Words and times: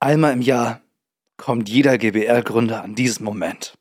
Einmal 0.00 0.32
im 0.32 0.42
Jahr 0.42 0.80
kommt 1.36 1.68
jeder 1.68 1.98
GBR-Gründer 1.98 2.82
an 2.82 2.94
diesen 2.94 3.24
Moment. 3.24 3.74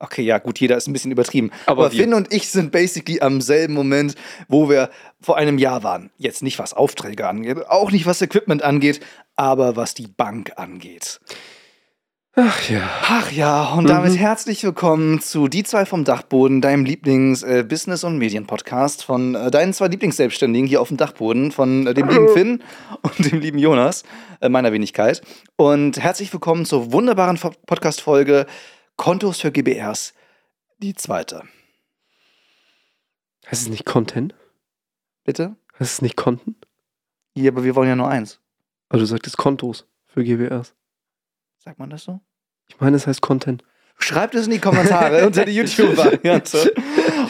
Okay, 0.00 0.22
ja, 0.22 0.38
gut, 0.38 0.60
jeder 0.60 0.76
ist 0.76 0.86
ein 0.86 0.92
bisschen 0.92 1.10
übertrieben. 1.10 1.50
Aber 1.66 1.86
Aber. 1.86 1.90
Finn 1.90 2.14
und 2.14 2.32
ich 2.32 2.50
sind 2.50 2.70
basically 2.70 3.20
am 3.20 3.40
selben 3.40 3.74
Moment, 3.74 4.14
wo 4.46 4.68
wir 4.68 4.90
vor 5.20 5.36
einem 5.36 5.58
Jahr 5.58 5.82
waren. 5.82 6.10
Jetzt 6.18 6.42
nicht, 6.42 6.58
was 6.58 6.72
Aufträge 6.72 7.26
angeht, 7.26 7.66
auch 7.68 7.90
nicht, 7.90 8.06
was 8.06 8.22
Equipment 8.22 8.62
angeht, 8.62 9.00
aber 9.34 9.74
was 9.74 9.94
die 9.94 10.06
Bank 10.06 10.52
angeht. 10.56 11.20
Ach 12.40 12.68
ja. 12.70 12.88
Ach 13.02 13.32
ja, 13.32 13.72
und 13.74 13.88
damit 13.88 14.16
herzlich 14.16 14.62
willkommen 14.62 15.20
zu 15.20 15.48
Die 15.48 15.64
zwei 15.64 15.84
vom 15.84 16.04
Dachboden, 16.04 16.60
deinem 16.60 16.84
Lieblings-Business- 16.84 18.04
und 18.04 18.16
Medien-Podcast 18.18 19.02
von 19.02 19.34
äh, 19.34 19.50
deinen 19.50 19.72
zwei 19.72 19.88
Lieblingsselbstständigen 19.88 20.68
hier 20.68 20.80
auf 20.80 20.86
dem 20.86 20.96
Dachboden, 20.98 21.50
von 21.50 21.88
äh, 21.88 21.94
dem 21.94 22.08
lieben 22.08 22.28
Finn 22.32 22.62
und 23.02 23.32
dem 23.32 23.40
lieben 23.40 23.58
Jonas, 23.58 24.04
äh, 24.40 24.48
meiner 24.48 24.72
Wenigkeit. 24.72 25.20
Und 25.56 25.98
herzlich 25.98 26.32
willkommen 26.32 26.64
zur 26.64 26.92
wunderbaren 26.92 27.38
Fo- 27.38 27.50
Podcast-Folge 27.66 28.46
Kontos 28.94 29.40
für 29.40 29.50
GBRs, 29.50 30.14
die 30.78 30.94
zweite. 30.94 31.42
Heißt 33.50 33.62
es 33.62 33.68
nicht 33.68 33.84
Content? 33.84 34.36
Bitte? 35.24 35.56
Heißt 35.80 35.94
es 35.94 36.02
nicht 36.02 36.14
Konten? 36.16 36.54
Ja, 37.34 37.50
aber 37.50 37.64
wir 37.64 37.74
wollen 37.74 37.88
ja 37.88 37.96
nur 37.96 38.08
eins. 38.08 38.38
Aber 38.90 39.00
du 39.00 39.06
sagtest 39.06 39.36
Kontos 39.36 39.88
für 40.06 40.22
GBRs. 40.22 40.76
Sagt 41.58 41.80
man 41.80 41.90
das 41.90 42.04
so? 42.04 42.20
Ich 42.68 42.80
meine, 42.80 42.96
es 42.96 43.06
heißt 43.06 43.20
Content. 43.22 43.64
Schreibt 44.00 44.34
es 44.36 44.46
in 44.46 44.52
die 44.52 44.60
Kommentare 44.60 45.26
unter 45.26 45.44
die 45.44 45.52
YouTube-Variante. 45.52 46.72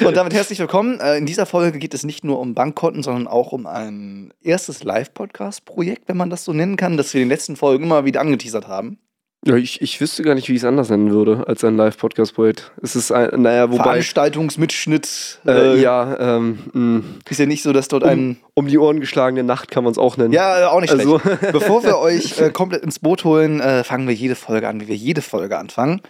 Und 0.04 0.14
damit 0.16 0.34
herzlich 0.34 0.58
willkommen. 0.58 1.00
Äh, 1.00 1.16
In 1.16 1.24
dieser 1.24 1.46
Folge 1.46 1.78
geht 1.78 1.94
es 1.94 2.04
nicht 2.04 2.24
nur 2.24 2.38
um 2.40 2.54
Bankkonten, 2.54 3.02
sondern 3.02 3.26
auch 3.26 3.52
um 3.52 3.66
ein 3.66 4.34
erstes 4.42 4.84
Live-Podcast-Projekt, 4.84 6.08
wenn 6.08 6.18
man 6.18 6.28
das 6.28 6.44
so 6.44 6.52
nennen 6.52 6.76
kann, 6.76 6.96
das 6.98 7.14
wir 7.14 7.22
in 7.22 7.28
den 7.28 7.32
letzten 7.34 7.56
Folgen 7.56 7.84
immer 7.84 8.04
wieder 8.04 8.20
angeteasert 8.20 8.68
haben. 8.68 8.98
Ja, 9.46 9.54
ich, 9.54 9.80
ich 9.80 10.00
wüsste 10.00 10.24
gar 10.24 10.34
nicht, 10.34 10.48
wie 10.48 10.52
ich 10.52 10.58
es 10.58 10.64
anders 10.64 10.90
nennen 10.90 11.12
würde 11.12 11.44
als 11.46 11.62
ein 11.62 11.76
Live-Podcast-Projekt. 11.76 12.72
Es 12.82 12.96
ist 12.96 13.12
ein, 13.12 13.42
naja, 13.42 13.70
wobei. 13.70 13.84
Veranstaltungsmitschnitt. 13.84 15.38
Äh, 15.46 15.50
äh, 15.76 15.80
ja, 15.80 16.38
ähm, 16.38 17.20
Ist 17.28 17.38
ja 17.38 17.46
nicht 17.46 17.62
so, 17.62 17.72
dass 17.72 17.86
dort 17.86 18.02
ein. 18.02 18.38
um 18.54 18.66
die 18.66 18.78
Ohren 18.78 18.98
geschlagene 18.98 19.44
Nacht 19.44 19.70
kann 19.70 19.84
man 19.84 19.92
es 19.92 19.98
auch 19.98 20.16
nennen. 20.16 20.32
Ja, 20.32 20.62
äh, 20.62 20.64
auch 20.64 20.80
nicht 20.80 20.90
schlecht. 20.90 21.06
Also- 21.08 21.20
Bevor 21.52 21.84
wir 21.84 21.98
euch 21.98 22.40
äh, 22.40 22.50
komplett 22.50 22.82
ins 22.82 22.98
Boot 22.98 23.22
holen, 23.24 23.60
äh, 23.60 23.84
fangen 23.84 24.08
wir 24.08 24.14
jede 24.14 24.34
Folge 24.34 24.66
an, 24.66 24.80
wie 24.80 24.88
wir 24.88 24.96
jede 24.96 25.22
Folge 25.22 25.56
anfangen. 25.56 26.00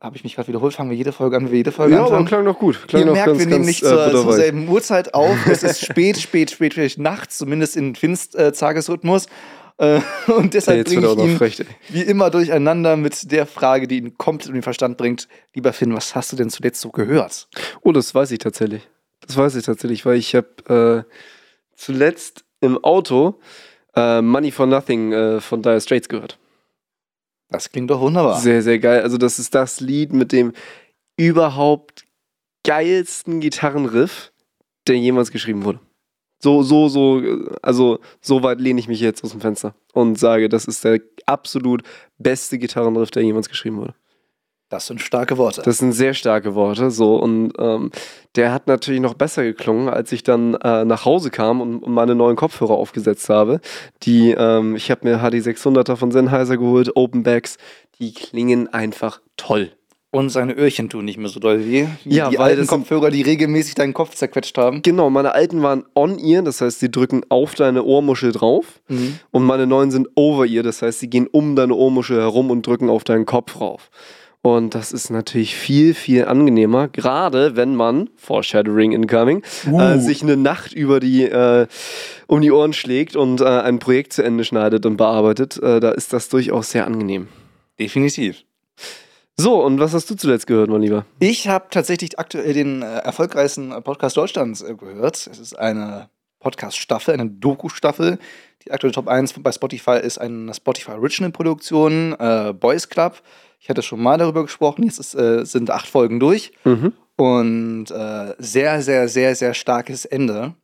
Habe 0.00 0.16
ich 0.16 0.22
mich 0.22 0.36
gerade 0.36 0.48
wiederholt? 0.48 0.74
Fangen 0.74 0.90
wir 0.90 0.96
jede 0.96 1.12
Folge 1.12 1.36
an, 1.36 1.46
wie 1.46 1.50
wir 1.50 1.56
jede 1.58 1.72
Folge 1.72 1.94
ja 1.94 2.00
aber 2.00 2.08
anfangen? 2.10 2.26
klang 2.28 2.44
doch 2.44 2.58
gut. 2.58 2.86
Klang 2.86 3.02
Ihr 3.04 3.12
merkt, 3.12 3.26
ganz, 3.26 3.38
wir 3.38 3.46
nehmen 3.46 3.64
nicht 3.64 3.82
äh, 3.82 3.86
zur, 3.86 4.10
zur 4.12 4.32
selben 4.34 4.68
Uhrzeit 4.68 5.12
auf. 5.14 5.36
Es 5.50 5.62
ist 5.64 5.84
spät, 5.84 6.18
spät, 6.20 6.50
spät, 6.52 6.74
spät 6.74 6.98
nachts, 6.98 7.38
zumindest 7.38 7.76
in 7.76 7.96
Finst 7.96 8.36
äh, 8.36 8.52
Tagesrhythmus. 8.52 9.26
Äh, 9.26 9.28
und 9.78 10.02
Ja, 10.28 10.46
deshalb 10.46 10.78
jetzt 10.78 10.94
bringe 10.94 11.12
ich 11.12 11.18
ihn 11.18 11.36
frech. 11.36 11.64
wie 11.88 12.02
immer 12.02 12.30
durcheinander 12.30 12.96
mit 12.96 13.32
der 13.32 13.44
Frage, 13.46 13.88
die 13.88 13.98
ihn 13.98 14.16
komplett 14.16 14.48
um 14.48 14.54
den 14.54 14.62
Verstand 14.62 14.96
bringt. 14.96 15.26
Lieber 15.52 15.72
Finn, 15.72 15.92
was 15.94 16.14
hast 16.14 16.30
du 16.32 16.36
denn 16.36 16.48
zuletzt 16.50 16.80
so 16.80 16.90
gehört? 16.90 17.48
Oh, 17.82 17.90
das 17.92 18.14
weiß 18.14 18.30
ich 18.30 18.38
tatsächlich. 18.38 18.88
Das 19.26 19.36
weiß 19.36 19.56
ich 19.56 19.64
tatsächlich, 19.64 20.06
weil 20.06 20.16
ich 20.16 20.34
habe 20.34 21.06
äh, 21.08 21.12
zuletzt 21.76 22.44
im 22.60 22.82
Auto 22.84 23.40
äh, 23.96 24.22
Money 24.22 24.52
for 24.52 24.66
Nothing 24.66 25.12
äh, 25.12 25.40
von 25.40 25.60
Dire 25.62 25.80
Straits 25.80 26.08
gehört. 26.08 26.38
Das 27.50 27.70
klingt 27.70 27.90
doch 27.90 28.00
wunderbar. 28.00 28.38
Sehr, 28.40 28.62
sehr 28.62 28.78
geil. 28.78 29.02
Also 29.02 29.18
das 29.18 29.38
ist 29.38 29.54
das 29.54 29.80
Lied 29.80 30.12
mit 30.12 30.32
dem 30.32 30.52
überhaupt 31.16 32.04
geilsten 32.64 33.40
Gitarrenriff, 33.40 34.32
der 34.86 34.96
jemals 34.98 35.30
geschrieben 35.30 35.64
wurde. 35.64 35.80
So, 36.44 36.62
so, 36.62 36.88
so, 36.88 37.22
also 37.62 38.00
so 38.20 38.42
weit 38.42 38.60
lehne 38.60 38.78
ich 38.78 38.86
mich 38.86 39.00
jetzt 39.00 39.24
aus 39.24 39.30
dem 39.30 39.40
Fenster 39.40 39.74
und 39.94 40.18
sage, 40.18 40.50
das 40.50 40.66
ist 40.66 40.84
der 40.84 41.00
absolut 41.24 41.82
beste 42.18 42.58
Gitarrenriff, 42.58 43.10
der 43.10 43.22
jemals 43.22 43.48
geschrieben 43.48 43.78
wurde. 43.78 43.94
Das 44.68 44.86
sind 44.86 45.00
starke 45.00 45.38
Worte. 45.38 45.62
Das 45.62 45.78
sind 45.78 45.92
sehr 45.92 46.12
starke 46.12 46.54
Worte, 46.54 46.90
so 46.90 47.16
und 47.16 47.54
ähm, 47.58 47.90
der 48.36 48.52
hat 48.52 48.66
natürlich 48.66 49.00
noch 49.00 49.14
besser 49.14 49.42
geklungen, 49.42 49.88
als 49.88 50.12
ich 50.12 50.22
dann 50.22 50.52
äh, 50.56 50.84
nach 50.84 51.06
Hause 51.06 51.30
kam 51.30 51.62
und, 51.62 51.78
und 51.78 51.94
meine 51.94 52.14
neuen 52.14 52.36
Kopfhörer 52.36 52.74
aufgesetzt 52.74 53.30
habe. 53.30 53.62
Die, 54.02 54.32
ähm, 54.32 54.76
ich 54.76 54.90
habe 54.90 55.08
mir 55.08 55.20
HD 55.20 55.36
600er 55.36 55.96
von 55.96 56.10
Sennheiser 56.10 56.58
geholt, 56.58 56.94
Open 56.94 57.22
Backs, 57.22 57.56
die 57.98 58.12
klingen 58.12 58.68
einfach 58.68 59.22
toll. 59.38 59.72
Und 60.14 60.30
seine 60.30 60.52
Öhrchen 60.56 60.88
tun 60.88 61.04
nicht 61.04 61.18
mehr 61.18 61.28
so 61.28 61.40
doll 61.40 61.66
weh. 61.66 61.86
Wie 62.04 62.14
Ja, 62.14 62.30
die 62.30 62.38
weil 62.38 62.52
alten 62.52 62.68
Kopfhörer, 62.68 63.10
die 63.10 63.22
regelmäßig 63.22 63.74
deinen 63.74 63.94
Kopf 63.94 64.14
zerquetscht 64.14 64.56
haben. 64.56 64.80
Genau, 64.82 65.10
meine 65.10 65.34
alten 65.34 65.60
waren 65.62 65.84
on-ear, 65.96 66.42
das 66.42 66.60
heißt, 66.60 66.78
sie 66.78 66.90
drücken 66.90 67.22
auf 67.30 67.56
deine 67.56 67.82
Ohrmuschel 67.82 68.30
drauf. 68.30 68.80
Mhm. 68.88 69.18
Und 69.32 69.42
meine 69.42 69.66
neuen 69.66 69.90
sind 69.90 70.08
over-ear, 70.14 70.62
das 70.62 70.82
heißt, 70.82 71.00
sie 71.00 71.10
gehen 71.10 71.26
um 71.26 71.56
deine 71.56 71.74
Ohrmuschel 71.74 72.20
herum 72.20 72.52
und 72.52 72.64
drücken 72.64 72.90
auf 72.90 73.02
deinen 73.02 73.26
Kopf 73.26 73.60
rauf. 73.60 73.90
Und 74.40 74.76
das 74.76 74.92
ist 74.92 75.10
natürlich 75.10 75.56
viel, 75.56 75.94
viel 75.94 76.26
angenehmer, 76.26 76.86
gerade 76.86 77.56
wenn 77.56 77.74
man, 77.74 78.10
Foreshadowing 78.16 78.92
incoming, 78.92 79.42
äh, 79.66 79.98
sich 79.98 80.22
eine 80.22 80.36
Nacht 80.36 80.74
über 80.74 81.00
die, 81.00 81.24
äh, 81.24 81.66
um 82.28 82.40
die 82.40 82.52
Ohren 82.52 82.72
schlägt 82.72 83.16
und 83.16 83.40
äh, 83.40 83.46
ein 83.46 83.80
Projekt 83.80 84.12
zu 84.12 84.22
Ende 84.22 84.44
schneidet 84.44 84.86
und 84.86 84.96
bearbeitet. 84.96 85.60
Äh, 85.60 85.80
da 85.80 85.90
ist 85.90 86.12
das 86.12 86.28
durchaus 86.28 86.70
sehr 86.70 86.86
angenehm. 86.86 87.26
Definitiv. 87.80 88.44
So, 89.36 89.64
und 89.64 89.80
was 89.80 89.92
hast 89.92 90.08
du 90.08 90.14
zuletzt 90.14 90.46
gehört, 90.46 90.70
mein 90.70 90.82
Lieber? 90.82 91.06
Ich 91.18 91.48
habe 91.48 91.66
tatsächlich 91.70 92.18
aktuell 92.18 92.52
den 92.52 92.82
äh, 92.82 92.98
erfolgreichsten 92.98 93.72
äh, 93.72 93.80
Podcast 93.80 94.16
Deutschlands 94.16 94.62
äh, 94.62 94.74
gehört. 94.74 95.16
Es 95.16 95.38
ist 95.38 95.58
eine 95.58 96.08
Podcast-Staffel, 96.38 97.14
eine 97.14 97.28
Doku-Staffel. 97.28 98.18
Die 98.64 98.70
aktuelle 98.70 98.94
Top 98.94 99.08
1 99.08 99.32
bei 99.32 99.50
Spotify 99.50 99.98
ist 100.00 100.18
eine 100.18 100.54
Spotify 100.54 100.92
Original-Produktion, 100.92 102.14
äh, 102.18 102.52
Boys 102.52 102.88
Club. 102.88 103.22
Ich 103.58 103.68
hatte 103.68 103.82
schon 103.82 104.00
mal 104.00 104.18
darüber 104.18 104.42
gesprochen, 104.42 104.84
jetzt 104.84 105.00
ist, 105.00 105.14
äh, 105.14 105.44
sind 105.44 105.70
acht 105.70 105.88
Folgen 105.88 106.20
durch. 106.20 106.52
Mhm. 106.62 106.92
Und 107.16 107.90
äh, 107.90 108.34
sehr, 108.38 108.82
sehr, 108.82 109.08
sehr, 109.08 109.34
sehr 109.34 109.54
starkes 109.54 110.04
Ende. 110.04 110.54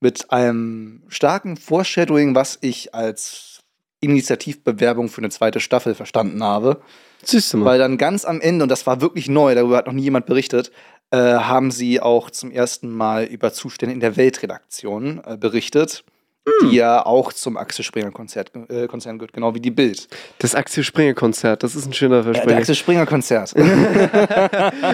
Mit 0.00 0.32
einem 0.32 1.02
starken 1.08 1.56
Foreshadowing, 1.56 2.34
was 2.34 2.58
ich 2.60 2.92
als 2.94 3.60
Initiativbewerbung 4.00 5.08
für 5.08 5.20
eine 5.20 5.30
zweite 5.30 5.60
Staffel 5.60 5.94
verstanden 5.94 6.42
habe. 6.42 6.80
Siehst 7.24 7.52
du 7.52 7.58
mal. 7.58 7.66
Weil 7.66 7.78
dann 7.78 7.98
ganz 7.98 8.24
am 8.24 8.40
Ende, 8.40 8.62
und 8.62 8.68
das 8.68 8.86
war 8.86 9.00
wirklich 9.00 9.28
neu, 9.28 9.54
darüber 9.54 9.76
hat 9.76 9.86
noch 9.86 9.92
nie 9.92 10.02
jemand 10.02 10.26
berichtet, 10.26 10.70
äh, 11.10 11.16
haben 11.18 11.70
sie 11.70 12.00
auch 12.00 12.30
zum 12.30 12.50
ersten 12.50 12.90
Mal 12.90 13.24
über 13.24 13.52
Zustände 13.52 13.94
in 13.94 14.00
der 14.00 14.16
Weltredaktion 14.16 15.20
äh, 15.26 15.36
berichtet, 15.36 16.04
Hm. 16.46 16.70
die 16.70 16.76
ja 16.76 17.04
auch 17.04 17.34
zum 17.34 17.58
Axel 17.58 17.84
Springer 17.84 18.10
Konzert, 18.12 18.50
äh, 18.70 18.86
Konzern 18.86 19.18
gehört, 19.18 19.34
genau 19.34 19.54
wie 19.54 19.60
die 19.60 19.70
Bild. 19.70 20.08
Das 20.38 20.54
Axel 20.54 20.82
Springer 20.82 21.12
Konzert, 21.12 21.62
das 21.62 21.74
ist 21.74 21.84
ein 21.84 21.92
schöner 21.92 22.20
Äh, 22.20 22.22
der 22.22 22.32
Versprecher. 22.34 22.58
Axel 22.58 22.74
Springer 22.74 23.06
Konzert. 23.06 23.54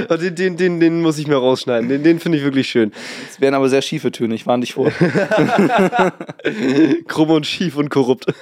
Oh, 0.09 0.17
den, 0.17 0.35
den, 0.35 0.57
den, 0.57 0.81
den 0.81 1.03
muss 1.03 1.19
ich 1.19 1.27
mir 1.27 1.37
rausschneiden. 1.37 1.89
Den, 1.89 2.03
den 2.03 2.21
finde 2.21 2.39
ich 2.39 2.45
wirklich 2.45 2.69
schön. 2.69 2.93
Das 3.29 3.41
wären 3.41 3.55
aber 3.55 3.69
sehr 3.69 3.83
schiefe 3.83 4.11
Töne, 4.11 4.35
ich 4.35 4.47
warne 4.47 4.63
dich 4.63 4.75
vor. 4.75 4.91
Krumm 7.09 7.31
und 7.31 7.47
schief 7.47 7.77
und 7.77 7.91
korrupt. 7.91 8.27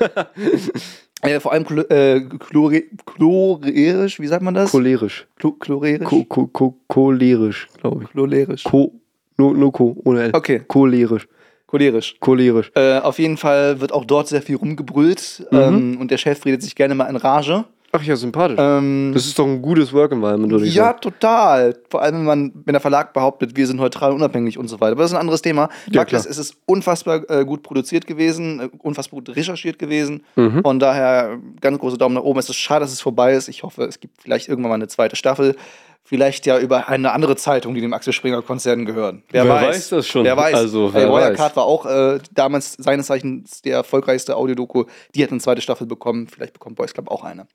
äh, 1.24 1.40
vor 1.40 1.52
allem 1.52 1.64
äh, 1.90 2.20
chlore 2.38 2.82
chlorisch, 3.06 4.20
wie 4.20 4.26
sagt 4.26 4.42
man 4.42 4.54
das? 4.54 4.70
Cholerisch. 4.70 5.26
Chlo 5.38 5.52
chlorisch? 5.52 6.04
Ko, 6.04 6.24
ko, 6.24 6.46
ko, 6.46 6.76
cholerisch, 6.88 7.68
glaube 7.80 8.04
ich. 8.04 8.10
Chlorisch. 8.10 8.64
Ko, 8.64 8.92
nur, 9.36 9.54
nur 9.54 9.72
Ko, 9.72 9.96
ohne 10.04 10.24
L. 10.24 10.30
Okay, 10.34 10.60
Cholerisch. 10.66 11.26
cholerisch. 11.66 12.16
Cholerisch. 12.20 12.70
Äh, 12.74 12.98
auf 12.98 13.18
jeden 13.18 13.36
Fall 13.36 13.80
wird 13.80 13.92
auch 13.92 14.04
dort 14.04 14.28
sehr 14.28 14.42
viel 14.42 14.56
rumgebrüllt 14.56 15.46
ähm, 15.50 15.98
und 16.00 16.10
der 16.10 16.18
Chef 16.18 16.44
redet 16.44 16.62
sich 16.62 16.74
gerne 16.74 16.94
mal 16.94 17.06
in 17.06 17.16
Rage. 17.16 17.64
Ach 17.96 18.02
ja, 18.02 18.16
sympathisch. 18.16 18.58
Ähm, 18.58 19.12
das 19.14 19.24
ist 19.24 19.38
doch 19.38 19.46
ein 19.46 19.62
gutes 19.62 19.92
Work 19.92 20.10
Environment, 20.10 20.52
ich 20.64 20.74
ja, 20.74 20.86
sagen. 20.86 21.00
total. 21.00 21.76
Vor 21.88 22.02
allem, 22.02 22.16
wenn, 22.16 22.24
man, 22.24 22.52
wenn 22.64 22.72
der 22.72 22.80
Verlag 22.80 23.12
behauptet, 23.12 23.56
wir 23.56 23.68
sind 23.68 23.76
neutral 23.76 24.10
und 24.10 24.16
unabhängig 24.16 24.58
und 24.58 24.66
so 24.66 24.80
weiter. 24.80 24.92
Aber 24.92 25.02
das 25.02 25.12
ist 25.12 25.14
ein 25.14 25.20
anderes 25.20 25.42
Thema. 25.42 25.68
Ja, 25.92 26.02
ist, 26.02 26.26
es 26.26 26.36
ist 26.36 26.56
unfassbar 26.66 27.22
äh, 27.30 27.44
gut 27.44 27.62
produziert 27.62 28.08
gewesen, 28.08 28.58
äh, 28.58 28.68
unfassbar 28.78 29.20
gut 29.20 29.36
recherchiert 29.36 29.78
gewesen. 29.78 30.24
Mhm. 30.34 30.62
Von 30.62 30.80
daher 30.80 31.38
ganz 31.60 31.78
große 31.78 31.96
Daumen 31.96 32.16
nach 32.16 32.24
oben. 32.24 32.40
Es 32.40 32.48
ist 32.48 32.56
schade, 32.56 32.80
dass 32.80 32.92
es 32.92 33.00
vorbei 33.00 33.34
ist. 33.34 33.46
Ich 33.46 33.62
hoffe, 33.62 33.84
es 33.84 34.00
gibt 34.00 34.20
vielleicht 34.20 34.48
irgendwann 34.48 34.70
mal 34.70 34.74
eine 34.74 34.88
zweite 34.88 35.14
Staffel. 35.14 35.54
Vielleicht 36.02 36.46
ja 36.46 36.58
über 36.58 36.88
eine 36.88 37.12
andere 37.12 37.36
Zeitung, 37.36 37.74
die 37.74 37.80
dem 37.80 37.92
Axel 37.92 38.12
Springer 38.12 38.42
Konzern 38.42 38.86
gehören. 38.86 39.22
Wer, 39.30 39.44
Wer 39.44 39.54
weiß. 39.54 39.68
weiß 39.68 39.88
das 39.90 40.06
schon? 40.08 40.24
Wer 40.24 40.36
weiß. 40.36 40.54
Also, 40.54 40.92
wer 40.92 41.08
Wirecard 41.08 41.50
weiß. 41.50 41.56
war 41.56 41.64
auch 41.64 41.86
äh, 41.86 42.18
damals 42.32 42.72
seines 42.72 43.06
Zeichens 43.06 43.62
der 43.62 43.76
erfolgreichste 43.76 44.34
Audiodoku. 44.34 44.84
Die 45.14 45.22
hat 45.22 45.30
eine 45.30 45.40
zweite 45.40 45.62
Staffel 45.62 45.86
bekommen. 45.86 46.26
Vielleicht 46.26 46.54
bekommt 46.54 46.74
Boys 46.74 46.92
Club 46.92 47.08
auch 47.08 47.22
eine. 47.22 47.46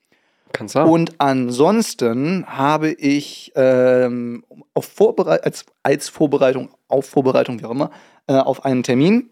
Du 0.53 0.79
haben. 0.79 0.89
Und 0.89 1.13
ansonsten 1.19 2.45
habe 2.47 2.91
ich 2.91 3.51
ähm, 3.55 4.43
auf 4.73 4.85
Vorberei 4.85 5.41
als, 5.43 5.65
als 5.83 6.09
Vorbereitung, 6.09 6.69
auf 6.87 7.05
Vorbereitung, 7.07 7.59
wie 7.59 7.65
auch 7.65 7.71
immer, 7.71 7.91
äh, 8.27 8.33
auf 8.33 8.65
einen 8.65 8.83
Termin, 8.83 9.29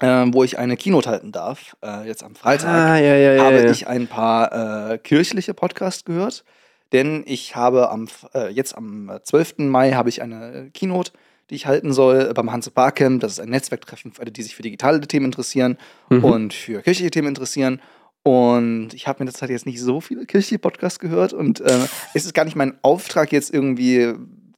äh, 0.00 0.26
wo 0.32 0.44
ich 0.44 0.58
eine 0.58 0.76
Keynote 0.76 1.08
halten 1.10 1.32
darf, 1.32 1.76
äh, 1.84 2.06
jetzt 2.06 2.22
am 2.22 2.34
Freitag, 2.34 2.68
Ah, 2.68 2.96
ja, 2.98 3.14
ja, 3.16 3.32
ja. 3.34 3.44
habe 3.44 3.70
ich 3.70 3.86
ein 3.86 4.06
paar 4.06 4.90
äh, 4.92 4.98
kirchliche 4.98 5.54
Podcasts 5.54 6.04
gehört. 6.04 6.44
Denn 6.92 7.22
ich 7.26 7.54
habe 7.54 7.90
am, 7.90 8.08
äh, 8.34 8.48
jetzt 8.48 8.76
am 8.76 9.10
12. 9.22 9.68
Mai 9.70 9.92
habe 9.92 10.08
ich 10.08 10.22
eine 10.22 10.70
Keynote, 10.74 11.12
die 11.48 11.54
ich 11.54 11.66
halten 11.66 11.92
soll 11.92 12.32
beim 12.34 12.50
Hanse 12.50 12.70
Barcamp. 12.72 13.20
Das 13.20 13.32
ist 13.32 13.40
ein 13.40 13.50
Netzwerktreffen 13.50 14.12
für 14.12 14.22
alle, 14.22 14.32
die 14.32 14.42
sich 14.42 14.56
für 14.56 14.62
digitale 14.62 15.00
Themen 15.00 15.26
interessieren 15.26 15.78
Mhm. 16.08 16.24
und 16.24 16.54
für 16.54 16.82
kirchliche 16.82 17.10
Themen 17.10 17.28
interessieren. 17.28 17.80
Und 18.22 18.90
ich 18.92 19.06
habe 19.06 19.22
mir 19.24 19.30
das 19.30 19.40
halt 19.40 19.50
jetzt 19.50 19.66
nicht 19.66 19.80
so 19.80 20.00
viele 20.00 20.26
Kirche-Podcasts 20.26 20.98
gehört. 20.98 21.32
Und 21.32 21.60
äh, 21.60 21.86
es 22.14 22.24
ist 22.24 22.34
gar 22.34 22.44
nicht 22.44 22.56
mein 22.56 22.78
Auftrag, 22.82 23.32
jetzt 23.32 23.52
irgendwie 23.52 24.14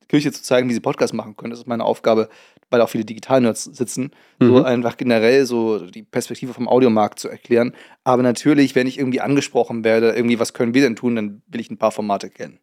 Kirche 0.09 0.33
zu 0.33 0.43
zeigen, 0.43 0.69
wie 0.69 0.75
sie 0.75 0.81
Podcasts 0.81 1.15
machen 1.15 1.37
können. 1.37 1.51
Das 1.51 1.61
ist 1.61 1.67
meine 1.67 1.85
Aufgabe, 1.85 2.29
weil 2.71 2.81
auch 2.81 2.89
viele 2.89 3.05
Digital-Nerds 3.05 3.65
sitzen. 3.65 4.11
Mhm. 4.41 4.47
So 4.47 4.65
einfach 4.65 4.97
generell 4.97 5.47
so 5.47 5.87
die 5.87 6.03
Perspektive 6.03 6.53
vom 6.53 6.69
Audiomarkt 6.69 7.19
zu 7.19 7.29
erklären. 7.29 7.73
Aber 8.05 8.23
natürlich, 8.23 8.75
wenn 8.75 8.87
ich 8.87 8.99
irgendwie 8.99 9.21
angesprochen 9.21 9.85
werde, 9.85 10.11
irgendwie, 10.11 10.39
was 10.39 10.55
können 10.55 10.75
wir 10.75 10.83
denn 10.83 10.97
tun, 10.97 11.17
dann 11.17 11.43
will 11.47 11.61
ich 11.61 11.71
ein 11.71 11.79
paar 11.79 11.93
Formate 11.93 12.31
kennen. 12.31 12.59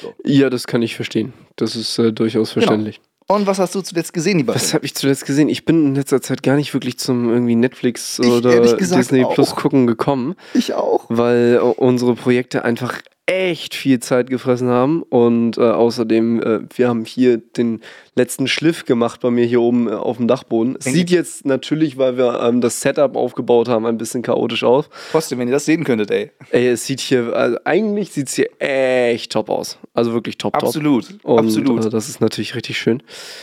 So. 0.00 0.14
Ja, 0.24 0.50
das 0.50 0.66
kann 0.66 0.82
ich 0.82 0.94
verstehen. 0.94 1.32
Das 1.56 1.76
ist 1.76 1.98
äh, 1.98 2.12
durchaus 2.12 2.54
genau. 2.54 2.66
verständlich. 2.66 2.96
Genau. 2.96 3.08
Und 3.26 3.46
was 3.46 3.58
hast 3.58 3.74
du 3.74 3.80
zuletzt 3.80 4.12
gesehen, 4.12 4.38
lieber? 4.38 4.54
Was 4.54 4.74
habe 4.74 4.84
ich 4.84 4.94
zuletzt 4.94 5.24
gesehen? 5.24 5.48
Ich 5.48 5.64
bin 5.64 5.86
in 5.86 5.94
letzter 5.94 6.20
Zeit 6.20 6.42
gar 6.42 6.56
nicht 6.56 6.74
wirklich 6.74 6.98
zum 6.98 7.30
irgendwie 7.30 7.56
Netflix 7.56 8.18
ich 8.18 8.26
oder 8.26 8.76
Disney 8.76 9.24
auch. 9.24 9.32
Plus 9.32 9.56
gucken 9.56 9.86
gekommen. 9.86 10.34
Ich 10.52 10.74
auch. 10.74 11.06
Weil 11.08 11.58
unsere 11.58 12.14
Projekte 12.16 12.64
einfach 12.64 13.00
echt 13.26 13.74
viel 13.74 14.00
Zeit 14.00 14.28
gefressen 14.28 14.68
haben. 14.68 15.02
Und 15.02 15.56
äh, 15.56 15.62
außerdem, 15.62 16.42
äh, 16.42 16.60
wir 16.76 16.88
haben 16.88 17.04
hier 17.04 17.38
den 17.38 17.80
letzten 18.14 18.46
Schliff 18.46 18.84
gemacht 18.84 19.20
bei 19.20 19.30
mir 19.30 19.46
hier 19.46 19.62
oben 19.62 19.88
äh, 19.88 19.92
auf 19.92 20.18
dem 20.18 20.28
Dachboden. 20.28 20.76
Es 20.78 20.84
sieht 20.84 21.10
jetzt 21.10 21.46
natürlich, 21.46 21.96
weil 21.96 22.18
wir 22.18 22.40
ähm, 22.42 22.60
das 22.60 22.80
Setup 22.82 23.16
aufgebaut 23.16 23.68
haben, 23.68 23.86
ein 23.86 23.96
bisschen 23.96 24.22
chaotisch 24.22 24.62
aus. 24.62 24.90
Trotzdem, 25.10 25.38
wenn 25.38 25.48
ihr 25.48 25.54
das 25.54 25.64
sehen 25.64 25.84
könntet, 25.84 26.10
ey. 26.10 26.32
Ey, 26.50 26.68
es 26.68 26.84
sieht 26.84 27.00
hier, 27.00 27.34
also 27.34 27.56
eigentlich 27.64 28.10
sieht 28.10 28.28
es 28.28 28.34
hier 28.34 28.50
echt 28.58 29.32
top 29.32 29.48
aus. 29.48 29.78
Also 29.94 30.12
wirklich 30.12 30.36
top, 30.36 30.54
absolut, 30.54 31.08
top. 31.08 31.24
Und, 31.24 31.46
absolut. 31.46 31.86
Äh, 31.86 31.90
das 31.90 32.08
ist 32.08 32.20
natürlich 32.20 32.54
richtig 32.54 32.78
schön. 32.78 33.02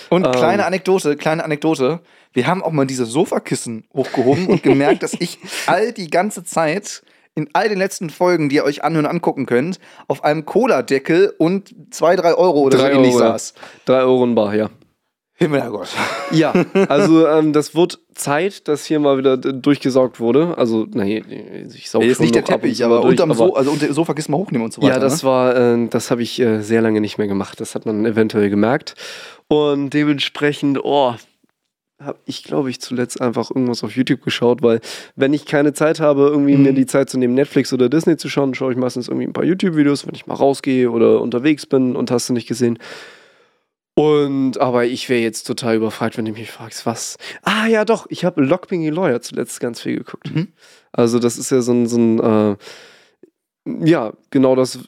Und 0.09 0.25
ähm, 0.25 0.31
kleine 0.31 0.65
Anekdote, 0.65 1.15
kleine 1.15 1.43
Anekdote. 1.43 2.01
Wir 2.33 2.47
haben 2.47 2.63
auch 2.63 2.71
mal 2.71 2.85
diese 2.85 3.05
Sofakissen 3.05 3.85
hochgehoben 3.93 4.47
und 4.47 4.63
gemerkt, 4.63 5.03
dass 5.03 5.13
ich 5.13 5.39
all 5.65 5.91
die 5.91 6.09
ganze 6.09 6.43
Zeit 6.43 7.01
in 7.35 7.49
all 7.53 7.69
den 7.69 7.77
letzten 7.77 8.09
Folgen, 8.09 8.49
die 8.49 8.57
ihr 8.57 8.63
euch 8.63 8.83
anhören 8.83 9.05
und 9.05 9.11
angucken 9.11 9.45
könnt, 9.45 9.79
auf 10.07 10.23
einem 10.23 10.45
Cola-Deckel 10.45 11.33
und 11.37 11.73
zwei, 11.91 12.15
drei 12.15 12.33
Euro 12.33 12.59
oder 12.61 12.77
drei 12.77 12.91
so 12.91 12.97
ähnlich 12.97 13.15
saß. 13.15 13.53
Drei 13.85 14.01
Euro 14.01 14.23
in 14.23 14.35
Bar, 14.35 14.55
ja. 14.55 14.69
Himmelherrgott. 15.41 15.89
Ja, 16.31 16.53
also 16.87 17.27
ähm, 17.27 17.51
das 17.51 17.75
wird 17.75 17.99
Zeit, 18.15 18.69
dass 18.69 18.85
hier 18.85 19.01
mal 19.01 19.17
wieder 19.17 19.35
durchgesaugt 19.35 20.21
wurde. 20.21 20.57
Also, 20.57 20.87
nein, 20.89 21.25
ich 21.75 21.89
sauge 21.89 22.05
nee, 22.05 22.11
ist 22.11 22.21
nicht 22.21 22.35
der 22.35 22.45
Teppich, 22.45 22.85
aber 22.85 23.01
durch, 23.01 23.19
unterm 23.19 23.33
so 23.33 23.53
also 23.53 23.71
unter 23.71 23.91
Sofa 23.93 24.15
mal 24.29 24.37
hochnehmen 24.37 24.63
und 24.63 24.71
so 24.71 24.81
weiter. 24.81 24.93
Ja, 24.93 24.99
das 24.99 25.23
ne? 25.23 25.29
war, 25.29 25.55
äh, 25.57 25.87
das 25.89 26.09
habe 26.09 26.21
ich 26.21 26.39
äh, 26.39 26.61
sehr 26.61 26.81
lange 26.81 27.01
nicht 27.01 27.17
mehr 27.17 27.27
gemacht. 27.27 27.59
Das 27.59 27.75
hat 27.75 27.85
man 27.85 28.05
eventuell 28.05 28.49
gemerkt. 28.49 28.95
Und 29.49 29.89
dementsprechend, 29.89 30.79
oh, 30.85 31.15
habe 32.03 32.19
ich, 32.25 32.43
glaube 32.43 32.69
ich, 32.69 32.81
zuletzt 32.81 33.21
einfach 33.21 33.51
irgendwas 33.51 33.83
auf 33.83 33.95
YouTube 33.95 34.23
geschaut, 34.23 34.61
weil 34.61 34.81
wenn 35.15 35.33
ich 35.33 35.45
keine 35.45 35.73
Zeit 35.73 35.99
habe, 35.99 36.27
irgendwie 36.27 36.55
mhm. 36.55 36.63
mir 36.63 36.73
die 36.73 36.85
Zeit 36.85 37.09
zu 37.09 37.17
nehmen, 37.17 37.33
Netflix 37.33 37.71
oder 37.73 37.89
Disney 37.89 38.17
zu 38.17 38.29
schauen, 38.29 38.53
schaue 38.53 38.71
ich 38.71 38.77
meistens 38.77 39.07
irgendwie 39.07 39.27
ein 39.27 39.33
paar 39.33 39.43
YouTube-Videos, 39.43 40.07
wenn 40.07 40.15
ich 40.15 40.27
mal 40.27 40.35
rausgehe 40.35 40.89
oder 40.89 41.21
unterwegs 41.21 41.65
bin 41.65 41.95
und 41.95 42.11
hast 42.11 42.29
du 42.29 42.33
nicht 42.33 42.47
gesehen. 42.47 42.79
Und, 43.93 44.57
aber 44.59 44.85
ich 44.85 45.09
wäre 45.09 45.21
jetzt 45.21 45.43
total 45.43 45.75
überfragt, 45.75 46.17
wenn 46.17 46.25
du 46.25 46.31
mich 46.31 46.49
fragst, 46.49 46.85
was. 46.85 47.17
Ah, 47.43 47.67
ja, 47.67 47.83
doch, 47.83 48.07
ich 48.09 48.23
habe 48.23 48.41
Lock 48.41 48.67
Being 48.69 48.87
a 48.87 48.91
Lawyer 48.91 49.21
zuletzt 49.21 49.59
ganz 49.59 49.81
viel 49.81 49.97
geguckt. 49.97 50.33
Mhm. 50.33 50.47
Also, 50.93 51.19
das 51.19 51.37
ist 51.37 51.51
ja 51.51 51.61
so 51.61 51.73
ein, 51.73 51.87
so 51.87 51.97
ein 51.97 52.19
äh, 52.19 52.55
ja, 53.65 54.13
genau 54.31 54.55
das, 54.55 54.79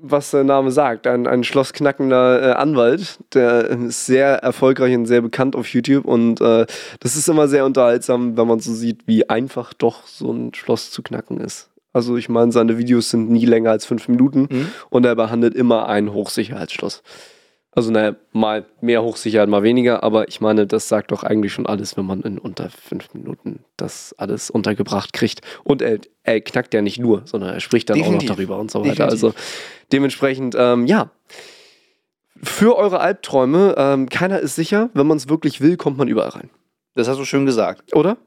was 0.00 0.30
der 0.30 0.44
Name 0.44 0.70
sagt. 0.70 1.06
Ein, 1.06 1.26
ein 1.26 1.44
schlossknackender 1.44 2.42
äh, 2.42 2.52
Anwalt, 2.52 3.18
der 3.34 3.68
ist 3.68 4.06
sehr 4.06 4.36
erfolgreich 4.36 4.94
und 4.94 5.06
sehr 5.06 5.20
bekannt 5.20 5.54
auf 5.54 5.68
YouTube. 5.68 6.06
Und 6.06 6.40
äh, 6.40 6.66
das 7.00 7.16
ist 7.16 7.28
immer 7.28 7.48
sehr 7.48 7.66
unterhaltsam, 7.66 8.36
wenn 8.36 8.46
man 8.46 8.60
so 8.60 8.72
sieht, 8.72 9.06
wie 9.06 9.28
einfach 9.28 9.74
doch 9.74 10.06
so 10.06 10.32
ein 10.32 10.54
Schloss 10.54 10.90
zu 10.90 11.02
knacken 11.02 11.40
ist. 11.40 11.68
Also 11.92 12.16
ich 12.16 12.30
meine, 12.30 12.52
seine 12.52 12.78
Videos 12.78 13.10
sind 13.10 13.30
nie 13.30 13.44
länger 13.44 13.70
als 13.70 13.84
fünf 13.84 14.08
Minuten 14.08 14.48
mhm. 14.50 14.68
und 14.88 15.04
er 15.04 15.14
behandelt 15.14 15.54
immer 15.54 15.88
ein 15.88 16.12
Hochsicherheitsschloss. 16.12 17.02
Also 17.74 17.90
naja, 17.90 18.16
mal 18.32 18.66
mehr 18.82 19.02
Hochsicherheit, 19.02 19.48
mal 19.48 19.62
weniger, 19.62 20.02
aber 20.02 20.28
ich 20.28 20.42
meine, 20.42 20.66
das 20.66 20.88
sagt 20.88 21.10
doch 21.10 21.24
eigentlich 21.24 21.54
schon 21.54 21.66
alles, 21.66 21.96
wenn 21.96 22.04
man 22.04 22.20
in 22.20 22.38
unter 22.38 22.68
fünf 22.68 23.14
Minuten 23.14 23.64
das 23.78 24.14
alles 24.18 24.50
untergebracht 24.50 25.14
kriegt. 25.14 25.40
Und 25.64 25.80
er, 25.80 25.98
er 26.22 26.42
knackt 26.42 26.74
ja 26.74 26.82
nicht 26.82 26.98
nur, 26.98 27.22
sondern 27.24 27.54
er 27.54 27.60
spricht 27.60 27.88
dann 27.88 27.96
Definitiv. 27.96 28.28
auch 28.28 28.30
noch 28.30 28.36
darüber 28.36 28.58
und 28.58 28.70
so 28.70 28.80
weiter. 28.80 29.06
Definitiv. 29.06 29.24
Also 29.24 29.34
dementsprechend, 29.90 30.54
ähm, 30.58 30.86
ja. 30.86 31.10
Für 32.42 32.76
eure 32.76 33.00
Albträume, 33.00 33.74
ähm, 33.78 34.08
keiner 34.08 34.40
ist 34.40 34.56
sicher, 34.56 34.90
wenn 34.92 35.06
man 35.06 35.16
es 35.16 35.28
wirklich 35.28 35.60
will, 35.60 35.76
kommt 35.76 35.96
man 35.96 36.08
überall 36.08 36.30
rein. 36.30 36.50
Das 36.94 37.08
hast 37.08 37.18
du 37.18 37.24
schön 37.24 37.46
gesagt. 37.46 37.94
Oder? 37.94 38.18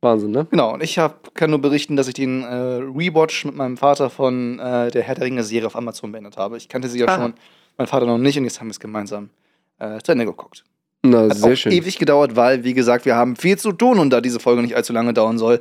Wahnsinn, 0.00 0.30
ne? 0.30 0.46
Genau, 0.50 0.74
und 0.74 0.82
ich 0.82 0.98
hab, 0.98 1.34
kann 1.34 1.50
nur 1.50 1.60
berichten, 1.60 1.96
dass 1.96 2.06
ich 2.06 2.14
den 2.14 2.42
äh, 2.42 2.54
Rewatch 2.54 3.44
mit 3.46 3.56
meinem 3.56 3.76
Vater 3.76 4.10
von 4.10 4.58
äh, 4.58 4.90
der 4.90 5.02
Herr 5.02 5.14
der 5.14 5.24
Ringe-Serie 5.24 5.66
auf 5.66 5.76
Amazon 5.76 6.12
beendet 6.12 6.36
habe. 6.36 6.56
Ich 6.56 6.68
kannte 6.68 6.88
sie 6.88 7.00
ja 7.00 7.06
ah. 7.06 7.16
schon 7.16 7.34
mein 7.80 7.86
Vater 7.86 8.04
noch 8.04 8.18
nicht 8.18 8.36
und 8.36 8.44
jetzt 8.44 8.60
haben 8.60 8.66
wir 8.66 8.72
es 8.72 8.80
gemeinsam 8.80 9.30
äh, 9.78 10.00
zu 10.02 10.12
Ende 10.12 10.26
geguckt. 10.26 10.64
Na, 11.02 11.22
Hat 11.22 11.36
sehr 11.38 11.52
auch 11.52 11.56
schön. 11.56 11.72
ewig 11.72 11.98
gedauert, 11.98 12.36
weil, 12.36 12.62
wie 12.62 12.74
gesagt, 12.74 13.06
wir 13.06 13.16
haben 13.16 13.36
viel 13.36 13.56
zu 13.56 13.72
tun 13.72 13.98
und 13.98 14.10
da 14.10 14.20
diese 14.20 14.38
Folge 14.38 14.60
nicht 14.60 14.76
allzu 14.76 14.92
lange 14.92 15.14
dauern 15.14 15.38
soll, 15.38 15.60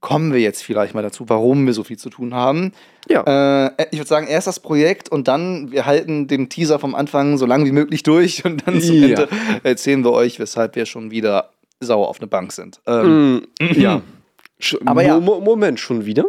kommen 0.00 0.32
wir 0.32 0.40
jetzt 0.40 0.64
vielleicht 0.64 0.92
mal 0.92 1.02
dazu, 1.02 1.28
warum 1.28 1.64
wir 1.64 1.72
so 1.72 1.84
viel 1.84 1.98
zu 1.98 2.10
tun 2.10 2.34
haben. 2.34 2.72
Ja. 3.08 3.68
Äh, 3.68 3.86
ich 3.92 3.98
würde 3.98 4.08
sagen, 4.08 4.26
erst 4.26 4.48
das 4.48 4.58
Projekt 4.58 5.08
und 5.08 5.28
dann, 5.28 5.70
wir 5.70 5.86
halten 5.86 6.26
den 6.26 6.48
Teaser 6.48 6.80
vom 6.80 6.96
Anfang 6.96 7.38
so 7.38 7.46
lange 7.46 7.64
wie 7.64 7.72
möglich 7.72 8.02
durch 8.02 8.44
und 8.44 8.66
dann 8.66 8.80
zum 8.80 8.96
ja. 8.96 9.06
Ende 9.06 9.28
erzählen 9.62 10.04
wir 10.04 10.12
euch, 10.12 10.40
weshalb 10.40 10.74
wir 10.74 10.84
schon 10.84 11.12
wieder 11.12 11.50
sauer 11.78 12.08
auf 12.08 12.18
eine 12.18 12.26
Bank 12.26 12.52
sind. 12.52 12.80
Ähm, 12.88 13.46
mm, 13.60 13.80
ja. 13.80 14.02
Aber 14.84 15.04
ja. 15.04 15.20
Moment, 15.20 15.78
schon 15.78 16.06
wieder? 16.06 16.24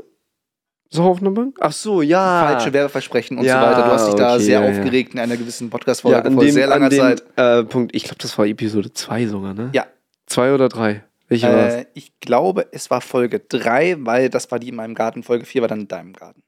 So 0.90 1.04
Hoffnung? 1.04 1.54
Ach 1.60 1.72
so, 1.72 2.02
ja. 2.02 2.48
Falsche 2.48 2.74
Werbeversprechen 2.74 3.38
und 3.38 3.46
ja, 3.46 3.60
so 3.60 3.68
weiter. 3.68 3.88
Du 3.88 3.92
hast 3.92 4.06
dich 4.06 4.14
okay, 4.14 4.24
da 4.24 4.40
sehr 4.40 4.62
ja, 4.62 4.70
aufgeregt 4.70 5.14
in 5.14 5.20
einer 5.20 5.36
gewissen 5.36 5.70
Podcast-Folge 5.70 6.18
ja, 6.18 6.32
vor 6.32 6.44
dem, 6.44 6.52
sehr 6.52 6.68
langer 6.68 6.90
dem, 6.90 7.00
Zeit. 7.00 7.24
Äh, 7.36 7.64
Punkt, 7.64 7.94
ich 7.96 8.04
glaube, 8.04 8.20
das 8.20 8.38
war 8.38 8.46
Episode 8.46 8.94
2 8.94 9.28
sogar, 9.28 9.54
ne? 9.54 9.70
Ja. 9.74 9.86
Zwei 10.26 10.54
oder 10.54 10.70
drei? 10.70 11.04
Welche 11.28 11.48
äh, 11.48 11.86
Ich 11.94 12.20
glaube, 12.20 12.68
es 12.72 12.90
war 12.90 13.02
Folge 13.02 13.40
3, 13.40 13.98
weil 14.00 14.30
das 14.30 14.50
war 14.52 14.60
die 14.60 14.70
in 14.70 14.76
meinem 14.76 14.96
Garten. 14.96 15.24
Folge 15.24 15.46
4 15.46 15.62
war 15.62 15.68
dann 15.68 15.82
in 15.82 15.88
deinem 15.88 16.14
Garten. 16.14 16.42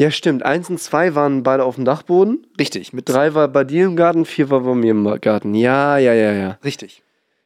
Ja, 0.00 0.10
stimmt. 0.10 0.42
Eins 0.42 0.70
und 0.70 0.80
zwei 0.80 1.14
waren 1.14 1.42
beide 1.42 1.62
auf 1.62 1.74
dem 1.74 1.84
Dachboden. 1.84 2.46
Richtig. 2.58 2.94
Mit 2.94 3.10
drei 3.10 3.34
war 3.34 3.48
bei 3.48 3.64
dir 3.64 3.84
im 3.84 3.96
Garten, 3.96 4.24
vier 4.24 4.48
war 4.48 4.60
bei 4.60 4.74
mir 4.74 4.92
im 4.92 5.20
Garten. 5.20 5.54
Ja, 5.54 5.98
ja, 5.98 6.14
ja, 6.14 6.32
ja. 6.32 6.58
Richtig. 6.64 7.02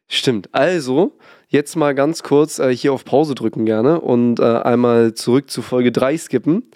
Stimmt. 0.08 0.48
Also, 0.52 1.16
jetzt 1.48 1.76
mal 1.76 1.94
ganz 1.94 2.22
kurz 2.22 2.58
äh, 2.58 2.74
hier 2.74 2.92
auf 2.92 3.04
Pause 3.04 3.34
drücken 3.34 3.64
gerne 3.64 4.00
und 4.00 4.40
äh, 4.40 4.44
einmal 4.44 5.14
zurück 5.14 5.50
zu 5.50 5.62
Folge 5.62 5.92
3 5.92 6.18
skippen, 6.18 6.70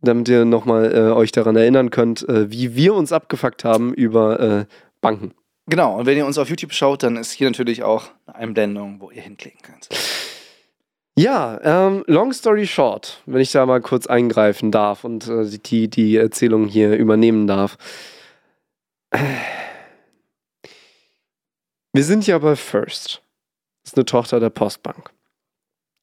damit 0.00 0.28
ihr 0.28 0.44
nochmal 0.44 0.92
äh, 0.94 1.12
euch 1.12 1.32
daran 1.32 1.56
erinnern 1.56 1.90
könnt, 1.90 2.28
äh, 2.28 2.50
wie 2.50 2.74
wir 2.74 2.94
uns 2.94 3.12
abgefuckt 3.12 3.64
haben 3.64 3.94
über 3.94 4.40
äh, 4.40 4.64
Banken. 5.00 5.34
Genau, 5.66 5.98
und 5.98 6.06
wenn 6.06 6.18
ihr 6.18 6.26
uns 6.26 6.36
auf 6.36 6.50
YouTube 6.50 6.74
schaut, 6.74 7.02
dann 7.02 7.16
ist 7.16 7.32
hier 7.32 7.48
natürlich 7.48 7.82
auch 7.82 8.06
eine 8.26 8.36
Einblendung, 8.36 9.00
wo 9.00 9.10
ihr 9.10 9.22
hinklicken 9.22 9.62
könnt. 9.62 9.88
Ja, 11.16 11.60
ähm, 11.62 12.02
long 12.06 12.32
story 12.32 12.66
short, 12.66 13.22
wenn 13.26 13.40
ich 13.40 13.52
da 13.52 13.64
mal 13.64 13.80
kurz 13.80 14.06
eingreifen 14.06 14.72
darf 14.72 15.04
und 15.04 15.28
äh, 15.28 15.46
die, 15.64 15.88
die 15.88 16.16
Erzählung 16.16 16.66
hier 16.66 16.96
übernehmen 16.96 17.46
darf. 17.46 17.78
Wir 21.94 22.02
sind 22.02 22.26
ja 22.26 22.36
bei 22.38 22.56
First 22.56 23.22
ist 23.84 23.96
eine 23.96 24.04
Tochter 24.04 24.40
der 24.40 24.50
Postbank. 24.50 25.12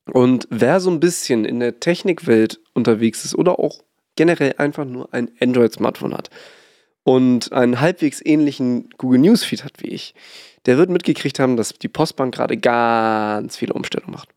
Und 0.09 0.47
wer 0.49 0.79
so 0.79 0.89
ein 0.89 1.01
bisschen 1.01 1.43
in 1.43 1.59
der 1.59 1.81
Technikwelt 1.81 2.61
unterwegs 2.73 3.25
ist 3.25 3.35
oder 3.35 3.59
auch 3.59 3.83
generell 4.15 4.55
einfach 4.57 4.85
nur 4.85 5.13
ein 5.13 5.29
Android-Smartphone 5.41 6.13
hat 6.13 6.29
und 7.03 7.51
einen 7.51 7.81
halbwegs 7.81 8.21
ähnlichen 8.23 8.87
Google 8.97 9.19
Newsfeed 9.19 9.65
hat 9.65 9.83
wie 9.83 9.89
ich, 9.89 10.15
der 10.65 10.77
wird 10.77 10.89
mitgekriegt 10.89 11.39
haben, 11.39 11.57
dass 11.57 11.73
die 11.73 11.89
Postbank 11.89 12.35
gerade 12.35 12.55
ganz 12.55 13.57
viele 13.57 13.73
Umstellungen 13.73 14.13
macht. 14.13 14.29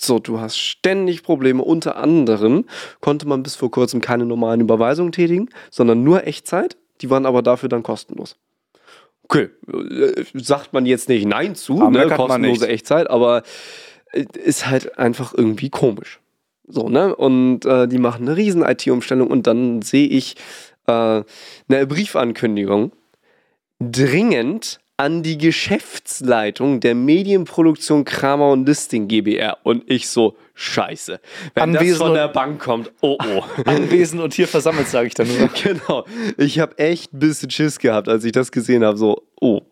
So, 0.00 0.20
du 0.20 0.38
hast 0.38 0.58
ständig 0.58 1.24
Probleme. 1.24 1.64
Unter 1.64 1.96
anderem 1.96 2.66
konnte 3.00 3.26
man 3.26 3.42
bis 3.42 3.56
vor 3.56 3.72
kurzem 3.72 4.00
keine 4.00 4.26
normalen 4.26 4.60
Überweisungen 4.60 5.10
tätigen, 5.10 5.48
sondern 5.72 6.04
nur 6.04 6.28
Echtzeit. 6.28 6.76
Die 7.00 7.10
waren 7.10 7.26
aber 7.26 7.42
dafür 7.42 7.68
dann 7.68 7.82
kostenlos 7.82 8.36
okay, 9.30 9.50
äh, 9.72 10.24
sagt 10.34 10.72
man 10.72 10.86
jetzt 10.86 11.08
nicht 11.08 11.26
Nein 11.26 11.54
zu, 11.54 11.88
ne? 11.90 12.08
kostenlose 12.08 12.68
Echtzeit, 12.68 13.08
aber 13.08 13.42
äh, 14.12 14.24
ist 14.44 14.66
halt 14.66 14.98
einfach 14.98 15.32
irgendwie 15.34 15.70
komisch. 15.70 16.20
So, 16.66 16.88
ne? 16.88 17.14
Und 17.14 17.64
äh, 17.64 17.86
die 17.86 17.98
machen 17.98 18.26
eine 18.26 18.36
riesen 18.36 18.62
IT-Umstellung 18.62 19.28
und 19.28 19.46
dann 19.46 19.82
sehe 19.82 20.08
ich 20.08 20.36
äh, 20.86 20.92
eine 20.92 21.86
Briefankündigung. 21.86 22.92
Dringend 23.78 24.80
an 24.96 25.22
die 25.22 25.38
Geschäftsleitung 25.38 26.80
der 26.80 26.94
Medienproduktion 26.94 28.04
Kramer 28.04 28.50
und 28.50 28.66
Listing 28.66 29.08
GBR. 29.08 29.58
Und 29.62 29.84
ich 29.86 30.08
so, 30.08 30.36
scheiße. 30.60 31.20
Wenn 31.54 31.62
Anwesen 31.76 31.98
das 31.98 31.98
von 31.98 32.14
der 32.14 32.28
Bank 32.28 32.60
kommt, 32.60 32.92
oh 33.00 33.16
oh. 33.18 33.42
Anwesend 33.64 34.20
und 34.20 34.34
hier 34.34 34.46
versammelt, 34.46 34.88
sage 34.88 35.08
ich 35.08 35.14
dann 35.14 35.28
nur. 35.28 35.48
genau. 35.62 36.04
Ich 36.36 36.58
habe 36.58 36.78
echt 36.78 37.12
ein 37.12 37.18
bisschen 37.18 37.50
Schiss 37.50 37.78
gehabt, 37.78 38.08
als 38.08 38.24
ich 38.24 38.32
das 38.32 38.52
gesehen 38.52 38.84
habe. 38.84 38.96
So, 38.96 39.22
oh. 39.40 39.62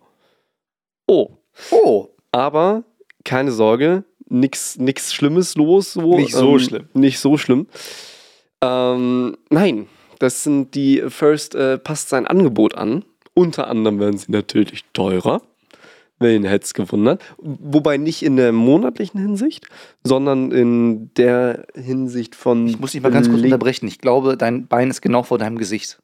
Oh. 1.07 1.31
Oh. 1.71 2.09
Aber 2.33 2.85
keine 3.25 3.53
Sorge, 3.53 4.05
nichts 4.29 4.79
Schlimmes 5.13 5.57
los. 5.57 5.93
So. 5.93 6.17
Nicht 6.17 6.33
so 6.33 6.53
ähm, 6.53 6.59
schlimm. 6.59 6.89
Nicht 6.95 7.19
so 7.19 7.37
schlimm. 7.37 7.67
Ähm, 8.63 9.37
nein, 9.51 9.89
das 10.19 10.43
sind 10.43 10.75
die 10.75 11.05
First 11.09 11.55
äh, 11.55 11.79
passt 11.79 12.09
sein 12.09 12.27
Angebot 12.27 12.75
an. 12.75 13.05
Unter 13.35 13.69
anderem 13.69 14.01
werden 14.01 14.19
sie 14.19 14.33
natürlich 14.33 14.85
teurer. 14.93 15.43
Wen 16.21 16.45
hätte 16.45 16.65
es 16.65 16.75
gewundert? 16.75 17.23
Wobei 17.39 17.97
nicht 17.97 18.23
in 18.25 18.37
der 18.37 18.51
monatlichen 18.53 19.21
Hinsicht, 19.21 19.69
sondern 20.03 20.51
in 20.51 21.15
der 21.15 21.67
Hinsicht 21.75 22.35
von. 22.35 22.67
Ich 22.67 22.81
muss 22.81 22.93
dich 22.93 23.03
mal 23.03 23.13
ganz 23.13 23.29
kurz 23.31 23.43
unterbrechen. 23.43 23.87
Ich 23.87 23.99
glaube, 23.99 24.37
dein 24.37 24.67
Bein 24.67 24.91
ist 24.91 25.01
genau 25.01 25.23
vor 25.23 25.39
deinem 25.39 25.59
Gesicht. 25.59 26.01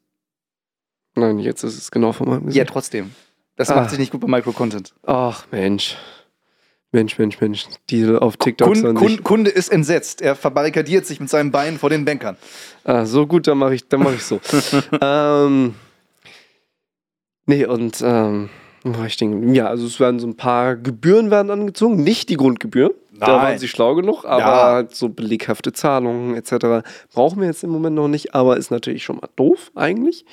Nein, 1.15 1.39
jetzt 1.39 1.63
ist 1.63 1.77
es 1.77 1.91
genau 1.91 2.11
vor 2.13 2.27
meinem 2.27 2.43
Ja, 2.43 2.47
Gesicht. 2.63 2.67
trotzdem. 2.69 3.11
Das 3.57 3.69
Ah. 3.69 3.75
macht 3.75 3.89
sich 3.89 3.99
nicht 3.99 4.11
gut 4.11 4.21
bei 4.21 4.27
Micro-Content. 4.27 4.93
Ach, 5.03 5.45
Mensch. 5.51 5.97
Mensch, 6.91 7.17
Mensch, 7.17 7.41
Mensch. 7.41 7.65
Die 7.89 8.05
auf 8.07 8.37
TikTok 8.37 8.69
Kun, 8.69 8.75
sollen 8.81 8.95
Kun, 8.95 9.07
sich. 9.09 9.23
Kunde 9.23 9.49
ist 9.51 9.67
entsetzt. 9.69 10.21
Er 10.21 10.35
verbarrikadiert 10.35 11.05
sich 11.05 11.19
mit 11.19 11.29
seinem 11.29 11.51
Bein 11.51 11.77
vor 11.77 11.89
den 11.89 12.05
Bankern. 12.05 12.37
Ah, 12.85 13.05
so 13.05 13.27
gut, 13.27 13.47
dann 13.47 13.57
mache 13.57 13.75
ich, 13.75 13.87
dann 13.89 14.01
mach 14.01 14.13
ich 14.13 14.23
so. 14.23 14.39
ähm, 15.01 15.75
nee, 17.47 17.65
und 17.65 18.01
ähm, 18.01 18.49
ich 19.07 19.17
denn? 19.17 19.53
Ja, 19.53 19.67
also 19.67 19.85
es 19.87 19.99
werden 19.99 20.19
so 20.19 20.27
ein 20.27 20.37
paar 20.37 20.75
Gebühren 20.75 21.31
werden 21.31 21.49
angezogen, 21.51 22.03
nicht 22.03 22.29
die 22.29 22.37
Grundgebühr. 22.37 22.93
Da 23.17 23.27
waren 23.41 23.57
sie 23.57 23.67
schlau 23.67 23.95
genug, 23.95 24.25
aber 24.25 24.39
Ja. 24.41 24.71
halt 24.73 24.95
so 24.95 25.09
beleghafte 25.09 25.71
Zahlungen 25.73 26.35
etc. 26.35 26.85
brauchen 27.13 27.39
wir 27.39 27.47
jetzt 27.47 27.63
im 27.63 27.69
Moment 27.69 27.95
noch 27.95 28.07
nicht, 28.09 28.35
aber 28.35 28.57
ist 28.57 28.71
natürlich 28.71 29.03
schon 29.03 29.17
mal 29.17 29.29
doof 29.35 29.71
eigentlich. 29.73 30.25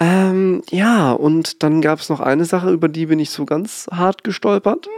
Ähm, 0.00 0.62
ja, 0.70 1.12
und 1.12 1.62
dann 1.62 1.82
gab 1.82 1.98
es 1.98 2.08
noch 2.08 2.20
eine 2.20 2.44
Sache, 2.44 2.70
über 2.70 2.88
die 2.88 3.06
bin 3.06 3.18
ich 3.18 3.30
so 3.30 3.44
ganz 3.44 3.88
hart 3.90 4.24
gestolpert. 4.24 4.88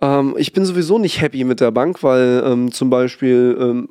Ähm, 0.00 0.34
ich 0.38 0.52
bin 0.52 0.64
sowieso 0.64 0.98
nicht 0.98 1.20
happy 1.20 1.44
mit 1.44 1.60
der 1.60 1.70
Bank, 1.70 2.02
weil 2.02 2.42
ähm, 2.44 2.72
zum 2.72 2.90
Beispiel 2.90 3.56
ähm, 3.58 3.88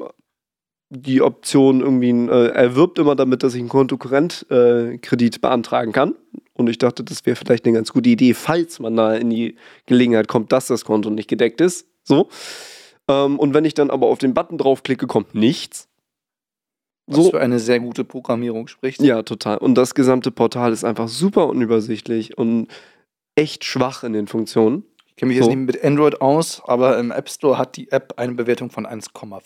die 0.89 1.22
Option 1.22 1.81
irgendwie, 1.81 2.10
äh, 2.10 2.48
er 2.50 2.75
wirbt 2.75 2.98
immer 2.98 3.15
damit, 3.15 3.43
dass 3.43 3.53
ich 3.53 3.60
einen 3.60 3.69
Kontokorrentkredit 3.69 5.36
äh, 5.36 5.39
beantragen 5.39 5.91
kann. 5.91 6.15
Und 6.53 6.67
ich 6.69 6.77
dachte, 6.77 7.03
das 7.03 7.25
wäre 7.25 7.36
vielleicht 7.36 7.65
eine 7.65 7.75
ganz 7.75 7.93
gute 7.93 8.10
Idee, 8.10 8.34
falls 8.34 8.79
man 8.79 8.96
da 8.96 9.13
in 9.15 9.29
die 9.29 9.55
Gelegenheit 9.86 10.27
kommt, 10.27 10.51
dass 10.51 10.67
das 10.67 10.84
Konto 10.84 11.10
nicht 11.10 11.29
gedeckt 11.29 11.62
ist. 11.62 11.88
So. 12.03 12.27
Ähm, 13.08 13.39
und 13.39 13.53
wenn 13.53 13.65
ich 13.65 13.75
dann 13.75 13.89
aber 13.91 14.08
auf 14.08 14.17
den 14.17 14.34
Button 14.34 14.58
draufklicke, 14.58 15.08
kommt 15.08 15.36
nichts. 15.36 15.88
Was 17.08 17.17
So. 17.25 17.29
für 17.31 17.39
eine 17.39 17.60
sehr 17.60 17.79
gute 17.79 18.03
Programmierung 18.03 18.67
spricht. 18.67 19.01
Ja, 19.01 19.24
total. 19.24 19.58
Und 19.60 19.75
das 19.75 19.96
gesamte 19.96 20.31
Portal 20.31 20.74
ist 20.74 20.84
einfach 20.84 21.08
super 21.08 21.48
unübersichtlich 21.48 22.38
und 22.38 22.67
echt 23.36 23.63
schwach 23.63 24.03
in 24.03 24.13
den 24.13 24.27
Funktionen. 24.27 24.84
Ich 25.08 25.15
kenne 25.15 25.29
mich 25.29 25.38
So. 25.39 25.46
jetzt 25.50 25.55
nicht 25.55 25.65
mit 25.65 25.84
Android 25.84 26.19
aus, 26.22 26.62
aber 26.65 26.98
im 27.00 27.12
App 27.12 27.29
Store 27.29 27.58
hat 27.58 27.77
die 27.77 27.91
App 27.91 28.13
eine 28.17 28.34
Bewertung 28.34 28.69
von 28.69 28.86
1,5. 28.86 29.41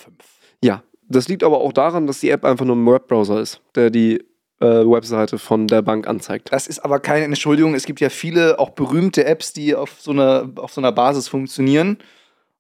Ja, 0.64 0.84
das 1.08 1.28
liegt 1.28 1.44
aber 1.44 1.60
auch 1.60 1.74
daran, 1.74 2.08
dass 2.08 2.20
die 2.20 2.30
App 2.30 2.46
einfach 2.46 2.66
nur 2.66 2.76
ein 2.76 2.86
Webbrowser 2.86 3.40
ist, 3.40 3.62
der 3.76 3.90
die 3.90 4.24
äh, 4.60 4.66
Webseite 4.66 5.38
von 5.38 5.68
der 5.68 5.82
Bank 5.82 6.08
anzeigt. 6.08 6.52
Das 6.52 6.68
ist 6.68 6.80
aber 6.80 7.00
keine 7.00 7.26
Entschuldigung. 7.26 7.76
Es 7.76 7.86
gibt 7.86 8.00
ja 8.00 8.10
viele 8.10 8.60
auch 8.60 8.72
berühmte 8.72 9.26
Apps, 9.26 9.54
die 9.54 9.76
auf 9.76 10.00
so 10.00 10.12
einer, 10.12 10.50
auf 10.56 10.74
so 10.74 10.82
einer 10.82 10.92
Basis 10.92 11.28
funktionieren. 11.28 11.98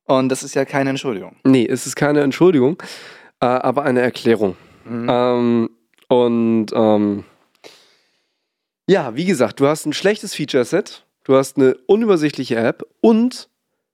Und 0.06 0.30
das 0.30 0.44
ist 0.44 0.54
ja 0.54 0.66
keine 0.66 0.90
Entschuldigung. 0.90 1.38
Nee, 1.44 1.66
es 1.66 1.88
ist 1.88 1.96
keine 1.96 2.22
Entschuldigung, 2.22 2.82
äh, 3.40 3.46
aber 3.46 3.84
eine 3.84 4.02
Erklärung. 4.02 4.58
Mhm. 4.86 5.08
Ähm, 5.10 5.70
und 6.10 6.68
ähm, 6.74 7.24
ja, 8.88 9.16
wie 9.16 9.26
gesagt, 9.26 9.60
du 9.60 9.68
hast 9.68 9.86
ein 9.86 9.94
schlechtes 9.94 10.36
Feature-Set, 10.36 11.06
du 11.24 11.36
hast 11.36 11.58
eine 11.58 11.76
unübersichtliche 11.88 12.58
App 12.58 12.84
und 13.00 13.50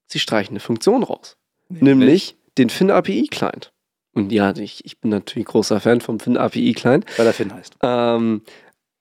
sie 0.08 0.20
streichen 0.20 0.54
eine 0.54 0.60
Funktion 0.60 1.04
raus. 1.04 1.38
Nämlich 1.70 2.36
den 2.58 2.72
Fin-API-Client. 2.72 3.72
Und 4.14 4.32
ja, 4.32 4.56
ich, 4.56 4.86
ich 4.86 5.00
bin 5.00 5.12
natürlich 5.12 5.48
großer 5.48 5.80
Fan 5.80 6.02
vom 6.02 6.20
Fin-API-Client. 6.20 7.06
Weil 7.18 7.28
er 7.28 7.34
Finn 7.34 7.54
heißt. 7.54 7.76
Ähm, 7.82 8.42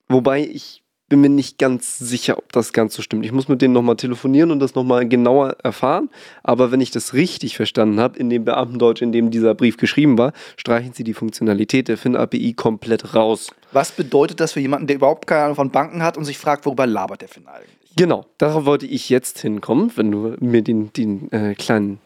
wobei 0.09 0.43
ich 0.43 0.83
bin 1.09 1.21
mir 1.23 1.31
nicht 1.31 1.59
ganz 1.59 1.99
sicher, 1.99 2.37
ob 2.37 2.53
das 2.53 2.73
ganz 2.73 2.95
so 2.95 3.03
stimmt. 3.03 3.25
Ich 3.25 3.33
muss 3.33 3.49
mit 3.49 3.63
denen 3.63 3.73
nochmal 3.73 3.97
telefonieren 3.97 4.51
und 4.51 4.61
das 4.61 4.75
nochmal 4.75 5.09
genauer 5.09 5.57
erfahren. 5.63 6.11
Aber 6.43 6.71
wenn 6.71 6.81
ich 6.81 6.91
das 6.91 7.15
richtig 7.15 7.57
verstanden 7.57 7.99
habe, 7.99 8.19
in 8.19 8.29
dem 8.29 8.45
Beamtendeutsch, 8.45 9.01
in 9.01 9.13
dem 9.13 9.31
dieser 9.31 9.55
Brief 9.55 9.79
geschrieben 9.79 10.19
war, 10.19 10.33
streichen 10.57 10.93
sie 10.93 11.05
die 11.05 11.15
Funktionalität 11.15 11.89
der 11.89 11.97
Fin-API 11.97 12.53
komplett 12.55 13.15
raus. 13.15 13.51
Was 13.73 13.91
bedeutet 13.93 14.41
das 14.41 14.53
für 14.53 14.61
jemanden, 14.61 14.87
der 14.87 14.97
überhaupt 14.97 15.27
keine 15.27 15.45
Ahnung 15.45 15.57
von 15.57 15.71
Banken 15.71 16.03
hat 16.03 16.19
und 16.19 16.25
sich 16.25 16.37
fragt, 16.37 16.67
worüber 16.67 16.87
labert 16.87 17.23
der 17.23 17.29
Finn 17.29 17.47
eigentlich? 17.47 17.71
Genau, 17.97 18.27
darauf 18.37 18.65
wollte 18.65 18.87
ich 18.87 19.09
jetzt 19.09 19.41
hinkommen, 19.41 19.91
wenn 19.97 20.11
du 20.11 20.37
mir 20.41 20.63
den, 20.63 20.93
den 20.93 21.33
äh, 21.33 21.55
kleinen 21.55 22.01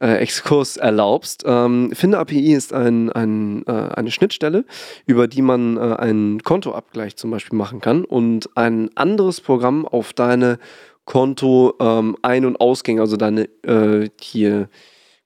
äh, 0.00 0.16
Exkurs 0.16 0.76
erlaubst. 0.76 1.44
Ähm, 1.46 1.90
Fin-API 1.92 2.52
ist 2.52 2.72
ein, 2.72 3.10
ein, 3.10 3.64
äh, 3.66 3.72
eine 3.72 4.10
Schnittstelle, 4.10 4.64
über 5.06 5.28
die 5.28 5.42
man 5.42 5.76
äh, 5.76 5.96
einen 5.96 6.42
Kontoabgleich 6.42 7.16
zum 7.16 7.30
Beispiel 7.30 7.56
machen 7.56 7.80
kann 7.80 8.04
und 8.04 8.56
ein 8.56 8.90
anderes 8.96 9.40
Programm 9.40 9.86
auf 9.86 10.12
deine 10.12 10.58
Konto-Ein- 11.04 12.44
und 12.44 12.60
Ausgänge, 12.60 13.00
also 13.00 13.16
deine 13.16 13.44
äh, 13.62 14.10
hier 14.20 14.68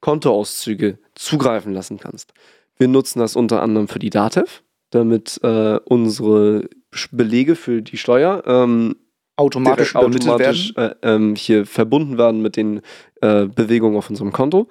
Kontoauszüge 0.00 0.99
zugreifen 1.14 1.73
lassen 1.73 1.99
kannst. 1.99 2.33
Wir 2.79 2.88
nutzen 2.88 3.19
das 3.19 3.37
unter 3.37 3.62
anderem 3.62 3.88
für 3.88 3.99
die 3.99 4.11
DATEV, 4.11 4.62
damit 4.91 5.41
äh, 5.43 5.79
unsere 5.85 6.69
Belege 7.11 7.57
für 7.57 7.83
die 7.83 7.97
Steuer 7.97 8.43
ähm, 8.47 8.97
Automatisch 9.36 9.92
übermittelt 9.94 10.28
automatisch 10.28 10.76
werden. 10.76 10.94
äh, 11.02 11.14
ähm, 11.14 11.34
hier 11.34 11.66
verbunden 11.66 12.18
werden 12.18 12.42
mit 12.42 12.56
den 12.56 12.80
äh, 13.20 13.46
Bewegungen 13.46 13.96
auf 13.96 14.10
unserem 14.10 14.32
Konto. 14.32 14.68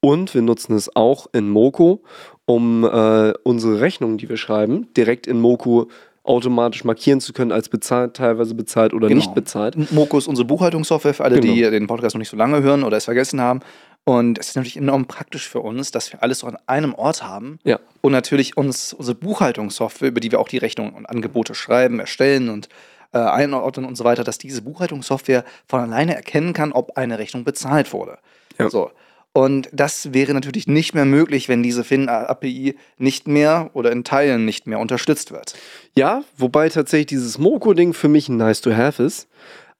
Und 0.00 0.34
wir 0.34 0.42
nutzen 0.42 0.74
es 0.76 0.94
auch 0.94 1.26
in 1.32 1.48
Moco, 1.48 2.02
um 2.44 2.84
äh, 2.84 3.32
unsere 3.42 3.80
Rechnungen, 3.80 4.18
die 4.18 4.28
wir 4.28 4.36
schreiben, 4.36 4.88
direkt 4.96 5.26
in 5.26 5.40
Moco 5.40 5.88
automatisch 6.24 6.84
markieren 6.84 7.20
zu 7.20 7.32
können 7.32 7.52
als 7.52 7.68
bezahlt, 7.68 8.14
teilweise 8.14 8.54
bezahlt 8.54 8.94
oder 8.94 9.08
Genau. 9.08 9.18
nicht 9.18 9.34
bezahlt. 9.34 9.92
Moko 9.92 10.16
ist 10.18 10.26
unsere 10.26 10.46
Buchhaltungssoftware 10.46 11.12
für 11.14 11.24
alle, 11.24 11.40
die 11.40 11.54
Genau. 11.56 11.70
den 11.70 11.86
Podcast 11.86 12.14
noch 12.14 12.18
nicht 12.18 12.30
so 12.30 12.36
lange 12.36 12.62
hören 12.62 12.82
oder 12.82 12.96
es 12.96 13.04
vergessen 13.04 13.40
haben. 13.40 13.60
Und 14.04 14.38
es 14.38 14.48
ist 14.48 14.56
natürlich 14.56 14.76
enorm 14.76 15.06
praktisch 15.06 15.48
für 15.48 15.60
uns, 15.60 15.90
dass 15.90 16.12
wir 16.12 16.22
alles 16.22 16.40
so 16.40 16.46
an 16.46 16.58
einem 16.66 16.94
Ort 16.94 17.22
haben. 17.22 17.58
Ja. 17.64 17.78
Und 18.02 18.12
natürlich 18.12 18.56
uns 18.56 18.92
unsere 18.92 19.16
Buchhaltungssoftware, 19.16 20.08
über 20.08 20.20
die 20.20 20.30
wir 20.30 20.40
auch 20.40 20.48
die 20.48 20.58
Rechnungen 20.58 20.92
und 20.94 21.06
Angebote 21.06 21.54
schreiben, 21.54 21.98
erstellen 22.00 22.48
und 22.50 22.68
äh, 23.14 23.18
einordnen 23.18 23.86
und 23.86 23.96
so 23.96 24.04
weiter, 24.04 24.24
dass 24.24 24.38
diese 24.38 24.60
Buchhaltungssoftware 24.62 25.44
von 25.66 25.80
alleine 25.80 26.14
erkennen 26.14 26.52
kann, 26.52 26.72
ob 26.72 26.96
eine 26.98 27.18
Rechnung 27.18 27.44
bezahlt 27.44 27.92
wurde. 27.92 28.18
Ja. 28.58 28.68
So. 28.68 28.90
Und 29.32 29.68
das 29.72 30.12
wäre 30.12 30.32
natürlich 30.32 30.68
nicht 30.68 30.94
mehr 30.94 31.04
möglich, 31.04 31.48
wenn 31.48 31.62
diese 31.62 31.82
Fin-API 31.82 32.76
nicht 32.98 33.26
mehr 33.26 33.70
oder 33.72 33.90
in 33.90 34.04
Teilen 34.04 34.44
nicht 34.44 34.66
mehr 34.68 34.78
unterstützt 34.78 35.32
wird. 35.32 35.54
Ja, 35.96 36.22
wobei 36.36 36.68
tatsächlich 36.68 37.06
dieses 37.06 37.38
Moco-Ding 37.38 37.94
für 37.94 38.08
mich 38.08 38.28
ein 38.28 38.36
nice 38.36 38.60
to 38.60 38.72
have 38.72 39.02
ist, 39.02 39.28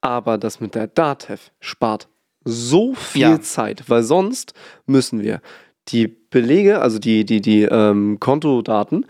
aber 0.00 0.38
das 0.38 0.60
mit 0.60 0.74
der 0.74 0.88
DATEV 0.88 1.52
spart 1.60 2.08
so 2.44 2.94
viel 2.94 3.22
Ja. 3.22 3.40
Zeit, 3.40 3.84
weil 3.88 4.02
sonst 4.02 4.54
müssen 4.86 5.22
wir 5.22 5.40
die 5.88 6.08
Belege, 6.08 6.80
also 6.80 6.98
die, 6.98 7.24
die, 7.24 7.40
die 7.40 7.62
ähm, 7.62 8.18
Kontodaten, 8.20 9.06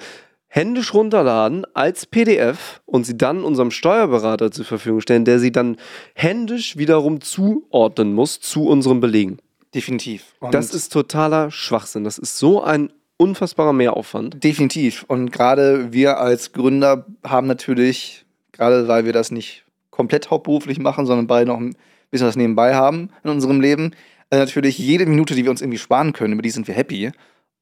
händisch 0.54 0.94
runterladen 0.94 1.66
als 1.74 2.06
PDF 2.06 2.80
und 2.86 3.04
sie 3.04 3.18
dann 3.18 3.42
unserem 3.42 3.72
Steuerberater 3.72 4.52
zur 4.52 4.64
Verfügung 4.64 5.00
stellen, 5.00 5.24
der 5.24 5.40
sie 5.40 5.50
dann 5.50 5.76
händisch 6.14 6.76
wiederum 6.76 7.20
zuordnen 7.20 8.14
muss 8.14 8.40
zu 8.40 8.68
unseren 8.68 9.00
Belegen. 9.00 9.38
Definitiv. 9.74 10.26
Und 10.38 10.54
Das 10.54 10.72
ist 10.72 10.92
totaler 10.92 11.50
Schwachsinn. 11.50 12.04
Das 12.04 12.18
ist 12.18 12.38
so 12.38 12.62
ein 12.62 12.92
unfassbarer 13.16 13.72
Mehraufwand. 13.72 14.44
Definitiv. 14.44 15.04
Und 15.08 15.32
gerade 15.32 15.92
wir 15.92 16.18
als 16.18 16.52
Gründer 16.52 17.04
haben 17.24 17.48
natürlich, 17.48 18.24
gerade 18.52 18.86
weil 18.86 19.06
wir 19.06 19.12
das 19.12 19.32
nicht 19.32 19.64
komplett 19.90 20.30
hauptberuflich 20.30 20.78
machen, 20.78 21.04
sondern 21.04 21.26
beide 21.26 21.48
noch 21.50 21.58
ein 21.58 21.74
bisschen 22.12 22.28
was 22.28 22.36
nebenbei 22.36 22.76
haben 22.76 23.10
in 23.24 23.30
unserem 23.30 23.60
Leben, 23.60 23.90
äh, 24.30 24.36
natürlich 24.38 24.78
jede 24.78 25.04
Minute, 25.06 25.34
die 25.34 25.42
wir 25.42 25.50
uns 25.50 25.62
irgendwie 25.62 25.78
sparen 25.78 26.12
können, 26.12 26.34
über 26.34 26.42
die 26.42 26.50
sind 26.50 26.68
wir 26.68 26.74
happy. 26.76 27.10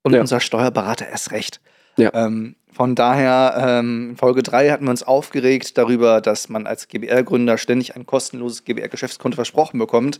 Und 0.03 0.13
Ja. 0.13 0.21
unser 0.21 0.41
Steuerberater 0.41 1.09
erst 1.09 1.31
recht. 1.31 1.59
Ja. 1.97 2.11
Ähm, 2.15 2.57
von 2.73 2.95
daher, 2.95 3.55
ähm, 3.81 4.11
in 4.11 4.17
Folge 4.17 4.43
3 4.43 4.71
hatten 4.71 4.85
wir 4.85 4.91
uns 4.91 5.03
aufgeregt 5.03 5.77
darüber, 5.77 6.21
dass 6.23 6.49
man 6.49 6.67
als 6.67 6.89
GBR-Gründer 6.89 7.59
ständig 7.59 7.97
ein 7.97 8.07
kostenloses 8.07 8.65
GBR-Geschäftskonto 8.65 9.35
versprochen 9.37 9.79
bekommt. 9.79 10.19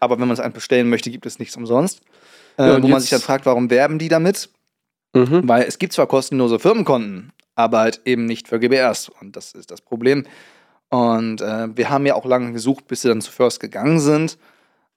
Aber 0.00 0.14
wenn 0.18 0.26
man 0.26 0.32
es 0.34 0.40
einem 0.40 0.52
bestellen 0.52 0.88
möchte, 0.90 1.10
gibt 1.10 1.26
es 1.26 1.38
nichts 1.38 1.56
umsonst. 1.56 2.00
Äh, 2.58 2.66
Ja, 2.66 2.74
und 2.76 2.82
wo 2.82 2.88
man 2.88 3.00
sich 3.00 3.10
dann 3.10 3.20
fragt, 3.20 3.46
warum 3.46 3.70
werben 3.70 3.98
die 4.00 4.08
damit? 4.08 4.50
Mhm. 5.14 5.42
Weil 5.48 5.62
es 5.62 5.78
gibt 5.78 5.92
zwar 5.92 6.08
kostenlose 6.08 6.58
Firmenkonten, 6.58 7.32
aber 7.54 7.78
halt 7.80 8.00
eben 8.04 8.24
nicht 8.26 8.48
für 8.48 8.58
GBRs. 8.58 9.08
Und 9.20 9.36
das 9.36 9.52
ist 9.52 9.70
das 9.70 9.80
Problem. 9.80 10.26
Und 10.88 11.40
äh, 11.40 11.68
wir 11.76 11.88
haben 11.88 12.04
ja 12.04 12.14
auch 12.16 12.24
lange 12.26 12.52
gesucht, 12.52 12.88
bis 12.88 13.02
sie 13.02 13.08
dann 13.08 13.20
zu 13.20 13.30
First 13.30 13.60
gegangen 13.60 14.00
sind. 14.00 14.38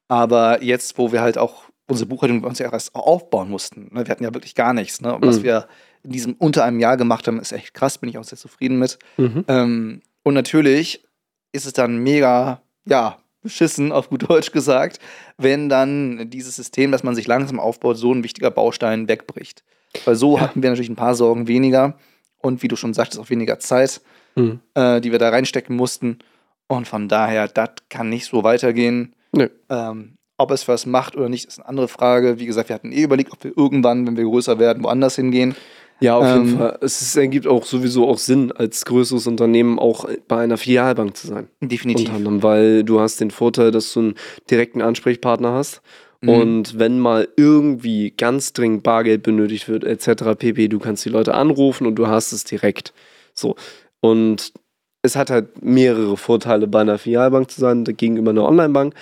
Aber 0.07 0.63
jetzt, 0.63 0.97
wo 0.97 1.11
wir 1.11 1.21
halt 1.21 1.37
auch 1.37 1.63
unsere 1.87 2.07
Buchhaltung 2.09 2.41
bei 2.41 2.47
uns 2.47 2.57
ja 2.59 2.71
erst 2.71 2.95
aufbauen 2.95 3.49
mussten, 3.49 3.89
ne? 3.93 4.05
wir 4.05 4.11
hatten 4.11 4.23
ja 4.23 4.33
wirklich 4.33 4.55
gar 4.55 4.73
nichts. 4.73 5.01
Ne? 5.01 5.15
Was 5.21 5.39
Mhm. 5.39 5.43
wir 5.43 5.67
in 6.05 6.11
diesem 6.11 6.33
unter 6.33 6.63
einem 6.63 6.79
Jahr 6.79 6.97
gemacht 6.97 7.27
haben, 7.27 7.39
ist 7.39 7.51
echt 7.51 7.73
krass, 7.73 7.97
bin 7.97 8.09
ich 8.09 8.17
auch 8.17 8.23
sehr 8.23 8.37
zufrieden 8.37 8.79
mit. 8.79 8.97
Mhm. 9.17 9.45
Ähm, 9.47 10.01
und 10.23 10.33
natürlich 10.33 11.03
ist 11.51 11.65
es 11.65 11.73
dann 11.73 11.97
mega, 11.97 12.61
ja, 12.85 13.17
beschissen, 13.41 13.91
auf 13.91 14.09
gut 14.09 14.29
Deutsch 14.29 14.51
gesagt, 14.51 14.99
wenn 15.37 15.69
dann 15.69 16.29
dieses 16.29 16.55
System, 16.55 16.91
das 16.91 17.03
man 17.03 17.15
sich 17.15 17.27
langsam 17.27 17.59
aufbaut, 17.59 17.97
so 17.97 18.13
ein 18.13 18.23
wichtiger 18.23 18.51
Baustein 18.51 19.07
wegbricht. 19.07 19.63
Weil 20.03 20.15
so 20.15 20.35
ja. 20.35 20.41
hatten 20.41 20.61
wir 20.61 20.69
natürlich 20.69 20.89
ein 20.89 20.95
paar 20.95 21.15
Sorgen 21.15 21.47
weniger 21.47 21.97
und 22.39 22.63
wie 22.63 22.67
du 22.67 22.75
schon 22.75 22.93
sagtest, 22.93 23.21
auch 23.21 23.29
weniger 23.29 23.59
Zeit, 23.59 24.01
mhm. 24.35 24.59
äh, 24.73 24.99
die 24.99 25.11
wir 25.11 25.19
da 25.19 25.29
reinstecken 25.29 25.75
mussten. 25.75 26.19
Und 26.67 26.87
von 26.87 27.07
daher, 27.07 27.47
das 27.47 27.69
kann 27.89 28.09
nicht 28.09 28.25
so 28.25 28.43
weitergehen. 28.43 29.15
Nee. 29.31 29.49
Ähm, 29.69 30.17
ob 30.37 30.51
es 30.51 30.67
was 30.67 30.85
macht 30.85 31.15
oder 31.15 31.29
nicht, 31.29 31.45
ist 31.45 31.59
eine 31.59 31.69
andere 31.69 31.87
Frage. 31.87 32.39
Wie 32.39 32.45
gesagt, 32.45 32.69
wir 32.69 32.73
hatten 32.73 32.91
eh 32.91 33.03
überlegt, 33.03 33.31
ob 33.31 33.43
wir 33.43 33.53
irgendwann, 33.55 34.05
wenn 34.05 34.17
wir 34.17 34.25
größer 34.25 34.59
werden, 34.59 34.83
woanders 34.83 35.15
hingehen. 35.15 35.55
Ja, 35.99 36.17
auf 36.17 36.25
jeden 36.25 36.49
ähm, 36.49 36.57
Fall. 36.57 36.77
Es 36.81 37.01
ist, 37.01 37.15
ergibt 37.15 37.47
auch 37.47 37.65
sowieso 37.65 38.07
auch 38.07 38.17
Sinn, 38.17 38.51
als 38.51 38.83
größeres 38.85 39.27
Unternehmen 39.27 39.79
auch 39.79 40.09
bei 40.27 40.41
einer 40.43 40.57
Filialbank 40.57 41.15
zu 41.15 41.27
sein. 41.27 41.47
Definitiv. 41.61 42.07
Unter 42.07 42.17
anderem, 42.17 42.43
weil 42.43 42.83
du 42.83 42.99
hast 42.99 43.21
den 43.21 43.31
Vorteil, 43.31 43.71
dass 43.71 43.93
du 43.93 43.99
einen 43.99 44.15
direkten 44.49 44.81
Ansprechpartner 44.81 45.53
hast. 45.53 45.81
Mhm. 46.21 46.29
Und 46.29 46.79
wenn 46.79 46.99
mal 46.99 47.27
irgendwie 47.37 48.11
ganz 48.11 48.53
dringend 48.53 48.83
Bargeld 48.83 49.23
benötigt 49.23 49.67
wird, 49.69 49.83
etc. 49.83 50.37
pp, 50.37 50.67
du 50.67 50.79
kannst 50.79 51.05
die 51.05 51.09
Leute 51.09 51.33
anrufen 51.33 51.87
und 51.87 51.95
du 51.95 52.07
hast 52.07 52.33
es 52.33 52.43
direkt. 52.43 52.93
So. 53.33 53.55
Und 54.01 54.53
es 55.01 55.15
hat 55.15 55.29
halt 55.29 55.63
mehrere 55.63 56.17
Vorteile, 56.17 56.67
bei 56.67 56.81
einer 56.81 56.97
Filialbank 56.97 57.51
zu 57.51 57.61
sein, 57.61 57.83
gegenüber 57.83 58.31
einer 58.31 58.43
Online-Bank. 58.43 58.95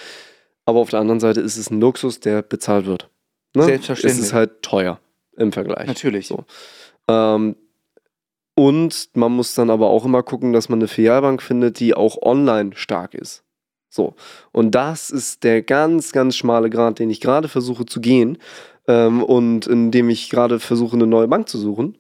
Aber 0.66 0.80
auf 0.80 0.90
der 0.90 1.00
anderen 1.00 1.20
Seite 1.20 1.42
ist 1.42 1.58
es 1.58 1.72
ein 1.72 1.80
Luxus, 1.80 2.20
der 2.20 2.42
bezahlt 2.42 2.86
wird. 2.86 3.10
Ne? 3.56 3.64
Selbstverständlich. 3.64 4.20
Es 4.20 4.26
ist 4.28 4.34
halt 4.34 4.62
teuer 4.62 5.00
im 5.38 5.52
Vergleich. 5.52 5.88
Natürlich. 5.88 6.28
So. 6.28 6.46
Ähm, 7.08 7.56
und 8.56 9.10
man 9.16 9.32
muss 9.32 9.56
dann 9.56 9.70
aber 9.70 9.88
auch 9.88 10.06
immer 10.06 10.22
gucken, 10.22 10.54
dass 10.54 10.70
man 10.70 10.80
eine 10.80 10.88
Filialbank 10.88 11.42
findet, 11.42 11.80
die 11.80 11.96
auch 11.96 12.22
online 12.22 12.72
stark 12.76 13.16
ist. 13.16 13.44
So. 13.90 14.16
Und 14.52 14.72
das 14.72 15.10
ist 15.10 15.44
der 15.44 15.62
ganz, 15.62 16.12
ganz 16.12 16.36
schmale 16.36 16.70
Grad, 16.70 17.00
den 17.00 17.10
ich 17.10 17.22
gerade 17.22 17.48
versuche 17.48 17.86
zu 17.86 18.02
gehen 18.02 18.38
ähm, 18.88 19.24
und 19.24 19.68
in 19.68 19.92
dem 19.92 20.10
ich 20.10 20.30
gerade 20.30 20.60
versuche, 20.60 20.96
eine 20.96 21.08
neue 21.08 21.28
Bank 21.28 21.50
zu 21.50 21.58
suchen. 21.58 21.98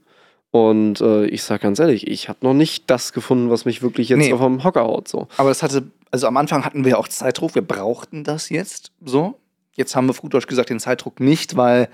Und 0.51 1.01
äh, 1.01 1.25
ich 1.25 1.41
sage 1.43 1.61
ganz 1.63 1.79
ehrlich, 1.79 2.07
ich 2.07 2.29
habe 2.29 2.39
noch 2.41 2.53
nicht 2.53 2.89
das 2.89 3.13
gefunden, 3.13 3.49
was 3.49 3.65
mich 3.65 3.81
wirklich 3.81 4.09
jetzt 4.09 4.19
nee. 4.19 4.33
auf 4.33 4.39
dem 4.39 4.63
Hocker 4.63 4.83
haut. 4.83 5.07
So. 5.07 5.27
Aber 5.37 5.49
das 5.49 5.63
hatte, 5.63 5.87
also 6.11 6.27
am 6.27 6.37
Anfang 6.37 6.63
hatten 6.63 6.85
wir 6.85 6.99
auch 6.99 7.07
Zeitdruck, 7.07 7.55
wir 7.55 7.63
brauchten 7.63 8.23
das 8.23 8.49
jetzt 8.49 8.91
so. 9.03 9.39
Jetzt 9.75 9.95
haben 9.95 10.07
wir 10.07 10.13
gut 10.13 10.35
Deutsch 10.35 10.45
gesagt 10.45 10.69
den 10.69 10.79
Zeitdruck 10.79 11.19
nicht, 11.19 11.57
weil 11.57 11.89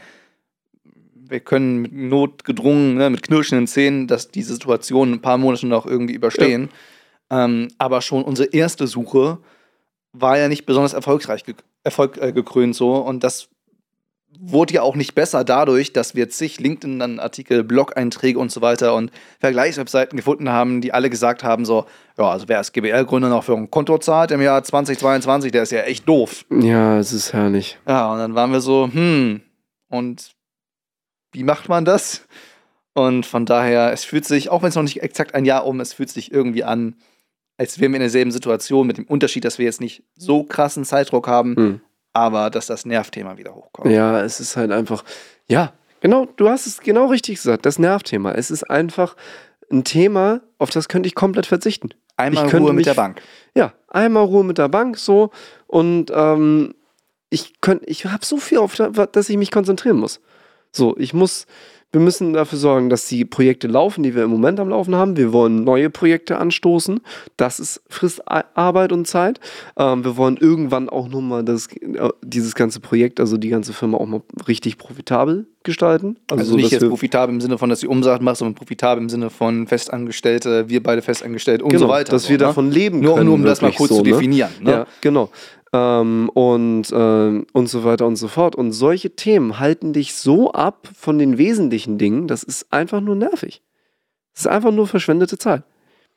wir 1.29 1.39
können 1.39 1.81
mit 1.81 1.93
Not 1.93 2.43
gedrungen, 2.43 2.95
ne, 2.95 3.09
mit 3.09 3.23
knirschenden 3.23 3.67
Zähnen, 3.67 4.07
dass 4.07 4.29
diese 4.29 4.53
Situation 4.53 5.13
ein 5.13 5.21
paar 5.21 5.37
Monate 5.37 5.67
noch 5.67 5.85
irgendwie 5.85 6.13
überstehen. 6.13 6.69
Ja. 7.31 7.45
Ähm, 7.45 7.69
aber 7.77 8.01
schon 8.01 8.23
unsere 8.23 8.49
erste 8.49 8.87
Suche 8.87 9.37
war 10.11 10.37
ja 10.37 10.47
nicht 10.47 10.65
besonders 10.65 10.93
erfolgreich 10.93 11.43
ge 11.43 11.55
Erfolg 11.83 12.17
äh, 12.17 12.33
gekrönt 12.33 12.75
so 12.75 12.95
und 12.95 13.23
das 13.23 13.47
wurde 14.39 14.75
ja 14.75 14.81
auch 14.81 14.95
nicht 14.95 15.15
besser 15.15 15.43
dadurch, 15.43 15.91
dass 15.91 16.15
wir 16.15 16.29
zig 16.29 16.59
LinkedIn-Artikel, 16.59 17.63
Blog-Einträge 17.63 18.39
und 18.39 18.51
so 18.51 18.61
weiter 18.61 18.95
und 18.95 19.11
Vergleichswebseiten 19.39 20.15
gefunden 20.15 20.49
haben, 20.49 20.81
die 20.81 20.93
alle 20.93 21.09
gesagt 21.09 21.43
haben 21.43 21.65
so, 21.65 21.85
ja, 22.17 22.29
also 22.29 22.47
wer 22.47 22.57
als 22.57 22.71
GBL-Gründer 22.71 23.29
noch 23.29 23.43
für 23.43 23.55
ein 23.55 23.69
Konto 23.69 23.97
zahlt 23.97 24.31
im 24.31 24.41
Jahr 24.41 24.63
2022, 24.63 25.51
der 25.51 25.63
ist 25.63 25.71
ja 25.71 25.81
echt 25.81 26.07
doof. 26.07 26.45
Ja, 26.49 26.99
es 26.99 27.11
ist 27.11 27.33
herrlich. 27.33 27.77
Ja, 27.87 28.11
und 28.13 28.19
dann 28.19 28.35
waren 28.35 28.51
wir 28.51 28.61
so, 28.61 28.89
hm, 28.91 29.41
und 29.89 30.31
wie 31.31 31.43
macht 31.43 31.69
man 31.69 31.85
das? 31.85 32.25
Und 32.93 33.25
von 33.25 33.45
daher, 33.45 33.91
es 33.93 34.03
fühlt 34.03 34.25
sich, 34.25 34.49
auch 34.49 34.61
wenn 34.61 34.69
es 34.69 34.75
noch 34.75 34.83
nicht 34.83 35.01
exakt 35.01 35.35
ein 35.35 35.45
Jahr 35.45 35.65
um, 35.65 35.79
es 35.79 35.93
fühlt 35.93 36.09
sich 36.09 36.31
irgendwie 36.31 36.63
an, 36.63 36.95
als 37.57 37.79
wären 37.79 37.91
wir 37.91 37.97
in 37.97 38.01
derselben 38.01 38.31
Situation, 38.31 38.87
mit 38.87 38.97
dem 38.97 39.05
Unterschied, 39.05 39.45
dass 39.45 39.57
wir 39.57 39.65
jetzt 39.65 39.81
nicht 39.81 40.03
so 40.15 40.43
krassen 40.43 40.85
Zeitdruck 40.85 41.27
haben, 41.27 41.55
hm. 41.55 41.81
aber 42.13 42.49
dass 42.49 42.67
das 42.67 42.85
Nervthema 42.85 43.37
wieder 43.37 43.53
hochkommt. 43.53 43.91
Ja, 43.91 44.21
es 44.21 44.39
ist 44.39 44.57
halt 44.57 44.71
einfach, 44.71 45.03
ja, 45.47 45.73
genau, 45.99 46.25
du 46.37 46.49
hast 46.49 46.67
es 46.67 46.79
genau 46.79 47.07
richtig 47.07 47.35
gesagt, 47.35 47.65
das 47.65 47.77
Nervthema. 47.77 48.31
Es 48.31 48.49
ist 48.49 48.63
einfach 48.63 49.15
ein 49.71 49.83
Thema, 49.83 50.41
auf 50.57 50.69
das 50.69 50.87
könnte 50.87 51.07
ich 51.07 51.15
komplett 51.15 51.45
verzichten. 51.45 51.89
Einmal 52.17 52.47
Ruhe 52.49 52.73
mit 52.73 52.85
der 52.85 52.95
Bank. 52.95 53.21
Ja, 53.55 53.73
einmal 53.87 54.25
Ruhe 54.25 54.43
mit 54.43 54.57
der 54.57 54.67
Bank, 54.67 54.97
so. 54.97 55.31
Und 55.67 56.11
ähm, 56.13 56.75
ich, 57.29 57.53
ich 57.85 58.05
habe 58.05 58.25
so 58.25 58.37
viel, 58.37 58.57
auf, 58.57 58.75
dass 58.75 59.29
ich 59.29 59.37
mich 59.37 59.51
konzentrieren 59.51 59.97
muss. 59.97 60.19
So, 60.71 60.95
ich 60.97 61.13
muss, 61.13 61.47
wir 61.91 62.01
müssen 62.01 62.33
dafür 62.33 62.59
sorgen, 62.59 62.89
dass 62.89 63.07
die 63.07 63.25
Projekte 63.25 63.67
laufen, 63.67 64.03
die 64.03 64.13
wir 64.13 64.23
im 64.23 64.29
Moment 64.29 64.59
am 64.59 64.69
Laufen 64.69 64.93
haben. 64.93 65.17
Wir 65.17 65.33
wollen 65.33 65.63
neue 65.63 65.89
Projekte 65.89 66.37
anstoßen. 66.37 66.99
Das 67.35 67.59
ist 67.59 67.81
frisst 67.89 68.21
Arbeit 68.27 68.91
und 68.91 69.07
Zeit. 69.07 69.39
Ähm, 69.75 70.03
wir 70.03 70.15
wollen 70.15 70.37
irgendwann 70.37 70.87
auch 70.87 71.07
nochmal 71.07 71.43
das, 71.43 71.67
äh, 71.67 72.09
dieses 72.21 72.53
ganze 72.53 72.79
Projekt, 72.79 73.19
also 73.19 73.37
die 73.37 73.49
ganze 73.49 73.73
Firma 73.73 73.97
auch 73.97 74.05
mal 74.05 74.21
richtig 74.47 74.77
profitabel 74.77 75.47
gestalten. 75.63 76.17
Also, 76.29 76.41
also 76.41 76.55
nicht 76.55 76.71
jetzt 76.71 76.87
profitabel 76.87 77.33
im 77.33 77.41
Sinne 77.41 77.57
von, 77.57 77.69
dass 77.69 77.79
sie 77.79 77.87
Umsatz 77.87 78.21
macht, 78.21 78.37
sondern 78.37 78.53
profitabel 78.53 79.01
im 79.01 79.09
Sinne 79.09 79.31
von 79.31 79.65
Festangestellte, 79.65 80.69
wir 80.69 80.83
beide 80.83 81.01
festangestellt 81.01 81.63
und 81.63 81.69
genau, 81.69 81.87
so 81.87 81.89
weiter. 81.89 82.11
Dass 82.11 82.23
so, 82.23 82.29
wir 82.29 82.37
ne? 82.37 82.43
davon 82.43 82.71
leben 82.71 82.99
nur, 82.99 83.15
können. 83.15 83.25
Nur 83.25 83.35
um 83.35 83.43
das 83.43 83.61
mal 83.61 83.71
kurz 83.71 83.89
so, 83.89 83.97
zu 83.97 84.03
ne? 84.03 84.11
definieren. 84.11 84.51
Ne? 84.61 84.71
Ja, 84.71 84.87
genau 85.01 85.31
ähm, 85.73 86.29
und, 86.33 86.91
äh, 86.91 87.43
und 87.53 87.67
so 87.67 87.83
weiter 87.83 88.05
und 88.05 88.15
so 88.15 88.27
fort. 88.27 88.55
Und 88.55 88.71
solche 88.71 89.15
Themen 89.15 89.59
halten 89.59 89.93
dich 89.93 90.15
so 90.15 90.51
ab 90.51 90.87
von 90.95 91.17
den 91.17 91.37
wesentlichen 91.37 91.97
Dingen, 91.97 92.27
das 92.27 92.43
ist 92.43 92.71
einfach 92.71 93.01
nur 93.01 93.15
nervig. 93.15 93.61
Das 94.33 94.41
ist 94.41 94.47
einfach 94.47 94.71
nur 94.71 94.87
verschwendete 94.87 95.37
Zeit. 95.37 95.63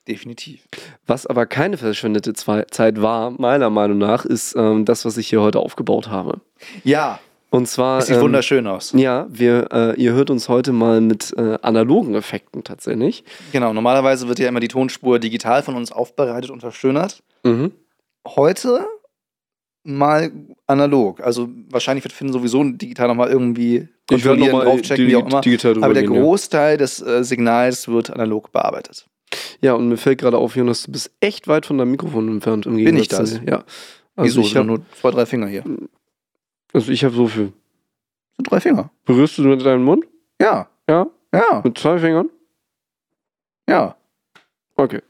Definitiv. 0.08 0.66
Was 1.06 1.26
aber 1.26 1.46
keine 1.46 1.76
verschwendete 1.76 2.32
Zeit 2.32 3.00
war, 3.00 3.30
meiner 3.30 3.70
Meinung 3.70 3.98
nach, 3.98 4.24
ist 4.24 4.56
ähm, 4.56 4.84
das, 4.84 5.04
was 5.04 5.16
ich 5.16 5.28
hier 5.28 5.40
heute 5.40 5.60
aufgebaut 5.60 6.08
habe. 6.08 6.40
Ja. 6.82 7.20
Und 7.50 7.68
zwar. 7.68 7.98
Das 7.98 8.08
sieht 8.08 8.16
ähm, 8.16 8.22
wunderschön 8.22 8.66
aus. 8.66 8.92
Ja, 8.96 9.26
wir, 9.28 9.68
äh, 9.70 10.00
ihr 10.00 10.12
hört 10.12 10.30
uns 10.30 10.48
heute 10.48 10.72
mal 10.72 11.00
mit 11.00 11.32
äh, 11.36 11.58
analogen 11.62 12.14
Effekten 12.14 12.64
tatsächlich. 12.64 13.22
Genau, 13.52 13.72
normalerweise 13.72 14.26
wird 14.26 14.40
ja 14.40 14.48
immer 14.48 14.60
die 14.60 14.68
Tonspur 14.68 15.18
digital 15.20 15.62
von 15.62 15.76
uns 15.76 15.92
aufbereitet 15.92 16.50
und 16.50 16.60
verschönert. 16.60 17.22
Mhm. 17.44 17.72
Heute 18.26 18.86
mal 19.84 20.30
analog. 20.66 21.20
Also 21.20 21.48
wahrscheinlich 21.70 22.04
wird 22.04 22.12
Finn 22.12 22.32
sowieso 22.32 22.62
digital 22.64 23.08
nochmal 23.08 23.30
irgendwie 23.30 23.88
kontrollieren, 24.08 24.52
noch 24.52 24.64
draufchecken, 24.64 25.06
wie 25.06 25.16
auch 25.16 25.26
immer. 25.26 25.84
Aber 25.84 25.94
der 25.94 26.04
Großteil 26.04 26.72
ja. 26.72 26.76
des 26.76 27.00
äh, 27.02 27.24
Signals 27.24 27.88
wird 27.88 28.10
analog 28.10 28.52
bearbeitet. 28.52 29.06
Ja, 29.60 29.74
und 29.74 29.88
mir 29.88 29.96
fällt 29.96 30.18
gerade 30.18 30.38
auf, 30.38 30.56
Jonas, 30.56 30.84
du 30.84 30.92
bist 30.92 31.10
echt 31.20 31.48
weit 31.48 31.66
von 31.66 31.78
deinem 31.78 31.92
Mikrofon 31.92 32.28
entfernt. 32.28 32.66
Im 32.66 32.76
Bin 32.76 32.96
ich 32.96 33.08
das? 33.08 33.40
Ja. 33.46 33.64
Also 34.14 34.40
Wieso? 34.40 34.40
Ich 34.42 34.56
habe 34.56 34.66
nur 34.66 34.82
zwei, 35.00 35.10
drei 35.10 35.26
Finger 35.26 35.46
hier. 35.46 35.64
Also 36.72 36.92
ich 36.92 37.04
habe 37.04 37.14
so 37.14 37.26
viel. 37.26 37.52
Sind 38.36 38.50
drei 38.50 38.60
Finger. 38.60 38.90
Berührst 39.04 39.38
du 39.38 39.42
mit 39.42 39.64
deinem 39.64 39.84
Mund? 39.84 40.04
Ja. 40.40 40.68
Ja? 40.88 41.06
Ja. 41.32 41.62
Mit 41.64 41.78
zwei 41.78 41.98
Fingern? 41.98 42.28
Ja. 43.68 43.96
Okay. 44.82 45.00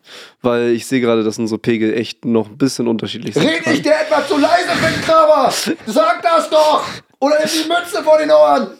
Weil 0.42 0.72
ich 0.72 0.86
sehe 0.86 1.00
gerade, 1.00 1.24
dass 1.24 1.38
unsere 1.38 1.58
Pegel 1.58 1.94
echt 1.94 2.26
noch 2.26 2.46
ein 2.46 2.58
bisschen 2.58 2.88
unterschiedlich 2.88 3.32
sind. 3.32 3.48
Red 3.48 3.66
ich 3.68 3.80
dir 3.80 3.94
etwa 3.94 4.26
zu 4.26 4.36
leise, 4.36 4.68
Finkkramer? 4.68 5.50
Sag 5.86 6.20
das 6.22 6.50
doch! 6.50 6.84
Oder 7.20 7.36
nimm 7.38 7.48
die 7.48 7.68
Mütze 7.68 8.02
vor 8.02 8.18
den 8.18 8.30
Ohren! 8.30 8.72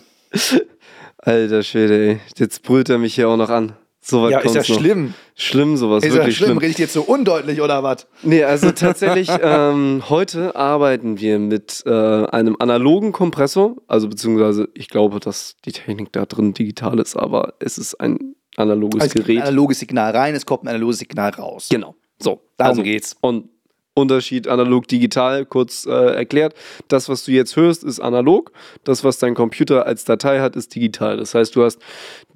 Alter 1.17 1.63
Schwede, 1.63 2.09
ey. 2.09 2.21
Jetzt 2.37 2.63
brüllt 2.63 2.91
er 2.91 2.99
mich 2.99 3.15
hier 3.15 3.31
auch 3.31 3.39
noch 3.39 3.49
an. 3.49 3.73
So 4.03 4.29
ja, 4.29 4.41
ist 4.41 4.55
ja 4.55 4.61
noch. 4.61 4.81
schlimm. 4.81 5.15
Schlimm, 5.35 5.79
sowas. 5.79 6.05
Ist 6.05 6.13
wirklich 6.13 6.35
ja 6.35 6.39
schlimm. 6.39 6.47
schlimm. 6.49 6.59
Rede 6.59 6.73
ich 6.73 6.79
jetzt 6.79 6.93
so 6.93 7.03
undeutlich 7.03 7.63
oder 7.63 7.83
was? 7.83 8.07
Nee, 8.23 8.45
also 8.45 8.71
tatsächlich, 8.73 9.31
ähm, 9.43 10.03
heute 10.11 10.57
arbeiten 10.57 11.21
wir 11.21 11.39
mit 11.39 11.85
äh, 11.87 11.91
einem 12.27 12.57
analogen 12.59 13.13
Kompressor. 13.13 13.77
Also 13.87 14.09
beziehungsweise, 14.09 14.69
ich 14.75 14.89
glaube, 14.89 15.21
dass 15.21 15.57
die 15.65 15.73
Technik 15.73 16.13
da 16.13 16.27
drin 16.27 16.53
digital 16.53 16.99
ist, 16.99 17.17
aber 17.17 17.55
es 17.61 17.79
ist 17.79 17.95
ein 17.95 18.35
analoges 18.57 19.03
also 19.03 19.21
Gerät. 19.21 19.39
Ein 19.39 19.43
analoges 19.49 19.79
Signal 19.79 20.15
rein, 20.17 20.35
es 20.35 20.47
kommt 20.47 20.65
ein 20.65 20.69
analoges 20.69 20.99
Signal 20.99 21.31
raus. 21.31 21.69
Genau. 21.71 21.95
So, 22.19 22.41
darum 22.57 22.71
also, 22.71 22.83
geht's. 22.83 23.17
Und 23.21 23.49
Unterschied 23.95 24.49
analog-digital 24.49 25.45
kurz 25.45 25.85
äh, 25.85 25.91
erklärt. 25.91 26.55
Das, 26.89 27.11
was 27.11 27.25
du 27.25 27.33
jetzt 27.33 27.57
hörst, 27.57 27.85
ist 27.85 28.01
analog. 28.01 28.51
Das, 28.85 29.05
was 29.05 29.19
dein 29.19 29.35
Computer 29.35 29.87
als 29.87 30.05
Datei 30.05 30.41
hat, 30.41 30.57
ist 30.57 30.75
digital. 30.75 31.19
Das 31.19 31.35
heißt, 31.35 31.55
du 31.55 31.63
hast 31.63 31.79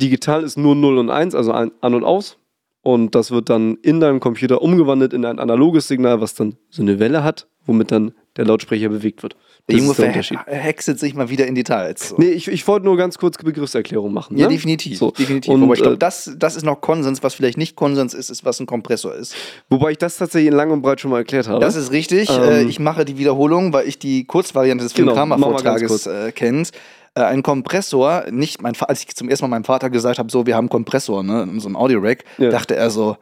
digital 0.00 0.44
ist 0.44 0.58
nur 0.58 0.74
0 0.74 0.98
und 0.98 1.10
1, 1.10 1.34
also 1.34 1.52
an, 1.52 1.72
an 1.80 1.94
und 1.94 2.04
aus. 2.04 2.36
Und 2.86 3.16
das 3.16 3.32
wird 3.32 3.50
dann 3.50 3.78
in 3.82 3.98
deinem 3.98 4.20
Computer 4.20 4.62
umgewandelt 4.62 5.12
in 5.12 5.24
ein 5.24 5.40
analoges 5.40 5.88
Signal, 5.88 6.20
was 6.20 6.34
dann 6.34 6.54
so 6.70 6.82
eine 6.82 7.00
Welle 7.00 7.24
hat, 7.24 7.48
womit 7.64 7.90
dann 7.90 8.12
der 8.36 8.44
Lautsprecher 8.44 8.88
bewegt 8.90 9.24
wird. 9.24 9.34
Der 9.68 9.78
Junge 9.78 9.92
verhexet 9.92 11.00
sich 11.00 11.12
mal 11.14 11.28
wieder 11.28 11.48
in 11.48 11.56
Details. 11.56 12.10
So. 12.10 12.16
Nee, 12.16 12.28
ich, 12.28 12.46
ich 12.46 12.68
wollte 12.68 12.86
nur 12.86 12.96
ganz 12.96 13.18
kurz 13.18 13.38
Begriffserklärung 13.38 14.12
machen. 14.12 14.38
Ja, 14.38 14.46
ne? 14.46 14.54
definitiv. 14.54 14.98
So. 14.98 15.10
definitiv. 15.10 15.52
Und, 15.52 15.64
Aber 15.64 15.74
ich 15.74 15.80
glaube, 15.80 15.96
äh, 15.96 15.98
das, 15.98 16.30
das 16.38 16.54
ist 16.54 16.62
noch 16.62 16.80
Konsens. 16.80 17.24
Was 17.24 17.34
vielleicht 17.34 17.58
nicht 17.58 17.74
Konsens 17.74 18.14
ist, 18.14 18.30
ist, 18.30 18.44
was 18.44 18.60
ein 18.60 18.66
Kompressor 18.66 19.16
ist. 19.16 19.34
Wobei 19.68 19.90
ich 19.90 19.98
das 19.98 20.16
tatsächlich 20.18 20.52
lang 20.52 20.70
und 20.70 20.82
breit 20.82 21.00
schon 21.00 21.10
mal 21.10 21.18
erklärt 21.18 21.48
habe. 21.48 21.58
Das 21.58 21.74
ist 21.74 21.90
richtig. 21.90 22.30
Ähm, 22.30 22.42
äh, 22.44 22.62
ich 22.62 22.78
mache 22.78 23.04
die 23.04 23.18
Wiederholung, 23.18 23.72
weil 23.72 23.88
ich 23.88 23.98
die 23.98 24.26
Kurzvariante 24.26 24.84
des 24.84 24.94
genau, 24.94 25.12
Filmkramer-Vortrages 25.12 26.06
äh, 26.06 26.30
kennt. 26.30 26.70
Äh, 27.16 27.22
ein 27.22 27.42
Kompressor, 27.42 28.24
nicht 28.30 28.62
mein 28.62 28.76
als 28.78 29.02
ich 29.02 29.16
zum 29.16 29.28
ersten 29.28 29.44
Mal 29.44 29.56
meinem 29.56 29.64
Vater 29.64 29.88
gesagt 29.88 30.18
habe, 30.18 30.30
so, 30.30 30.46
wir 30.46 30.54
haben 30.54 30.68
Kompressor, 30.68 31.22
ne, 31.22 31.42
in 31.42 31.60
so 31.60 31.68
einem 31.68 31.76
Audio-Rack, 31.76 32.24
ja. 32.36 32.50
dachte 32.50 32.76
er 32.76 32.90
so, 32.90 33.16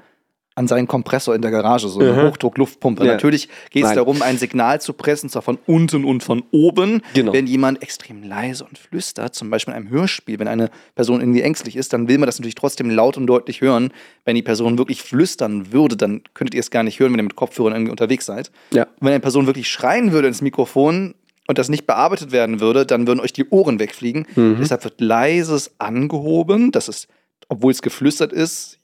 an 0.56 0.68
seinen 0.68 0.86
Kompressor 0.86 1.34
in 1.34 1.42
der 1.42 1.50
Garage, 1.50 1.88
so 1.88 1.98
eine 1.98 2.12
Mhm. 2.12 2.28
Hochdruckluftpumpe. 2.28 3.04
Ja. 3.04 3.12
Natürlich 3.12 3.48
geht 3.70 3.84
es 3.84 3.92
darum, 3.92 4.22
ein 4.22 4.38
Signal 4.38 4.80
zu 4.80 4.92
pressen, 4.92 5.28
zwar 5.28 5.42
von 5.42 5.58
unten 5.66 6.04
und 6.04 6.22
von 6.22 6.44
oben. 6.52 7.02
Genau. 7.12 7.32
Wenn 7.32 7.48
jemand 7.48 7.82
extrem 7.82 8.22
leise 8.22 8.64
und 8.64 8.78
flüstert, 8.78 9.34
zum 9.34 9.50
Beispiel 9.50 9.74
in 9.74 9.80
einem 9.80 9.90
Hörspiel, 9.90 10.38
wenn 10.38 10.46
eine 10.46 10.70
Person 10.94 11.20
irgendwie 11.20 11.42
ängstlich 11.42 11.74
ist, 11.74 11.92
dann 11.92 12.06
will 12.06 12.18
man 12.18 12.26
das 12.26 12.38
natürlich 12.38 12.54
trotzdem 12.54 12.88
laut 12.88 13.16
und 13.16 13.26
deutlich 13.26 13.62
hören. 13.62 13.92
Wenn 14.24 14.36
die 14.36 14.42
Person 14.42 14.78
wirklich 14.78 15.02
flüstern 15.02 15.72
würde, 15.72 15.96
dann 15.96 16.22
könntet 16.34 16.54
ihr 16.54 16.60
es 16.60 16.70
gar 16.70 16.84
nicht 16.84 17.00
hören, 17.00 17.12
wenn 17.12 17.18
ihr 17.18 17.24
mit 17.24 17.36
Kopfhörern 17.36 17.72
irgendwie 17.72 17.90
unterwegs 17.90 18.26
seid. 18.26 18.52
Ja. 18.72 18.84
Und 18.84 19.00
wenn 19.00 19.08
eine 19.08 19.20
Person 19.20 19.46
wirklich 19.46 19.68
schreien 19.68 20.12
würde 20.12 20.28
ins 20.28 20.40
Mikrofon 20.40 21.14
und 21.46 21.58
das 21.58 21.68
nicht 21.68 21.86
bearbeitet 21.86 22.32
werden 22.32 22.60
würde, 22.60 22.86
dann 22.86 23.06
würden 23.06 23.20
euch 23.20 23.32
die 23.32 23.48
Ohren 23.48 23.78
wegfliegen. 23.78 24.26
Mhm. 24.34 24.56
Deshalb 24.60 24.84
wird 24.84 25.00
leises 25.00 25.72
angehoben, 25.78 26.72
dass 26.72 26.88
es, 26.88 27.08
obwohl 27.48 27.72
es 27.72 27.82
geflüstert 27.82 28.32
ist, 28.32 28.78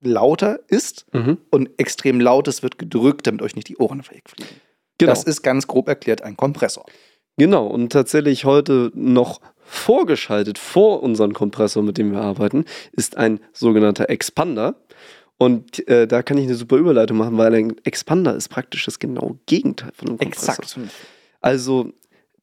lauter 0.00 0.60
ist 0.68 1.06
Mhm. 1.12 1.38
und 1.50 1.70
extrem 1.78 2.20
lautes 2.20 2.62
wird 2.62 2.78
gedrückt, 2.78 3.26
damit 3.26 3.42
euch 3.42 3.56
nicht 3.56 3.68
die 3.68 3.76
Ohren 3.78 3.98
wegfliegen. 4.00 4.60
Genau. 4.98 5.12
Das 5.12 5.24
ist 5.24 5.42
ganz 5.42 5.66
grob 5.66 5.88
erklärt 5.88 6.22
ein 6.22 6.36
Kompressor. 6.36 6.84
Genau, 7.36 7.66
und 7.66 7.92
tatsächlich 7.92 8.44
heute 8.44 8.90
noch 8.94 9.40
vorgeschaltet 9.62 10.58
vor 10.58 11.02
unserem 11.02 11.34
Kompressor, 11.34 11.82
mit 11.82 11.98
dem 11.98 12.12
wir 12.12 12.20
arbeiten, 12.20 12.64
ist 12.92 13.16
ein 13.16 13.38
sogenannter 13.52 14.08
Expander. 14.10 14.76
Und 15.36 15.86
äh, 15.88 16.08
da 16.08 16.22
kann 16.22 16.36
ich 16.38 16.46
eine 16.46 16.56
super 16.56 16.76
Überleitung 16.76 17.16
machen, 17.16 17.38
weil 17.38 17.54
ein 17.54 17.76
Expander 17.84 18.34
ist 18.34 18.48
praktisch 18.48 18.86
das 18.86 18.98
genaue 18.98 19.38
Gegenteil 19.46 19.92
von 19.94 20.08
einem 20.08 20.18
Kompressor. 20.18 20.54
Exakt. 20.54 20.78
Also 21.40 21.92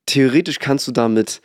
theoretisch 0.05 0.59
kannst 0.59 0.87
du 0.87 0.91
damit 0.91 1.41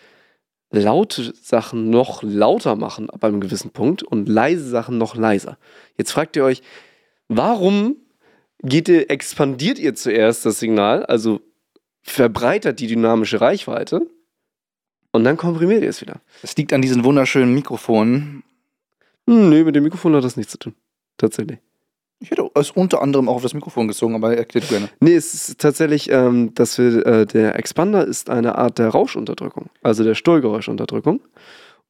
laute 0.70 1.34
Sachen 1.34 1.90
noch 1.90 2.22
lauter 2.22 2.76
machen 2.76 3.10
ab 3.10 3.24
einem 3.24 3.40
gewissen 3.40 3.70
Punkt 3.70 4.02
und 4.02 4.28
leise 4.28 4.68
Sachen 4.68 4.98
noch 4.98 5.16
leiser. 5.16 5.58
Jetzt 5.96 6.12
fragt 6.12 6.36
ihr 6.36 6.44
euch, 6.44 6.62
warum 7.28 7.96
geht 8.62 8.88
ihr, 8.88 9.10
expandiert 9.10 9.78
ihr 9.78 9.94
zuerst 9.94 10.46
das 10.46 10.60
Signal, 10.60 11.04
also 11.06 11.40
verbreitert 12.02 12.80
die 12.80 12.86
dynamische 12.86 13.40
Reichweite 13.40 14.06
und 15.12 15.24
dann 15.24 15.36
komprimiert 15.36 15.82
ihr 15.82 15.90
es 15.90 16.00
wieder? 16.00 16.20
Es 16.42 16.56
liegt 16.56 16.72
an 16.72 16.82
diesen 16.82 17.04
wunderschönen 17.04 17.52
Mikrofonen. 17.52 18.44
Hm, 19.26 19.48
nee, 19.48 19.64
mit 19.64 19.74
dem 19.74 19.84
Mikrofon 19.84 20.14
hat 20.14 20.24
das 20.24 20.36
nichts 20.36 20.52
zu 20.52 20.58
tun. 20.58 20.74
Tatsächlich. 21.16 21.58
Ich 22.22 22.30
hätte 22.30 22.50
es 22.54 22.70
unter 22.70 23.00
anderem 23.00 23.30
auch 23.30 23.36
auf 23.36 23.42
das 23.42 23.54
Mikrofon 23.54 23.88
gezogen, 23.88 24.14
aber 24.14 24.36
erklärt 24.36 24.68
gerne. 24.68 24.90
Nee, 25.00 25.14
es 25.14 25.32
ist 25.32 25.58
tatsächlich, 25.58 26.10
ähm, 26.10 26.54
dass 26.54 26.76
wir, 26.76 27.06
äh, 27.06 27.26
der 27.26 27.56
Expander 27.58 28.06
ist 28.06 28.28
eine 28.28 28.58
Art 28.58 28.78
der 28.78 28.90
Rauschunterdrückung, 28.90 29.70
also 29.82 30.04
der 30.04 30.14
Steuergeräuschunterdrückung. 30.14 31.22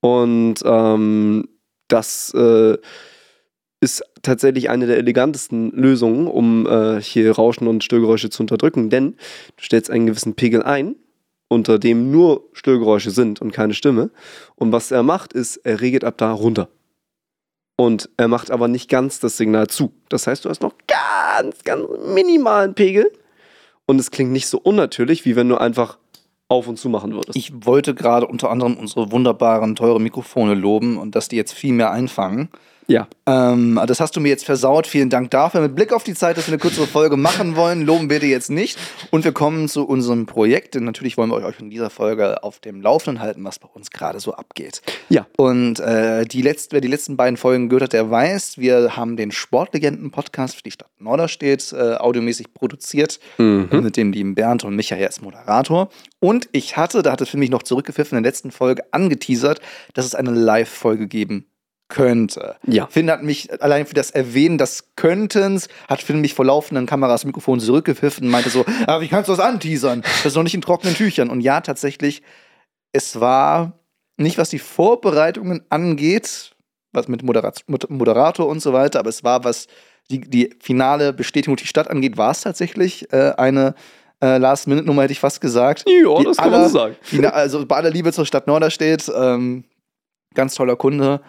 Und 0.01 0.63
ähm, 0.65 1.49
das 1.89 2.33
äh, 2.35 2.79
ist 3.81 4.05
tatsächlich 4.23 4.71
eine 4.71 4.87
der 4.87 4.99
elegantesten 4.99 5.73
Lösungen, 5.73 6.29
um 6.29 6.67
äh, 6.67 7.01
hier 7.01 7.33
Rauschen 7.33 7.67
und 7.67 7.83
Störgeräusche 7.83 8.31
zu 8.31 8.45
unterdrücken, 8.45 8.89
denn 8.89 9.17
du 9.57 9.65
stellst 9.65 9.91
einen 9.91 10.07
gewissen 10.07 10.35
Pegel 10.35 10.63
ein, 10.63 10.95
unter 11.49 11.81
dem 11.81 12.13
nur 12.13 12.49
Störgeräusche 12.53 13.11
sind 13.11 13.41
und 13.41 13.53
keine 13.53 13.75
Stimme. 13.75 14.11
Und 14.55 14.71
was 14.71 14.93
er 14.93 15.03
macht, 15.03 15.33
ist, 15.33 15.57
er 15.57 15.81
regelt 15.81 16.05
ab 16.05 16.19
da 16.19 16.31
runter. 16.31 16.69
Und 17.81 18.11
er 18.19 18.29
macht 18.29 18.51
aber 18.51 18.69
nicht 18.69 18.91
ganz 18.91 19.21
das 19.21 19.39
Signal 19.39 19.69
zu. 19.69 19.95
Das 20.11 20.27
heißt, 20.27 20.45
du 20.45 20.51
hast 20.51 20.61
noch 20.61 20.75
ganz, 20.87 21.65
ganz 21.65 21.83
minimalen 22.13 22.75
Pegel. 22.75 23.11
Und 23.87 23.99
es 23.99 24.11
klingt 24.11 24.33
nicht 24.33 24.49
so 24.49 24.59
unnatürlich, 24.59 25.25
wie 25.25 25.35
wenn 25.35 25.49
du 25.49 25.57
einfach 25.57 25.97
auf 26.49 26.69
und 26.69 26.79
zu 26.79 26.91
machen 26.91 27.15
würdest. 27.15 27.37
Ich 27.37 27.65
wollte 27.65 27.95
gerade 27.95 28.27
unter 28.27 28.51
anderem 28.51 28.77
unsere 28.77 29.11
wunderbaren, 29.11 29.77
teuren 29.77 30.03
Mikrofone 30.03 30.53
loben 30.53 30.99
und 30.99 31.15
dass 31.15 31.29
die 31.29 31.37
jetzt 31.37 31.55
viel 31.55 31.73
mehr 31.73 31.91
einfangen. 31.91 32.51
Ja. 32.91 33.07
Ähm, 33.25 33.81
das 33.87 34.01
hast 34.01 34.17
du 34.17 34.21
mir 34.21 34.31
jetzt 34.31 34.45
versaut. 34.45 34.89
Vielen 34.89 35.11
Dank 35.11 35.31
dafür. 35.31 35.61
Mit 35.61 35.77
Blick 35.77 35.93
auf 35.93 36.03
die 36.03 36.15
Zeit, 36.15 36.37
dass 36.37 36.49
wir 36.49 36.55
eine 36.55 36.61
kürzere 36.61 36.89
Folge 36.89 37.17
machen 37.17 37.55
wollen, 37.55 37.83
loben 37.83 38.11
wir 38.11 38.19
dir 38.19 38.29
jetzt 38.29 38.51
nicht. 38.51 38.77
Und 39.11 39.25
wir 39.25 39.31
kommen 39.31 39.69
zu 39.69 39.87
unserem 39.87 40.27
Projekt. 40.27 40.75
Denn 40.75 40.85
natürlich 40.85 41.17
wollen 41.17 41.31
wir 41.31 41.37
euch 41.37 41.61
in 41.61 41.71
dieser 41.71 41.89
Folge 41.89 42.43
auf 42.43 42.59
dem 42.59 42.81
Laufenden 42.81 43.23
halten, 43.23 43.45
was 43.45 43.61
bei 43.61 43.69
uns 43.69 43.93
gerade 43.93 44.19
so 44.19 44.35
abgeht. 44.35 44.83
Ja. 45.09 45.27
Und 45.37 45.79
äh, 45.79 46.25
die 46.25 46.43
letzten, 46.43 46.73
wer 46.73 46.81
die 46.81 46.89
letzten 46.89 47.17
beiden 47.17 47.37
Folgen 47.37 47.69
gehört 47.69 47.85
hat, 47.85 47.93
der 47.93 48.11
weiß, 48.11 48.59
wir 48.59 48.97
haben 48.97 49.17
den 49.17 49.31
Sportlegenden-Podcast 49.31 50.57
für 50.57 50.63
die 50.65 50.73
Stadt 50.73 50.91
Norderstedt 50.99 51.73
äh, 51.73 51.95
audiomäßig 51.95 52.53
produziert. 52.55 53.21
Mhm. 53.39 53.69
Mit 53.71 53.97
dem 53.97 54.13
lieben 54.13 54.35
Bernd 54.35 54.65
und 54.65 54.75
Michael 54.75 55.07
als 55.07 55.21
Moderator. 55.21 55.91
Und 56.19 56.49
ich 56.51 56.77
hatte, 56.77 57.03
da 57.03 57.13
hat 57.13 57.21
es 57.21 57.29
für 57.29 57.39
mich 57.39 57.51
noch 57.51 57.63
zurückgepfiffen, 57.63 58.19
in 58.19 58.25
der 58.25 58.31
letzten 58.31 58.51
Folge 58.51 58.83
angeteasert, 58.91 59.61
dass 59.95 60.05
es 60.05 60.17
eine 60.17 60.33
Live-Folge 60.33 61.07
geben 61.07 61.47
könnte. 61.91 62.57
Ja. 62.67 62.87
Finn 62.87 63.11
hat 63.11 63.23
mich 63.23 63.51
allein 63.63 63.85
für 63.85 63.93
das 63.95 64.11
Erwähnen 64.11 64.57
des 64.57 64.95
Könntens, 64.97 65.69
hat 65.89 66.01
Finn 66.03 66.23
mich 66.23 66.33
vor 66.33 66.47
laufenden 66.47 66.87
Kameras 66.87 67.27
Mikrofon 67.27 67.61
zurückgepfiffen 67.61 68.25
und 68.25 68.31
meinte 68.31 68.49
so, 68.49 68.65
aber 68.87 69.01
wie 69.03 69.09
kannst 69.09 69.29
du 69.29 69.33
das 69.33 69.41
anteasern? 69.41 70.01
Das 70.01 70.25
ist 70.27 70.35
noch 70.37 70.43
nicht 70.43 70.55
in 70.55 70.63
trockenen 70.63 70.95
Tüchern. 70.95 71.29
Und 71.29 71.43
ja, 71.43 71.61
tatsächlich, 71.61 72.23
es 72.93 73.21
war 73.21 73.73
nicht, 74.17 74.39
was 74.39 74.49
die 74.51 74.59
Vorbereitungen 74.59 75.63
angeht, 75.69 76.53
was 76.93 77.09
mit 77.09 77.23
Moderat 77.23 77.63
Mod- 77.67 77.91
Moderator 77.91 78.47
und 78.49 78.61
so 78.61 78.73
weiter, 78.73 78.99
aber 79.01 79.11
es 79.11 79.23
war, 79.23 79.45
was 79.45 79.67
die, 80.11 80.21
die 80.21 80.55
finale 80.61 81.13
Bestätigung 81.13 81.55
durch 81.57 81.63
die 81.65 81.69
Stadt 81.69 81.89
angeht, 81.89 82.17
war 82.17 82.31
es 82.33 82.41
tatsächlich 82.41 83.13
äh, 83.13 83.33
eine 83.37 83.75
äh, 84.23 84.39
Last-Minute-Nummer, 84.39 85.03
hätte 85.03 85.13
ich 85.13 85.21
fast 85.21 85.41
gesagt. 85.41 85.85
Ja, 85.87 86.19
Die 86.19 86.25
das 86.25 86.37
kann 86.37 86.51
man 86.51 86.61
aller- 86.61 86.69
so 86.69 86.79
sagen. 86.79 86.97
Die, 87.13 87.25
also 87.27 87.65
bei 87.65 87.77
aller 87.77 87.91
Liebe 87.91 88.13
zur 88.13 88.27
Stadt 88.27 88.47
Norderstedt, 88.47 89.11
ähm, 89.17 89.65
ganz 90.35 90.55
toller 90.57 90.77
Kunde, 90.77 91.21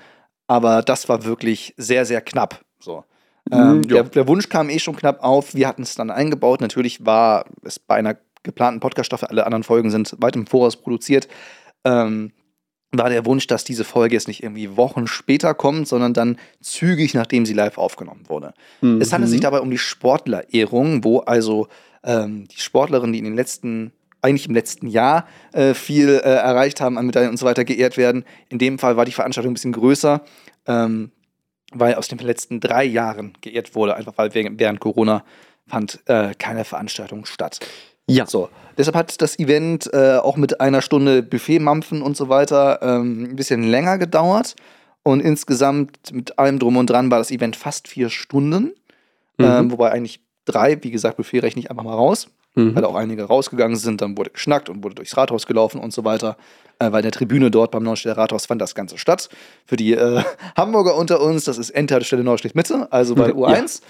aber 0.51 0.81
das 0.81 1.07
war 1.07 1.23
wirklich 1.23 1.73
sehr, 1.77 2.05
sehr 2.05 2.19
knapp. 2.19 2.59
So. 2.79 3.05
Ähm, 3.51 3.77
Mhm, 3.77 3.83
ja. 3.83 3.87
der, 3.89 4.03
der 4.03 4.27
Wunsch 4.27 4.49
kam 4.49 4.69
eh 4.69 4.79
schon 4.79 4.97
knapp 4.97 5.23
auf. 5.23 5.55
Wir 5.55 5.67
hatten 5.69 5.83
es 5.83 5.95
dann 5.95 6.11
eingebaut. 6.11 6.59
Natürlich 6.59 7.05
war 7.05 7.45
es 7.63 7.79
bei 7.79 7.95
einer 7.95 8.17
geplanten 8.43 8.81
Podcast-Staffel, 8.81 9.29
alle 9.29 9.45
anderen 9.45 9.63
Folgen 9.63 9.91
sind 9.91 10.15
weit 10.19 10.35
im 10.35 10.47
Voraus 10.47 10.75
produziert, 10.75 11.27
ähm, 11.85 12.31
war 12.91 13.09
der 13.09 13.25
Wunsch, 13.25 13.47
dass 13.47 13.63
diese 13.63 13.85
Folge 13.85 14.15
jetzt 14.15 14.27
nicht 14.27 14.43
irgendwie 14.43 14.75
Wochen 14.75 15.07
später 15.07 15.53
kommt, 15.53 15.87
sondern 15.87 16.13
dann 16.13 16.37
zügig, 16.59 17.13
nachdem 17.13 17.45
sie 17.45 17.53
live 17.53 17.77
aufgenommen 17.77 18.23
wurde. 18.27 18.53
Es 18.99 19.13
handelt 19.13 19.29
sich 19.29 19.39
Mhm. 19.39 19.43
dabei 19.43 19.61
um 19.61 19.71
die 19.71 19.77
Sportlerehrung, 19.77 21.03
wo 21.05 21.19
also 21.19 21.67
ähm, 22.03 22.47
die 22.49 22.59
Sportlerinnen, 22.59 23.13
die 23.13 23.19
in 23.19 23.25
den 23.25 23.35
letzten, 23.35 23.93
eigentlich 24.21 24.47
im 24.47 24.53
letzten 24.53 24.87
Jahr 24.87 25.25
äh, 25.53 25.73
viel 25.73 26.09
äh, 26.09 26.29
erreicht 26.29 26.81
haben 26.81 26.97
an 26.97 27.05
Medaillen 27.05 27.31
und 27.31 27.37
so 27.37 27.45
weiter, 27.45 27.65
geehrt 27.65 27.97
werden. 27.97 28.23
In 28.49 28.59
dem 28.59 28.79
Fall 28.79 28.97
war 28.97 29.05
die 29.05 29.11
Veranstaltung 29.11 29.51
ein 29.51 29.55
bisschen 29.55 29.71
größer, 29.71 30.21
ähm, 30.67 31.11
weil 31.73 31.95
aus 31.95 32.07
den 32.07 32.19
letzten 32.19 32.59
drei 32.59 32.83
Jahren 32.83 33.33
geehrt 33.41 33.75
wurde, 33.75 33.95
einfach 33.95 34.13
weil 34.17 34.33
während, 34.33 34.79
Corona 34.79 35.23
fand 35.67 35.99
äh, 36.05 36.33
keine 36.37 36.65
Veranstaltung 36.65 37.25
statt. 37.25 37.59
Ja. 38.07 38.25
So, 38.25 38.49
deshalb 38.77 38.95
hat 38.95 39.21
das 39.21 39.39
Event 39.39 39.89
äh, 39.93 40.17
auch 40.17 40.35
mit 40.35 40.59
einer 40.59 40.81
Stunde 40.81 41.23
Buffet-Mampfen 41.23 42.01
und 42.01 42.17
so 42.17 42.29
weiter 42.29 42.79
ähm, 42.81 43.23
ein 43.31 43.35
bisschen 43.35 43.63
länger 43.63 43.97
gedauert. 43.97 44.55
Und 45.03 45.19
insgesamt 45.19 46.11
mit 46.11 46.37
allem 46.37 46.59
drum 46.59 46.77
und 46.77 46.87
dran 46.87 47.09
war 47.09 47.17
das 47.17 47.31
Event 47.31 47.55
fast 47.55 47.87
vier 47.87 48.09
Stunden. 48.09 48.75
Mhm. 49.37 49.45
Ähm, 49.45 49.71
wobei 49.71 49.91
eigentlich 49.91 50.21
drei, 50.45 50.83
wie 50.83 50.91
gesagt, 50.91 51.17
Buffet 51.17 51.39
rechne 51.39 51.61
ich 51.61 51.71
einfach 51.71 51.83
mal 51.83 51.95
raus, 51.95 52.29
Mhm. 52.55 52.75
weil 52.75 52.83
auch 52.85 52.95
einige 52.95 53.23
rausgegangen 53.23 53.77
sind. 53.77 54.01
Dann 54.01 54.17
wurde 54.17 54.31
geschnackt 54.31 54.69
und 54.69 54.83
wurde 54.83 54.95
durchs 54.95 55.15
Rathaus 55.15 55.45
gelaufen 55.47 55.79
und 55.79 55.93
so 55.93 56.03
weiter. 56.03 56.35
Äh, 56.79 56.91
weil 56.91 57.01
der 57.01 57.11
Tribüne 57.11 57.49
dort 57.51 57.71
beim 57.71 57.83
Neustädter 57.83 58.17
Rathaus 58.17 58.47
fand 58.47 58.61
das 58.61 58.75
Ganze 58.75 58.97
statt. 58.97 59.29
Für 59.65 59.75
die 59.77 59.93
äh, 59.93 60.23
Hamburger 60.57 60.95
unter 60.95 61.21
uns, 61.21 61.45
das 61.45 61.57
ist 61.57 61.69
Endhaltestelle 61.69 62.23
Neustadt 62.23 62.55
Mitte, 62.55 62.87
also 62.91 63.15
bei 63.15 63.27
Ja. 63.27 63.33
U1. 63.33 63.81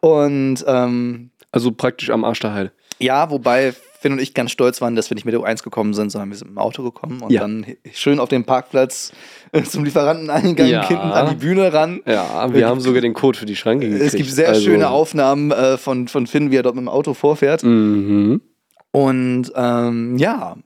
Und 0.00 0.64
ähm, 0.66 1.30
Also 1.50 1.72
praktisch 1.72 2.10
am 2.10 2.24
Arsch 2.24 2.40
der 2.40 2.52
Heide. 2.54 2.72
ja, 2.98 3.30
wobei 3.30 3.74
Finn 4.04 4.12
und 4.12 4.18
ich 4.20 4.34
ganz 4.34 4.50
stolz 4.50 4.82
waren, 4.82 4.94
dass 4.96 5.08
wir 5.10 5.14
nicht 5.14 5.24
mit 5.24 5.32
der 5.32 5.40
U1 5.40 5.62
gekommen 5.64 5.94
sind, 5.94 6.10
sondern 6.10 6.28
wir 6.28 6.36
sind 6.36 6.48
mit 6.48 6.56
dem 6.56 6.58
Auto 6.58 6.82
gekommen 6.82 7.22
und 7.22 7.32
Ja. 7.32 7.40
dann 7.40 7.64
schön 7.94 8.20
auf 8.20 8.28
dem 8.28 8.44
Parkplatz 8.44 9.12
äh, 9.52 9.62
zum 9.62 9.82
Lieferanteneingang 9.84 10.66
Ja. 10.66 10.86
hinten 10.86 11.02
an 11.10 11.30
die 11.30 11.36
Bühne 11.36 11.72
ran. 11.72 12.02
Ja, 12.06 12.52
wir 12.52 12.68
haben 12.68 12.80
sogar 12.80 13.00
den 13.00 13.14
Code 13.14 13.38
für 13.38 13.46
die 13.46 13.56
Schranke 13.56 13.88
gekriegt. 13.88 14.04
Es 14.06 14.14
gibt 14.14 14.28
sehr 14.30 14.48
Also- 14.50 14.60
schöne 14.60 14.90
Aufnahmen 14.90 15.50
äh, 15.52 15.78
von, 15.78 16.06
von 16.08 16.26
Finn, 16.26 16.50
wie 16.50 16.56
er 16.56 16.62
dort 16.62 16.74
mit 16.74 16.82
dem 16.82 16.88
Auto 16.88 17.14
vorfährt. 17.14 17.62
Mhm. 17.64 18.42
Und 18.92 19.50
ähm, 19.56 20.18
ja, 20.18 20.56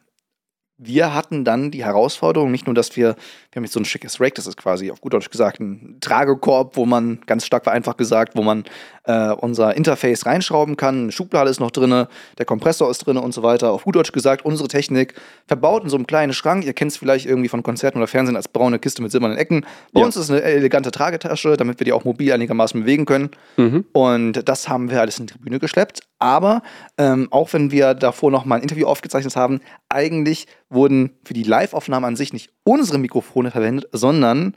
wir 0.81 1.12
hatten 1.14 1.44
dann 1.44 1.70
die 1.72 1.85
Herausforderung, 1.85 2.53
nicht 2.53 2.66
nur, 2.66 2.74
dass 2.74 2.94
wir, 2.96 3.16
wir 3.16 3.57
haben 3.57 3.64
jetzt 3.64 3.72
so 3.72 3.81
ein 3.81 3.85
schickes 3.85 4.20
Rack, 4.20 4.35
das 4.37 4.46
ist 4.46 4.57
quasi 4.57 4.90
auf 4.92 5.01
gut 5.01 5.12
Deutsch 5.12 5.29
gesagt 5.31 5.59
ein 5.61 5.96
Tragekorb, 6.01 6.77
wo 6.77 6.87
man, 6.87 7.20
ganz 7.27 7.44
stark 7.46 7.64
vereinfacht 7.64 7.98
gesagt, 7.98 8.37
wo 8.37 8.42
man 8.42 8.62
äh, 9.09 9.31
unser 9.33 9.75
Interface 9.75 10.27
reinschrauben 10.27 10.77
kann. 10.77 11.05
Eine 11.05 11.12
Schublade 11.12 11.49
ist 11.51 11.61
noch 11.61 11.71
drin, 11.71 12.07
der 12.37 12.44
Kompressor 12.47 12.90
ist 12.90 12.99
drin 13.07 13.16
und 13.16 13.33
so 13.33 13.42
weiter. 13.42 13.73
Auf 13.73 13.85
gut 13.85 13.97
Deutsch 13.97 14.12
gesagt, 14.12 14.44
unsere 14.44 14.68
Technik 14.68 15.14
verbaut 15.47 15.83
in 15.83 15.88
so 15.88 15.97
einem 15.97 16.07
kleinen 16.07 16.33
Schrank. 16.35 16.64
Ihr 16.64 16.75
kennt 16.75 16.92
es 16.92 16.99
vielleicht 16.99 17.25
irgendwie 17.27 17.49
von 17.49 17.62
Konzerten 17.62 17.99
oder 17.99 18.07
Fernsehen 18.07 18.37
als 18.37 18.49
braune 18.49 18.79
Kiste 18.79 19.03
mit 19.03 19.11
silbernen 19.11 19.38
Ecken. 19.38 19.62
Bei 19.92 20.01
Ja. 20.01 20.07
uns 20.07 20.16
ist 20.16 20.25
es 20.25 20.31
eine 20.31 20.42
elegante 20.42 20.90
Tragetasche, 20.90 21.57
damit 21.57 21.81
wir 21.81 21.85
die 21.87 21.92
auch 21.92 22.05
mobil 22.05 22.31
einigermaßen 22.33 22.81
bewegen 22.81 23.07
können. 23.07 23.31
Mhm. 23.57 23.87
Und 23.92 24.47
das 24.49 24.68
haben 24.68 24.90
wir 24.90 25.01
alles 25.01 25.18
in 25.18 25.27
die 25.27 25.33
Tribüne 25.33 25.59
geschleppt. 25.59 26.01
Aber 26.18 26.62
ähm, 26.99 27.29
auch 27.31 27.53
wenn 27.55 27.71
wir 27.71 27.94
davor 27.94 28.31
noch 28.31 28.44
mal 28.44 28.57
ein 28.57 28.62
Interview 28.62 28.87
aufgezeichnet 28.87 29.37
haben, 29.37 29.61
eigentlich 29.88 30.47
wurden 30.68 31.12
für 31.25 31.33
die 31.33 31.44
Live-Aufnahme 31.44 32.07
an 32.07 32.16
sich 32.16 32.33
nicht 32.35 32.51
unsere 32.64 32.99
Mikrofone 32.99 33.51
verwendet, 33.51 33.88
sondern 33.92 34.55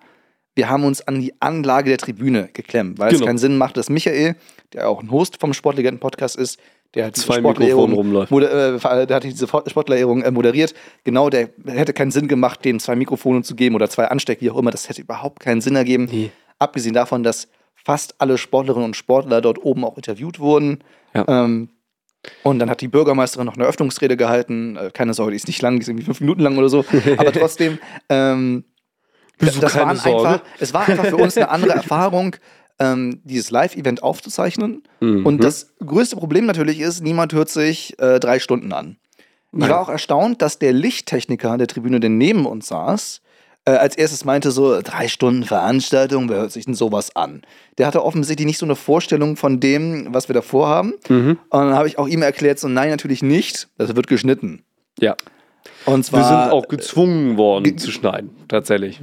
wir 0.56 0.70
haben 0.70 0.84
uns 0.84 1.06
an 1.08 1.22
die 1.22 1.34
Anlage 1.40 1.90
der 1.90 1.98
Tribüne 1.98 2.50
geklemmt, 2.54 3.00
weil 3.00 3.10
Genau. 3.10 3.22
es 3.22 3.26
keinen 3.26 3.38
Sinn 3.38 3.58
macht, 3.58 3.78
dass 3.78 3.90
Michael, 3.90 4.36
der 4.74 4.90
auch 4.90 5.02
ein 5.02 5.10
Host 5.12 5.38
vom 5.40 5.54
Sportlegenden-Podcast 5.54 6.36
ist, 6.36 6.60
der 6.94 7.06
hat 7.06 7.16
Zwei 7.16 7.38
Sportlerehrung 7.40 7.92
Mikrofone 7.92 8.28
rumläuft. 8.28 8.84
äh, 8.84 9.08
der 9.08 9.16
hat 9.16 9.24
diese 9.24 9.48
Sportlerehrung 9.48 10.24
äh, 10.24 10.32
moderiert. 10.32 10.74
Genau, 11.06 11.30
der 11.30 11.50
hätte 11.66 11.94
keinen 11.94 12.12
Sinn 12.12 12.28
gemacht, 12.28 12.66
denen 12.66 12.82
zwei 12.82 12.96
Mikrofone 12.98 13.44
zu 13.44 13.56
geben 13.56 13.76
oder 13.76 13.90
zwei 13.90 14.08
Ansteck, 14.10 14.42
wie 14.42 14.50
auch 14.52 14.58
immer. 14.58 14.72
Das 14.72 14.90
hätte 14.90 15.02
überhaupt 15.02 15.40
keinen 15.40 15.62
Sinn 15.62 15.78
ergeben. 15.78 16.10
Nee. 16.12 16.32
Abgesehen 16.60 16.94
davon, 16.94 17.24
dass 17.24 17.48
fast 17.76 18.16
alle 18.20 18.38
Sportlerinnen 18.38 18.86
und 18.88 18.96
Sportler 18.98 19.40
dort 19.40 19.64
oben 19.64 19.86
auch 19.86 19.96
interviewt 19.96 20.40
wurden. 20.40 20.84
Ja. 21.14 21.26
Ähm, 21.46 21.70
und 22.44 22.60
dann 22.60 22.70
hat 22.70 22.82
die 22.82 22.88
Bürgermeisterin 22.90 23.46
noch 23.48 23.56
eine 23.56 23.66
Öffnungsrede 23.66 24.18
gehalten. 24.18 24.76
Äh, 24.76 24.92
keine 24.94 25.14
Sorge, 25.14 25.32
die 25.32 25.38
ist 25.38 25.48
nicht 25.48 25.62
lang, 25.62 25.78
die 25.78 25.84
ist 25.84 25.88
irgendwie 25.88 26.06
fünf 26.06 26.20
Minuten 26.20 26.42
lang 26.42 26.58
oder 26.58 26.68
so. 26.70 26.84
Aber 27.18 27.32
trotzdem, 27.32 27.80
ähm, 28.10 28.66
das, 29.38 29.60
das 29.60 29.76
waren 29.76 29.98
Sorge. 29.98 30.28
einfach, 30.28 30.46
es 30.60 30.74
war 30.74 30.88
einfach 30.88 31.06
für 31.06 31.18
uns 31.18 31.38
eine 31.38 31.50
andere 31.50 31.74
Erfahrung, 31.74 32.36
ähm, 32.80 33.22
dieses 33.24 33.52
Live-Event 33.52 34.04
aufzuzeichnen. 34.04 34.84
Mhm. 35.00 35.26
Und 35.26 35.44
das 35.44 35.74
größte 35.86 36.16
Problem 36.16 36.46
natürlich 36.46 36.80
ist, 36.80 37.02
niemand 37.02 37.34
hört 37.34 37.50
sich 37.50 38.00
äh, 38.00 38.20
drei 38.20 38.40
Stunden 38.40 38.74
an. 38.74 38.98
Ich 39.54 39.68
war 39.68 39.82
auch 39.82 39.90
erstaunt, 39.90 40.42
dass 40.42 40.60
der 40.60 40.72
Lichttechniker 40.72 41.52
an 41.52 41.58
der 41.58 41.68
Tribüne, 41.68 42.00
der 42.00 42.10
neben 42.10 42.46
uns 42.46 42.68
saß, 42.68 43.22
äh, 43.66 43.72
als 43.72 43.96
erstes 43.98 44.26
meinte 44.26 44.50
so, 44.50 44.82
drei 44.82 45.08
Stunden 45.08 45.44
Veranstaltung, 45.44 46.30
wer 46.30 46.38
hört 46.38 46.52
sich 46.52 46.66
denn 46.66 46.74
sowas 46.74 47.16
an? 47.16 47.42
Der 47.78 47.86
hatte 47.86 48.04
offensichtlich 48.04 48.46
nicht 48.46 48.58
so 48.58 48.66
eine 48.66 48.76
Vorstellung 48.76 49.36
von 49.38 49.60
dem, 49.60 50.08
was 50.14 50.30
wir 50.30 50.34
da 50.34 50.42
vorhaben. 50.42 50.94
Mhm. 51.10 51.38
Und 51.50 51.60
dann 51.60 51.76
habe 51.76 51.88
ich 51.88 52.00
auch 52.00 52.08
ihm 52.08 52.22
erklärt, 52.22 52.60
so 52.60 52.68
nein, 52.68 52.90
natürlich 52.90 53.22
nicht, 53.22 53.68
das 53.78 53.96
wird 53.96 54.08
geschnitten. 54.08 54.64
Ja. 55.00 55.16
Und 55.86 56.06
zwar 56.06 56.20
Wir 56.20 56.28
sind 56.28 56.52
auch 56.54 56.68
gezwungen 56.68 57.38
worden 57.38 57.78
zu 57.78 57.92
schneiden, 57.92 58.32
tatsächlich. 58.48 59.00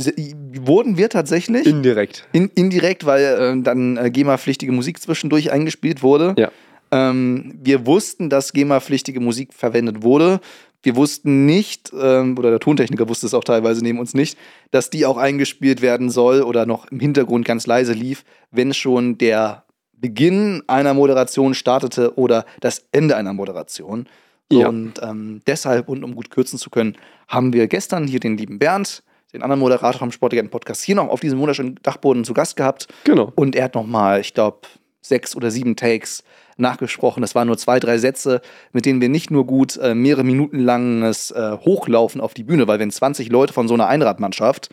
wurden 0.61 0.97
wir 0.97 1.09
tatsächlich 1.09 1.67
Indirekt. 1.67 2.27
in, 2.33 2.49
indirekt, 2.55 3.05
weil 3.07 3.23
äh, 3.59 3.63
dann 3.63 3.97
äh, 3.97 4.11
GEMA-pflichtige 4.11 4.73
Musik 4.73 5.01
zwischendurch 5.01 5.51
eingespielt 5.51 6.03
wurde. 6.03 6.35
Ja. 6.37 6.51
Ähm, 6.91 7.59
wir 7.63 7.87
wussten, 7.87 8.31
dass 8.31 8.53
GEMA-pflichtige 8.53 9.21
Musik 9.21 9.53
verwendet 9.53 10.03
wurde. 10.03 10.41
Wir 10.83 10.95
wussten 10.95 11.45
nicht, 11.45 11.93
ähm, 11.99 12.39
oder 12.39 12.51
der 12.51 12.61
Tontechniker 12.61 13.09
wusste 13.09 13.27
es 13.27 13.35
auch 13.35 13.45
teilweise 13.45 13.83
neben 13.83 13.99
uns 13.99 14.15
nicht, 14.15 14.39
dass 14.71 14.91
die 14.91 15.05
auch 15.07 15.17
eingespielt 15.17 15.83
werden 15.83 16.09
soll 16.09 16.43
oder 16.43 16.67
noch 16.67 16.87
im 16.91 17.01
Hintergrund 17.01 17.45
ganz 17.45 17.67
leise 17.67 17.93
lief, 17.93 18.25
wenn 18.53 18.73
schon 18.73 19.19
der 19.19 19.65
Beginn 19.93 20.63
einer 20.69 20.95
Moderation 20.95 21.55
startete 21.55 22.17
oder 22.17 22.45
das 22.61 22.87
Ende 22.93 23.17
einer 23.17 23.33
Moderation. 23.33 24.07
Ja. 24.51 24.69
Und 24.69 24.95
ähm, 25.03 25.41
deshalb, 25.47 25.89
und 25.89 26.05
um 26.05 26.15
gut 26.15 26.31
kürzen 26.31 26.59
zu 26.59 26.71
können, 26.71 26.97
haben 27.27 27.53
wir 27.53 27.67
gestern 27.69 28.07
hier 28.07 28.21
den 28.21 28.39
lieben 28.39 28.59
Bernd, 28.59 29.03
den 29.33 29.43
anderen 29.43 29.61
Moderator 29.61 29.99
vom 29.99 30.13
Sportlegenden-Podcast, 30.13 30.83
hier 30.83 30.95
noch 30.95 31.09
auf 31.09 31.21
diesem 31.21 31.39
wunderschönen 31.39 31.79
Dachboden 31.83 32.25
zu 32.25 32.33
Gast 32.33 32.57
gehabt. 32.57 32.89
Genau. 33.05 33.33
Und 33.35 33.55
er 33.55 33.65
hat 33.65 33.75
nochmal, 33.75 34.21
ich 34.21 34.33
glaube, 34.33 34.61
sechs 35.03 35.37
oder 35.37 35.51
sieben 35.51 35.77
Takes 35.77 36.25
nachgesprochen. 36.57 37.21
Das 37.21 37.35
waren 37.35 37.47
nur 37.47 37.59
zwei, 37.59 37.79
drei 37.79 37.99
Sätze, 37.99 38.41
mit 38.73 38.85
denen 38.85 39.01
wir 39.01 39.09
nicht 39.09 39.31
nur 39.31 39.47
gut 39.47 39.77
äh, 39.77 39.95
mehrere 39.95 40.25
Minuten 40.25 40.59
langes 40.59 41.31
äh, 41.31 41.57
Hochlaufen 41.59 42.21
auf 42.21 42.35
die 42.35 42.43
Bühne, 42.43 42.67
weil 42.67 42.79
wenn 42.79 42.91
20 42.91 43.31
Leute 43.31 43.53
von 43.53 43.69
so 43.69 43.75
einer 43.75 43.87
Einradmannschaft 43.87 44.71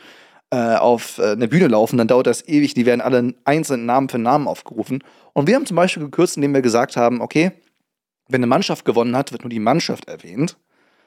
äh, 0.51 0.75
auf 0.75 1.19
äh, 1.19 1.31
eine 1.31 1.47
Bühne 1.47 1.67
laufen, 1.67 1.97
dann 1.97 2.07
dauert 2.07 2.27
das 2.27 2.47
ewig. 2.47 2.73
Die 2.73 2.85
werden 2.85 3.01
alle 3.01 3.33
einzeln 3.43 3.85
Namen 3.85 4.09
für 4.09 4.19
Namen 4.19 4.47
aufgerufen. 4.47 5.03
Und 5.33 5.47
wir 5.47 5.55
haben 5.55 5.65
zum 5.65 5.75
Beispiel 5.75 6.03
gekürzt, 6.03 6.37
indem 6.37 6.53
wir 6.53 6.61
gesagt 6.61 6.97
haben, 6.97 7.21
okay, 7.21 7.51
wenn 8.27 8.39
eine 8.39 8.47
Mannschaft 8.47 8.85
gewonnen 8.85 9.15
hat, 9.15 9.31
wird 9.31 9.43
nur 9.43 9.49
die 9.49 9.59
Mannschaft 9.59 10.07
erwähnt. 10.07 10.57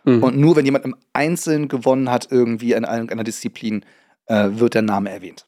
Mhm. 0.04 0.22
Und 0.22 0.37
nur 0.37 0.57
wenn 0.57 0.64
jemand 0.64 0.85
im 0.85 0.96
Einzelnen 1.12 1.68
gewonnen 1.68 2.11
hat, 2.11 2.28
irgendwie 2.31 2.72
in 2.72 2.85
irgendeiner 2.85 3.24
Disziplin, 3.24 3.85
äh, 4.26 4.48
wird 4.52 4.74
der 4.74 4.83
Name 4.83 5.11
erwähnt. 5.11 5.46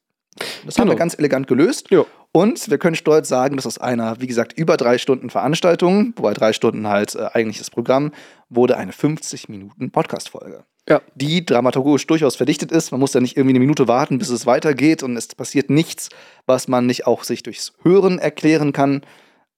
Das 0.64 0.76
haben 0.78 0.84
Genau. 0.84 0.94
wir 0.94 0.98
ganz 0.98 1.18
elegant 1.18 1.46
gelöst. 1.46 1.90
Ja. 1.90 2.04
Und 2.32 2.70
wir 2.70 2.78
können 2.78 2.94
stolz 2.94 3.28
sagen, 3.28 3.56
dass 3.56 3.66
aus 3.66 3.78
einer, 3.78 4.20
wie 4.20 4.26
gesagt, 4.26 4.52
über 4.56 4.76
drei 4.76 4.98
Stunden 4.98 5.30
Veranstaltung, 5.30 6.12
wobei 6.16 6.32
drei 6.32 6.52
Stunden 6.52 6.86
halt 6.86 7.14
äh, 7.16 7.28
eigentlich 7.32 7.58
das 7.58 7.70
Programm, 7.70 8.12
wurde 8.48 8.76
eine 8.76 8.92
50 8.92 9.48
Minuten 9.48 9.90
Podcast-Folge. 9.90 10.64
Ja. 10.88 11.02
Die 11.14 11.44
dramaturgisch 11.44 12.06
durchaus 12.06 12.36
verdichtet 12.36 12.72
ist. 12.72 12.90
Man 12.90 13.00
muss 13.00 13.12
da 13.12 13.20
nicht 13.20 13.36
irgendwie 13.36 13.52
eine 13.52 13.60
Minute 13.60 13.86
warten, 13.86 14.18
bis 14.18 14.28
es 14.28 14.46
weitergeht 14.46 15.02
und 15.02 15.16
es 15.16 15.28
passiert 15.28 15.70
nichts, 15.70 16.08
was 16.46 16.68
man 16.68 16.86
nicht 16.86 17.06
auch 17.06 17.24
sich 17.24 17.42
durchs 17.42 17.72
Hören 17.82 18.18
erklären 18.18 18.72
kann. 18.72 19.02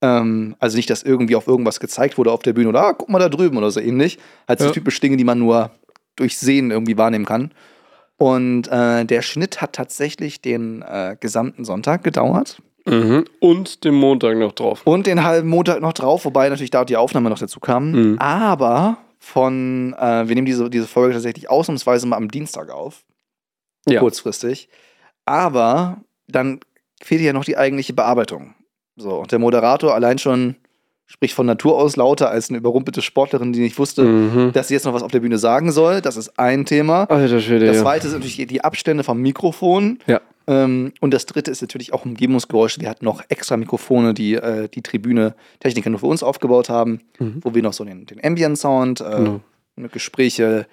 Ähm, 0.03 0.57
also 0.59 0.77
nicht, 0.77 0.91
dass 0.91 1.03
irgendwie 1.03 1.37
auf 1.37 1.47
irgendwas 1.47 1.81
gezeigt 1.81 2.19
wurde 2.19 2.33
auf 2.33 2.43
der 2.43 2.53
Bühne 2.53 2.69
oder 2.69 2.83
ah, 2.85 2.93
guck 2.93 3.09
mal 3.09 3.19
da 3.21 3.29
drüben 3.29 3.57
oder 3.57 3.71
so 3.71 3.81
ähnlich. 3.81 4.19
Halt 4.49 4.59
so 4.59 4.67
Ja. 4.67 4.73
typisch 4.73 5.01
Dinge, 5.01 5.17
die 5.17 5.25
man 5.25 5.39
nur 5.39 5.71
durch 6.17 6.37
Sehen 6.37 6.71
irgendwie 6.71 6.99
wahrnehmen 6.99 7.25
kann. 7.25 7.53
Und 8.19 8.69
äh, 8.69 9.05
der 9.05 9.23
Schnitt 9.23 9.61
hat 9.63 9.73
tatsächlich 9.73 10.43
den 10.43 10.83
äh, 10.83 11.17
gesamten 11.19 11.65
Sonntag 11.65 12.05
gedauert. 12.05 12.61
Mhm. 12.87 13.25
Und 13.41 13.85
den 13.85 13.95
Montag 13.95 14.37
noch 14.39 14.53
drauf. 14.53 14.83
Und 14.85 15.07
den 15.07 15.23
halben 15.25 15.49
Montag 15.49 15.81
noch 15.81 15.93
drauf, 15.93 16.25
wobei 16.25 16.49
natürlich 16.49 16.71
da 16.71 16.85
die 16.85 16.97
Aufnahme 16.97 17.31
noch 17.31 17.39
dazu 17.39 17.61
kam. 17.61 17.93
Mhm. 17.93 18.19
Aber 18.19 18.99
von, 19.19 19.95
äh, 19.99 20.27
wir 20.29 20.35
nehmen 20.35 20.47
diese, 20.47 20.69
diese 20.69 20.89
Folge 20.89 21.15
tatsächlich 21.15 21.49
ausnahmsweise 21.49 22.07
mal 22.07 22.17
am 22.17 22.29
Dienstag 22.29 22.71
auf. 22.71 23.05
Ja. 23.89 24.01
Kurzfristig. 24.01 24.69
Aber 25.25 25.99
dann 26.29 26.61
fehlt 27.01 27.21
ja 27.23 27.33
noch 27.33 27.45
die 27.45 27.57
eigentliche 27.57 27.93
Bearbeitung. 27.93 28.55
So, 28.97 29.17
und 29.17 29.33
der 29.33 29.39
Moderator 29.39 29.95
allein 29.95 30.19
schon 30.19 30.57
spricht 31.07 31.35
von 31.35 31.45
Natur 31.47 31.77
aus 31.77 31.97
lauter 31.97 32.31
als 32.31 32.49
eine 32.49 32.59
überrumpelte 32.59 33.03
Sportlerin, 33.03 33.53
die 33.53 33.61
nicht 33.61 33.79
wusste, 33.79 34.03
Mhm. 34.05 34.53
dass 34.53 34.69
sie 34.69 34.75
jetzt 34.75 34.85
noch 34.87 34.95
was 34.95 35.03
auf 35.03 35.11
der 35.11 35.21
Bühne 35.21 35.37
sagen 35.39 35.71
soll. 35.73 36.01
Das 36.01 36.17
ist 36.17 36.39
ein 36.39 36.65
Thema. 36.65 37.05
Alter 37.05 37.41
Schwede, 37.41 37.67
Das 37.67 37.77
ja. 37.77 37.83
zweite 37.83 38.09
sind 38.09 38.21
natürlich 38.25 38.47
die 38.47 38.65
Abstände 38.65 39.05
vom 39.05 39.19
Mikrofon. 39.21 39.99
Ja. 40.07 40.21
Ähm, 40.47 40.93
und 41.01 41.13
das 41.13 41.27
dritte 41.27 41.51
ist 41.51 41.61
natürlich 41.61 41.93
auch 41.93 42.05
Umgebungsgeräusche. 42.05 42.81
Wir 42.81 42.89
hatten 42.89 43.05
noch 43.05 43.23
extra 43.29 43.57
Mikrofone, 43.57 44.15
die 44.15 44.35
äh, 44.35 44.69
die 44.69 44.83
Tribüne 44.83 45.35
Techniker 45.61 45.91
nur 45.91 46.01
für 46.01 46.07
uns 46.07 46.23
aufgebaut 46.23 46.69
haben, 46.69 47.01
Mhm. 47.19 47.41
wo 47.43 47.55
wir 47.55 47.63
noch 47.63 47.73
so 47.75 47.85
den, 47.85 48.07
den 48.07 48.23
Ambient-Sound, 48.25 49.01
äh, 49.03 49.21
ne, 49.77 49.89
Gespräche, 49.91 50.67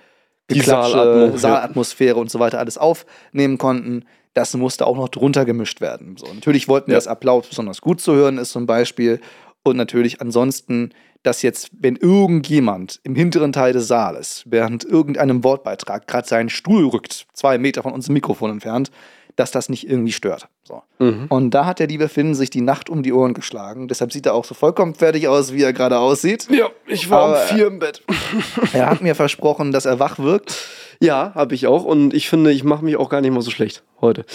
Die 0.50 0.56
Geklatsche, 0.56 0.94
Saalatmo- 0.98 1.32
ja. 1.32 1.38
Saalatmosphäre 1.38 2.16
und 2.18 2.32
so 2.32 2.40
weiter 2.40 2.60
alles 2.60 2.78
aufnehmen 2.78 3.58
konnten. 3.58 4.06
Das 4.40 4.56
musste 4.56 4.88
auch 4.88 4.96
noch 4.96 5.10
drunter 5.10 5.44
gemischt 5.44 5.82
werden. 5.82 6.16
So, 6.18 6.26
natürlich 6.34 6.70
wollten 6.70 6.88
wir, 6.88 6.94
Ja. 6.94 6.98
dass 7.00 7.08
Applaus 7.08 7.48
besonders 7.50 7.82
gut 7.82 8.00
zu 8.00 8.14
hören 8.14 8.38
ist 8.38 8.52
zum 8.52 8.66
Beispiel. 8.66 9.20
Und 9.64 9.76
natürlich 9.76 10.22
ansonsten, 10.22 10.92
dass 11.24 11.42
jetzt, 11.42 11.72
wenn 11.78 11.98
irgendjemand 11.98 13.02
im 13.04 13.16
hinteren 13.16 13.52
Teil 13.52 13.74
des 13.74 13.90
Saales 13.90 14.44
während 14.46 14.86
irgendeinem 14.86 15.44
Wortbeitrag 15.44 16.08
gerade 16.08 16.26
seinen 16.26 16.48
Stuhl 16.48 16.86
rückt, 16.88 17.28
zwei 17.34 17.58
Meter 17.58 17.84
von 17.84 17.92
unserem 17.92 18.14
Mikrofon 18.14 18.52
entfernt, 18.52 18.92
dass 19.40 19.52
das 19.52 19.70
nicht 19.70 19.90
irgendwie 19.90 20.12
stört. 20.12 20.48
So. 20.64 20.84
Mhm. 21.00 21.28
Und 21.30 21.52
da 21.52 21.66
hat 21.66 21.80
der 21.80 21.88
liebe 21.88 22.10
Finn 22.10 22.36
sich 22.36 22.50
die 22.50 22.62
Nacht 22.62 22.90
um 22.90 23.02
die 23.04 23.14
Ohren 23.14 23.34
geschlagen. 23.34 23.88
Deshalb 23.88 24.12
sieht 24.12 24.26
er 24.26 24.34
auch 24.34 24.46
so 24.46 24.54
vollkommen 24.54 24.94
fertig 24.96 25.28
aus, 25.28 25.54
wie 25.54 25.64
er 25.64 25.74
gerade 25.74 25.98
aussieht. 25.98 26.48
Ja, 26.52 26.68
ich 26.88 27.10
war 27.10 27.22
Aber- 27.30 27.42
um 27.42 27.48
vier 27.58 27.68
im 27.68 27.80
Bett. 27.80 28.04
Er 28.74 28.90
hat 28.90 29.02
mir 29.02 29.16
versprochen, 29.16 29.72
dass 29.72 29.86
er 29.86 30.00
wach 30.00 30.20
wirkt. 30.20 30.68
Ja, 31.02 31.32
habe 31.36 31.56
ich 31.56 31.66
auch. 31.68 31.86
Und 31.86 32.14
ich 32.14 32.30
finde, 32.30 32.52
ich 32.52 32.64
mache 32.64 32.84
mich 32.84 32.98
auch 32.98 33.10
gar 33.10 33.22
nicht 33.22 33.32
mal 33.32 33.42
so 33.42 33.52
schlecht 33.52 33.84
heute. 34.02 34.26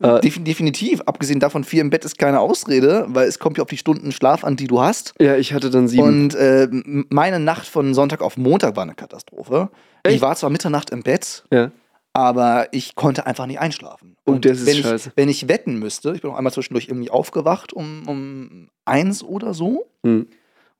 Äh, 0.00 0.20
Defin- 0.20 0.44
definitiv. 0.44 1.00
Abgesehen 1.06 1.40
davon, 1.40 1.64
vier 1.64 1.80
im 1.80 1.90
Bett 1.90 2.04
ist 2.04 2.18
keine 2.18 2.38
Ausrede, 2.40 3.04
weil 3.08 3.26
es 3.28 3.38
kommt 3.40 3.58
ja 3.58 3.62
auf 3.64 3.68
die 3.68 3.76
Stunden 3.76 4.12
Schlaf 4.12 4.44
an, 4.44 4.54
die 4.56 4.68
du 4.68 4.80
hast. 4.80 5.12
ja, 5.20 5.36
ich 5.36 5.52
hatte 5.52 5.70
dann 5.70 5.88
sieben. 5.88 6.04
Und 6.04 6.34
äh, 6.36 6.68
meine 7.10 7.40
Nacht 7.40 7.66
von 7.66 7.94
Sonntag 7.94 8.22
auf 8.22 8.36
Montag 8.36 8.76
war 8.76 8.84
eine 8.84 8.94
Katastrophe. 8.94 9.70
Ich 10.06 10.12
Echt? 10.14 10.22
war 10.22 10.36
zwar 10.36 10.50
Mitternacht 10.50 10.90
im 10.90 11.02
Bett, 11.02 11.44
ja. 11.52 11.72
Aber 12.18 12.66
ich 12.72 12.96
konnte 12.96 13.26
einfach 13.26 13.46
nicht 13.46 13.60
einschlafen. 13.60 14.16
Und 14.24 14.44
das 14.44 14.60
ist 14.62 14.66
wenn 14.66 14.96
ich. 14.96 15.10
Wenn 15.14 15.28
ich 15.28 15.46
wetten 15.48 15.78
müsste, 15.78 16.12
ich 16.14 16.22
bin 16.22 16.30
auch 16.32 16.36
einmal 16.36 16.52
zwischendurch 16.52 16.88
irgendwie 16.88 17.10
aufgewacht 17.10 17.72
um, 17.72 18.02
um 18.08 18.68
eins 18.84 19.22
oder 19.22 19.54
so, 19.54 19.84
Hm. 20.04 20.26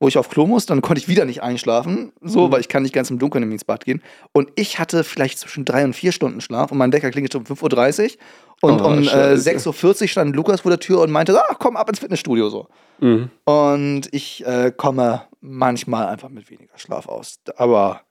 wo 0.01 0.07
ich 0.09 0.17
auf 0.17 0.27
Klo 0.29 0.45
muss, 0.47 0.65
dann 0.65 0.81
konnte 0.81 0.99
ich 1.01 1.07
wieder 1.07 1.23
nicht 1.25 1.41
einschlafen, 1.41 2.11
so, 2.21 2.47
Mhm. 2.47 2.51
weil 2.51 2.59
ich 2.61 2.67
kann 2.67 2.83
nicht 2.83 2.93
ganz 2.93 3.09
im 3.09 3.19
Dunkeln 3.19 3.49
ins 3.51 3.63
Bad 3.63 3.85
gehen. 3.85 4.01
Und 4.33 4.49
ich 4.55 4.79
hatte 4.79 5.03
vielleicht 5.05 5.39
zwischen 5.39 5.63
drei 5.63 5.83
und 5.85 5.93
vier 5.93 6.11
Stunden 6.11 6.41
Schlaf 6.41 6.71
und 6.73 6.77
mein 6.77 6.91
Wecker 6.91 7.09
klingelte 7.09 7.37
um 7.37 7.45
5.30 7.45 8.17
Uhr 8.61 8.69
und 8.69 8.81
Oh, 8.81 8.87
um 8.87 8.99
äh, 8.99 9.05
Scheiße. 9.05 9.49
6.40 9.69 10.01
Uhr 10.01 10.07
stand 10.09 10.35
Lukas 10.35 10.61
vor 10.61 10.71
der 10.71 10.79
Tür 10.79 10.99
und 11.01 11.11
meinte, 11.11 11.39
ah, 11.39 11.55
komm 11.57 11.77
ab 11.77 11.87
ins 11.87 11.99
Fitnessstudio 11.99 12.49
so. 12.49 12.67
Mhm. 12.99 13.29
Und 13.45 14.09
ich 14.11 14.45
äh, 14.45 14.71
komme 14.75 15.21
manchmal 15.39 16.07
einfach 16.07 16.27
mit 16.29 16.49
weniger 16.49 16.77
Schlaf 16.77 17.07
aus. 17.07 17.39
Aber 17.55 18.01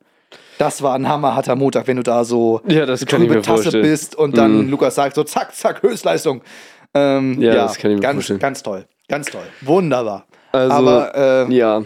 das 0.59 0.83
war 0.83 0.95
ein 0.95 1.09
hammerharter 1.09 1.57
Montag, 1.57 1.87
wenn 1.87 1.97
du 1.97 2.03
da 2.03 2.25
so 2.25 2.61
Ja, 2.67 2.85
das 2.87 3.01
eine 3.03 3.07
kann 3.11 3.23
ich 3.23 3.29
trübe 3.29 3.37
mir 3.39 3.43
Tasse 3.43 3.63
vorstellen. 3.63 3.85
bist 3.85 4.15
und 4.17 4.37
dann 4.37 4.65
Mhm. 4.67 4.71
Lukas 4.71 4.95
sagt 4.97 5.15
so, 5.15 5.25
zack, 5.25 5.55
zack, 5.55 5.83
Höchstleistung. 5.83 6.43
Ähm, 6.95 7.41
Ja, 7.41 7.55
das 7.55 7.77
kann 7.79 7.91
ich 7.93 7.97
mir 7.97 8.03
ganz, 8.03 8.15
vorstellen. 8.17 8.39
Ganz 8.41 8.63
toll, 8.63 8.87
ganz 9.09 9.31
toll. 9.31 9.43
Wunderbar. 9.63 10.27
Also, 10.53 10.73
Aber 10.75 11.15
äh, 11.49 11.55
ja. 11.55 11.83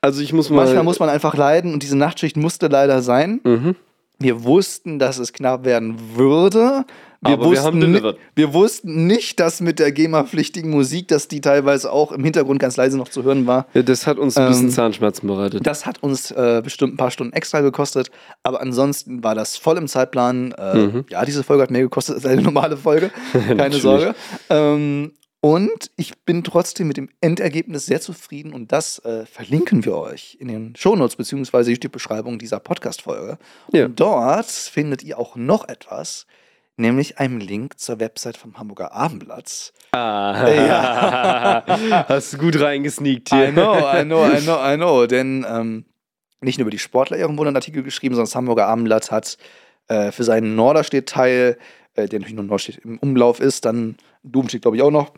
Also 0.00 0.22
ich 0.22 0.32
muss 0.32 0.48
mal. 0.48 0.64
manchmal 0.64 0.84
muss 0.84 1.00
man 1.00 1.08
einfach 1.08 1.34
leiden 1.36 1.72
und 1.72 1.82
diese 1.82 1.96
Nachtschicht 1.96 2.36
musste 2.36 2.68
leider 2.68 3.02
sein. 3.02 3.40
Mhm. 3.44 3.74
Wir 4.20 4.44
wussten, 4.44 4.98
dass 4.98 5.18
es 5.18 5.32
knapp 5.32 5.64
werden 5.64 5.96
würde, 6.16 6.84
Wir, 7.20 7.32
Aber 7.32 7.44
wir 7.46 7.50
wussten, 7.50 7.64
haben 7.66 7.78
ni- 7.80 7.86
delivered. 7.86 8.16
wir 8.36 8.54
wussten 8.54 9.06
nicht, 9.08 9.40
dass 9.40 9.60
mit 9.60 9.80
der 9.80 9.90
GEMA-pflichtigen 9.90 10.70
Musik, 10.70 11.08
dass 11.08 11.26
die 11.26 11.40
teilweise 11.40 11.90
auch 11.92 12.12
im 12.12 12.22
Hintergrund 12.22 12.60
ganz 12.60 12.76
leise 12.76 12.96
noch 12.96 13.08
zu 13.08 13.24
hören 13.24 13.46
war. 13.46 13.66
Ja, 13.74 13.82
das 13.82 14.06
hat 14.06 14.18
uns 14.18 14.36
ein 14.36 14.46
bisschen 14.48 14.66
Ähm, 14.66 14.70
Zahnschmerzen 14.70 15.26
bereitet. 15.26 15.66
Das 15.66 15.84
hat 15.84 16.00
uns 16.02 16.30
äh, 16.30 16.60
bestimmt 16.62 16.94
ein 16.94 16.96
paar 16.96 17.10
Stunden 17.10 17.32
extra 17.32 17.60
gekostet, 17.60 18.10
aber 18.44 18.60
ansonsten 18.60 19.24
war 19.24 19.34
das 19.34 19.56
voll 19.56 19.78
im 19.78 19.88
Zeitplan. 19.88 20.52
Äh, 20.52 20.76
Mhm. 20.78 21.04
Ja, 21.10 21.24
diese 21.24 21.42
Folge 21.42 21.64
hat 21.64 21.70
mehr 21.72 21.80
gekostet 21.82 22.14
als 22.14 22.24
eine 22.26 22.40
normale 22.42 22.76
Folge, 22.76 23.10
keine. 23.56 23.74
Sorge. 23.76 24.14
Ähm, 24.48 25.12
und 25.40 25.90
ich 25.96 26.18
bin 26.24 26.42
trotzdem 26.44 26.88
mit 26.88 26.96
dem 26.96 27.08
Endergebnis 27.20 27.86
sehr 27.86 28.00
zufrieden 28.00 28.52
und 28.52 28.72
das 28.72 28.98
äh, 29.00 29.24
verlinken 29.26 29.84
wir 29.84 29.96
euch 29.96 30.36
in 30.40 30.48
den 30.48 30.74
Shownotes 30.76 31.14
beziehungsweise 31.16 31.72
die 31.72 31.88
Beschreibung 31.88 32.38
dieser 32.38 32.58
Podcast-Folge. 32.60 33.38
Ja. 33.72 33.84
Und 33.86 34.00
dort 34.00 34.46
findet 34.46 35.04
ihr 35.04 35.16
auch 35.18 35.36
noch 35.36 35.68
etwas, 35.68 36.26
nämlich 36.78 37.18
einen 37.18 37.40
Link 37.40 37.78
zur 37.78 38.00
Website 38.00 38.36
vom 38.36 38.58
Hamburger 38.58 38.92
Abendblatt. 38.92 39.72
Ah, 39.92 40.48
Ja. 40.48 41.64
Hast 42.08 42.32
du 42.34 42.38
gut 42.38 42.60
reingesneakt 42.60 43.30
hier. 43.30 43.48
I 43.48 43.52
know, 43.52 43.74
I 43.78 44.04
know, 44.04 44.26
I 44.26 44.40
know, 44.40 44.58
I 44.72 44.76
know. 44.76 45.06
Denn 45.06 45.44
ähm, 45.48 45.84
nicht 46.40 46.58
nur 46.58 46.62
über 46.64 46.70
die 46.70 46.78
Sportler 46.78 47.16
ihren 47.18 47.36
wurden 47.38 47.56
Artikel 47.56 47.82
geschrieben, 47.82 48.14
sondern 48.14 48.26
das 48.26 48.34
Hamburger 48.36 48.66
Abendblatt 48.66 49.10
hat 49.10 49.38
äh, 49.88 50.12
für 50.12 50.24
seinen 50.24 50.54
Norderstedt-Teil, 50.56 51.58
äh, 51.94 52.06
der 52.08 52.18
natürlich 52.20 52.34
nur 52.36 52.44
Norderstedt 52.44 52.78
im 52.84 52.98
Umlauf 52.98 53.40
ist, 53.40 53.64
dann 53.64 53.96
Doom 54.22 54.48
steht, 54.48 54.62
glaube 54.62 54.76
ich, 54.76 54.82
auch 54.82 54.90
noch, 54.90 55.12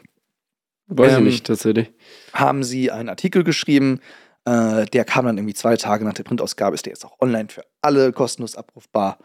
Weiß 0.93 1.13
Ähm, 1.13 1.27
ich 1.27 1.35
nicht, 1.35 1.47
tatsächlich. 1.47 1.93
haben 2.33 2.65
sie 2.65 2.91
einen 2.91 3.09
Artikel 3.09 3.45
geschrieben. 3.45 4.01
Äh, 4.45 4.87
der 4.87 5.05
kam 5.05 5.25
dann 5.27 5.37
irgendwie 5.39 5.55
zwei 5.55 5.77
Tage 5.77 6.05
nach 6.05 6.15
der 6.15 6.25
Printausgabe, 6.25 6.75
ist 6.75 6.85
der 6.87 6.93
jetzt 6.93 7.05
auch 7.05 7.21
online 7.21 7.49
für 7.49 7.63
alle 7.83 8.13
kostenlos 8.13 8.57
abrufbar. 8.57 9.19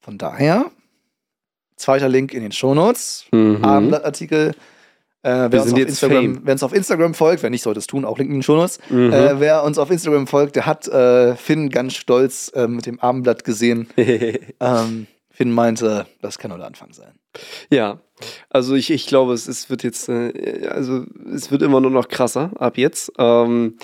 Von 0.00 0.18
daher, 0.18 0.70
zweiter 1.76 2.08
Link 2.08 2.34
in 2.34 2.42
den 2.42 2.52
Shownotes. 2.52 3.26
Mhm. 3.32 3.64
Abendblattartikel. 3.64 4.54
Äh, 5.24 5.48
wer, 5.50 5.62
uns 5.62 5.72
auf 5.72 5.78
Instagram, 5.78 6.40
wer 6.42 6.52
uns 6.52 6.62
auf 6.64 6.74
Instagram 6.74 7.14
folgt, 7.14 7.44
wer 7.44 7.50
nicht, 7.50 7.62
sollte 7.62 7.78
es 7.78 7.86
tun, 7.86 8.04
auch 8.04 8.18
Link 8.18 8.30
in 8.30 8.36
den 8.38 8.42
Shownotes. 8.42 8.80
Mhm. 8.90 9.12
Äh, 9.12 9.40
wer 9.40 9.62
uns 9.62 9.78
auf 9.78 9.90
Instagram 9.90 10.26
folgt, 10.26 10.56
der 10.56 10.66
hat 10.66 10.88
äh, 10.88 11.36
Finn 11.36 11.70
ganz 11.70 11.94
stolz 11.94 12.50
äh, 12.54 12.66
mit 12.66 12.86
dem 12.86 12.98
Abendblatt 13.00 13.44
gesehen. 13.44 13.88
Ähm, 14.60 15.06
Finn 15.30 15.50
meinte, 15.50 16.06
das 16.20 16.38
kann 16.38 16.50
nur 16.50 16.58
der 16.58 16.66
Anfang 16.66 16.92
sein. 16.92 17.14
ja, 17.70 18.00
also 18.50 18.74
ich, 18.74 18.90
ich 18.90 19.06
glaube, 19.06 19.32
es, 19.32 19.48
es 19.48 19.70
wird 19.70 19.82
jetzt, 19.82 20.08
äh, 20.08 20.68
also 20.68 21.04
es 21.34 21.50
wird 21.50 21.62
immer 21.62 21.80
nur 21.80 21.90
noch 21.90 22.08
krasser 22.08 22.50
ab 22.56 22.76
jetzt. 22.76 23.10
Ähm, 23.18 23.78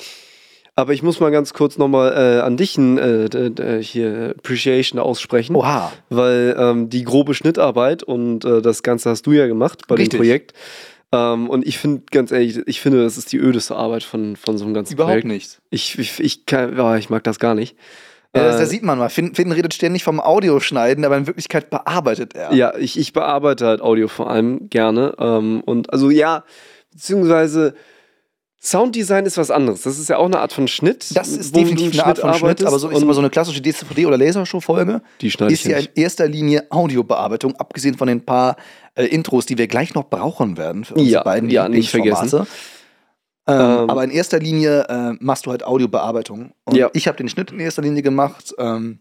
aber 0.79 0.93
ich 0.93 1.03
muss 1.03 1.19
mal 1.19 1.31
ganz 1.31 1.55
kurz 1.55 1.77
nochmal 1.77 2.12
äh, 2.12 2.41
an 2.41 2.57
dich 2.57 2.79
ein, 2.79 2.99
äh, 2.99 3.83
hier 3.83 4.37
Appreciation 4.38 5.01
aussprechen. 5.01 5.57
Oha. 5.57 5.91
weil 6.09 6.55
ähm, 6.57 6.88
die 6.88 7.03
grobe 7.03 7.35
Schnittarbeit 7.35 8.05
und 8.05 8.45
äh, 8.45 8.62
das 8.62 8.85
Ganze 8.85 9.11
hast 9.11 9.27
du 9.27 9.33
ja 9.33 9.49
gemacht 9.49 9.88
bei 9.88 9.97
Richtig. 9.97 10.11
dem 10.11 10.19
Projekt. 10.19 10.53
Ähm, 11.11 11.51
und 11.51 11.67
ich 11.67 11.79
finde, 11.79 12.03
ganz 12.12 12.31
ehrlich, 12.31 12.61
ich 12.67 12.81
finde, 12.81 13.03
das 13.03 13.19
ist 13.19 13.33
die 13.33 13.38
ödeste 13.38 13.75
Arbeit 13.75 14.05
von, 14.05 14.37
von 14.37 14.57
so 14.57 14.64
einem 14.67 14.75
ganzen 14.75 14.93
Überhaupt 14.93 15.23
Projekt. 15.23 15.27
nicht. 15.27 15.59
Ich, 15.71 15.99
ich, 15.99 16.21
ich, 16.21 16.47
kann, 16.47 16.77
ja, 16.77 16.97
ich 16.97 17.11
mag 17.11 17.25
das 17.25 17.41
gar 17.41 17.57
nicht. 17.57 17.77
Ja, 18.37 18.45
das, 18.45 18.57
Äh, 18.57 18.59
da 18.61 18.67
sieht 18.67 18.85
man 18.85 18.99
mal. 18.99 19.09
Finn, 19.09 19.35
Finn 19.35 19.51
redet 19.51 19.75
ständig 19.75 20.05
vom 20.05 20.21
Audioschneiden, 20.21 21.05
aber 21.05 21.17
in 21.17 21.27
Wirklichkeit 21.27 21.71
bearbeitet 21.71 22.37
er. 22.37 22.53
Ja, 22.55 22.77
ich, 22.77 22.97
ich 22.97 23.12
bearbeite 23.12 23.67
halt 23.67 23.81
Audio 23.81 24.07
vor 24.07 24.31
allem 24.31 24.71
gerne. 24.71 25.14
Ähm, 25.19 25.61
und 25.64 25.93
also 25.93 26.09
ja, 26.09 26.45
beziehungsweise 26.93 27.75
Sounddesign 28.61 29.25
ist 29.25 29.38
was 29.38 29.53
anderes. 29.53 29.83
Das 29.83 29.99
ist 29.99 30.09
ja 30.09 30.16
auch 30.16 30.25
eine 30.27 30.40
Art 30.40 30.53
von 30.53 30.66
Schnitt. 30.66 31.16
Das 31.16 31.29
ist 31.29 31.55
definitiv 31.55 31.92
eine 31.92 32.07
Art 32.07 32.18
von 32.18 32.35
Schnitt, 32.35 32.64
aber 32.64 32.79
so, 32.79 32.90
ich 32.90 32.99
sag 32.99 33.07
mal, 33.07 33.14
so 33.14 33.21
eine 33.21 33.31
klassische 33.31 33.61
DCVD- 33.61 34.07
oder 34.07 34.18
Lasershow-Folge 34.18 35.01
ist 35.23 35.64
ja 35.64 35.79
in 35.79 35.88
erster 35.94 36.27
Linie 36.27 36.66
Audiobearbeitung, 36.71 37.55
abgesehen 37.57 37.97
von 37.97 38.09
den 38.09 38.25
paar 38.25 38.57
äh, 38.97 39.05
Intros, 39.05 39.47
die 39.47 39.57
wir 39.59 39.68
gleich 39.68 39.94
noch 39.94 40.11
brauchen 40.11 40.57
werden 40.57 40.85
für 40.85 40.94
unsere 40.94 41.11
Ja, 41.12 41.23
beiden 41.23 41.51
ja, 41.51 41.68
nicht 41.68 41.92
Lieblingsformate. 41.92 42.47
Ähm, 43.47 43.55
Ähm, 43.61 43.88
aber 43.90 44.05
in 44.05 44.11
erster 44.11 44.38
Linie 44.40 44.85
äh, 44.88 45.12
machst 45.21 45.47
du 45.47 45.51
halt 45.53 45.64
Audiobearbeitung. 45.64 46.53
Und 46.64 46.77
Ja. 46.77 46.90
ich 46.92 47.07
habe 47.07 47.16
den 47.16 47.29
Schnitt 47.29 47.51
in 47.53 47.61
erster 47.61 47.81
Linie 47.83 48.03
gemacht. 48.03 48.55
Ähm, 48.59 48.99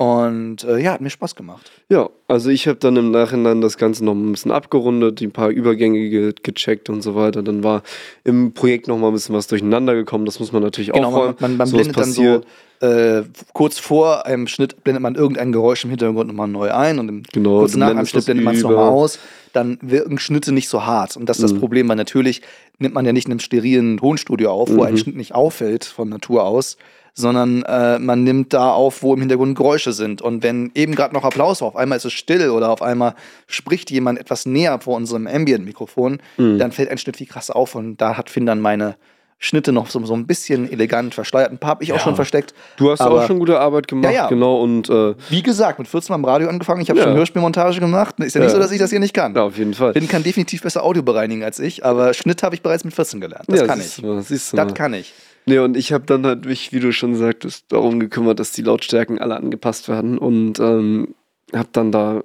und 0.00 0.64
äh, 0.64 0.78
ja, 0.78 0.92
hat 0.92 1.02
mir 1.02 1.10
Spaß 1.10 1.34
gemacht. 1.34 1.70
Ja, 1.90 2.08
also 2.26 2.48
ich 2.48 2.66
habe 2.66 2.78
dann 2.78 2.96
im 2.96 3.10
Nachhinein 3.10 3.60
das 3.60 3.76
Ganze 3.76 4.02
noch 4.02 4.14
ein 4.14 4.32
bisschen 4.32 4.50
abgerundet, 4.50 5.20
die 5.20 5.28
paar 5.28 5.50
Übergänge 5.50 6.08
ge 6.08 6.32
gecheckt 6.42 6.88
und 6.88 7.02
so 7.02 7.14
weiter. 7.14 7.42
Dann 7.42 7.62
war 7.62 7.82
im 8.24 8.54
Projekt 8.54 8.88
noch 8.88 8.96
mal 8.96 9.08
ein 9.08 9.12
bisschen 9.12 9.34
was 9.34 9.46
durcheinander 9.46 9.94
gekommen. 9.94 10.24
Das 10.24 10.40
muss 10.40 10.52
man 10.52 10.62
natürlich 10.62 10.90
Genau, 10.90 11.08
aufräumen. 11.08 11.34
man, 11.40 11.50
man, 11.50 11.56
man 11.58 11.70
blendet 11.70 11.98
dann 11.98 12.12
so 12.12 12.40
äh, 12.80 13.24
kurz 13.52 13.78
vor 13.78 14.24
einem 14.24 14.46
Schnitt 14.46 14.82
blendet 14.84 15.02
man 15.02 15.16
irgendein 15.16 15.52
Geräusch 15.52 15.84
im 15.84 15.90
Hintergrund 15.90 16.28
nochmal 16.28 16.48
neu 16.48 16.72
ein 16.72 16.98
und 16.98 17.08
im, 17.10 17.22
Genau, 17.30 17.58
kurz 17.58 17.76
nach 17.76 17.90
einem 17.90 18.06
Schnitt 18.06 18.24
blendet 18.24 18.44
man 18.46 18.54
es 18.54 18.62
nochmal 18.62 18.88
aus. 18.88 19.18
Dann 19.52 19.76
wirken 19.82 20.18
Schnitte 20.18 20.52
nicht 20.52 20.70
so 20.70 20.86
hart. 20.86 21.14
Und 21.18 21.26
das 21.28 21.36
ist 21.38 21.42
das 21.42 21.52
Mhm. 21.52 21.58
Problem, 21.58 21.88
weil 21.90 21.96
natürlich 21.96 22.40
nimmt 22.78 22.94
man 22.94 23.04
ja 23.04 23.12
nicht 23.12 23.26
in 23.26 23.32
einem 23.32 23.40
sterilen 23.40 23.98
Tonstudio 23.98 24.50
auf, 24.50 24.70
wo 24.74 24.82
ein 24.82 24.94
Mhm. 24.94 24.96
Schnitt 24.98 25.16
nicht 25.16 25.34
auffällt 25.34 25.84
von 25.84 26.08
Natur 26.08 26.44
aus, 26.44 26.78
sondern 27.14 27.62
äh, 27.64 27.98
man 27.98 28.22
nimmt 28.24 28.52
da 28.52 28.70
auf, 28.72 29.02
wo 29.02 29.14
im 29.14 29.20
Hintergrund 29.20 29.56
Geräusche 29.56 29.92
sind. 29.92 30.22
Und 30.22 30.42
wenn 30.42 30.70
eben 30.74 30.94
gerade 30.94 31.14
noch 31.14 31.24
Applaus 31.24 31.60
war, 31.60 31.68
auf 31.68 31.76
einmal 31.76 31.96
ist 31.96 32.04
es 32.04 32.12
still 32.12 32.50
oder 32.50 32.70
auf 32.70 32.82
einmal 32.82 33.14
spricht 33.46 33.90
jemand 33.90 34.18
etwas 34.18 34.46
näher 34.46 34.78
vor 34.80 34.96
unserem 34.96 35.26
Ambient-Mikrofon, 35.26 36.18
Mhm. 36.38 36.58
dann 36.58 36.72
fällt 36.72 36.90
ein 36.90 36.98
Schnitt 36.98 37.16
viel 37.16 37.26
krasser 37.26 37.56
auf. 37.56 37.74
Und 37.74 37.96
da 37.98 38.16
hat 38.16 38.30
Finn 38.30 38.46
dann 38.46 38.60
meine 38.60 38.96
Schnitte 39.42 39.72
noch 39.72 39.88
so, 39.88 40.04
so 40.04 40.12
ein 40.12 40.26
bisschen 40.26 40.70
elegant 40.70 41.14
verschleiert. 41.14 41.50
Ein 41.50 41.56
paar 41.56 41.70
habe 41.70 41.82
ich 41.84 41.92
auch 41.92 41.96
Ja. 41.96 42.02
schon 42.02 42.14
versteckt. 42.14 42.52
Du 42.76 42.90
hast 42.90 43.00
Aber- 43.00 43.22
auch 43.22 43.26
schon 43.26 43.38
gute 43.38 43.58
Arbeit 43.58 43.88
gemacht, 43.88 44.12
Ja, 44.12 44.24
ja. 44.24 44.28
genau. 44.28 44.60
Und 44.60 44.90
äh, 44.90 45.14
Wie 45.30 45.42
gesagt, 45.42 45.78
mit 45.78 45.88
14 45.88 46.12
Mal 46.12 46.16
im 46.18 46.24
Radio 46.26 46.48
angefangen. 46.50 46.82
Ich 46.82 46.90
habe 46.90 47.00
schon 47.00 47.14
Hörspielmontage 47.14 47.80
gemacht. 47.80 48.20
Ist 48.20 48.34
ja 48.34 48.42
nicht 48.42 48.50
so, 48.50 48.58
dass 48.58 48.70
ich 48.70 48.78
das 48.78 48.90
hier 48.90 49.00
nicht 49.00 49.14
kann. 49.14 49.34
ja, 49.34 49.42
auf 49.44 49.56
jeden 49.56 49.72
Fall. 49.72 49.94
Finn 49.94 50.08
kann 50.08 50.22
definitiv 50.22 50.60
besser 50.62 50.84
Audio 50.84 51.02
bereinigen 51.02 51.42
als 51.42 51.58
ich, 51.58 51.86
aber 51.86 52.12
Schnitt 52.12 52.42
habe 52.42 52.54
ich 52.54 52.60
bereits 52.60 52.84
mit 52.84 52.92
14 52.94 53.18
gelernt. 53.22 53.44
Das 53.48 53.66
kann 53.66 53.80
ich. 53.80 54.02
Mal, 54.02 54.16
Das 54.16 54.52
mal. 54.52 54.74
kann 54.74 54.92
ich. 54.92 55.14
Nee, 55.46 55.58
und 55.58 55.76
ich 55.76 55.92
habe 55.92 56.04
dann 56.06 56.26
halt 56.26 56.44
mich, 56.44 56.72
wie 56.72 56.80
du 56.80 56.92
schon 56.92 57.16
sagtest, 57.16 57.66
darum 57.68 57.98
gekümmert, 57.98 58.38
dass 58.38 58.52
die 58.52 58.62
Lautstärken 58.62 59.18
alle 59.18 59.36
angepasst 59.36 59.88
werden 59.88 60.18
und 60.18 60.60
ähm, 60.60 61.14
habe 61.54 61.68
dann 61.72 61.90
da 61.92 62.22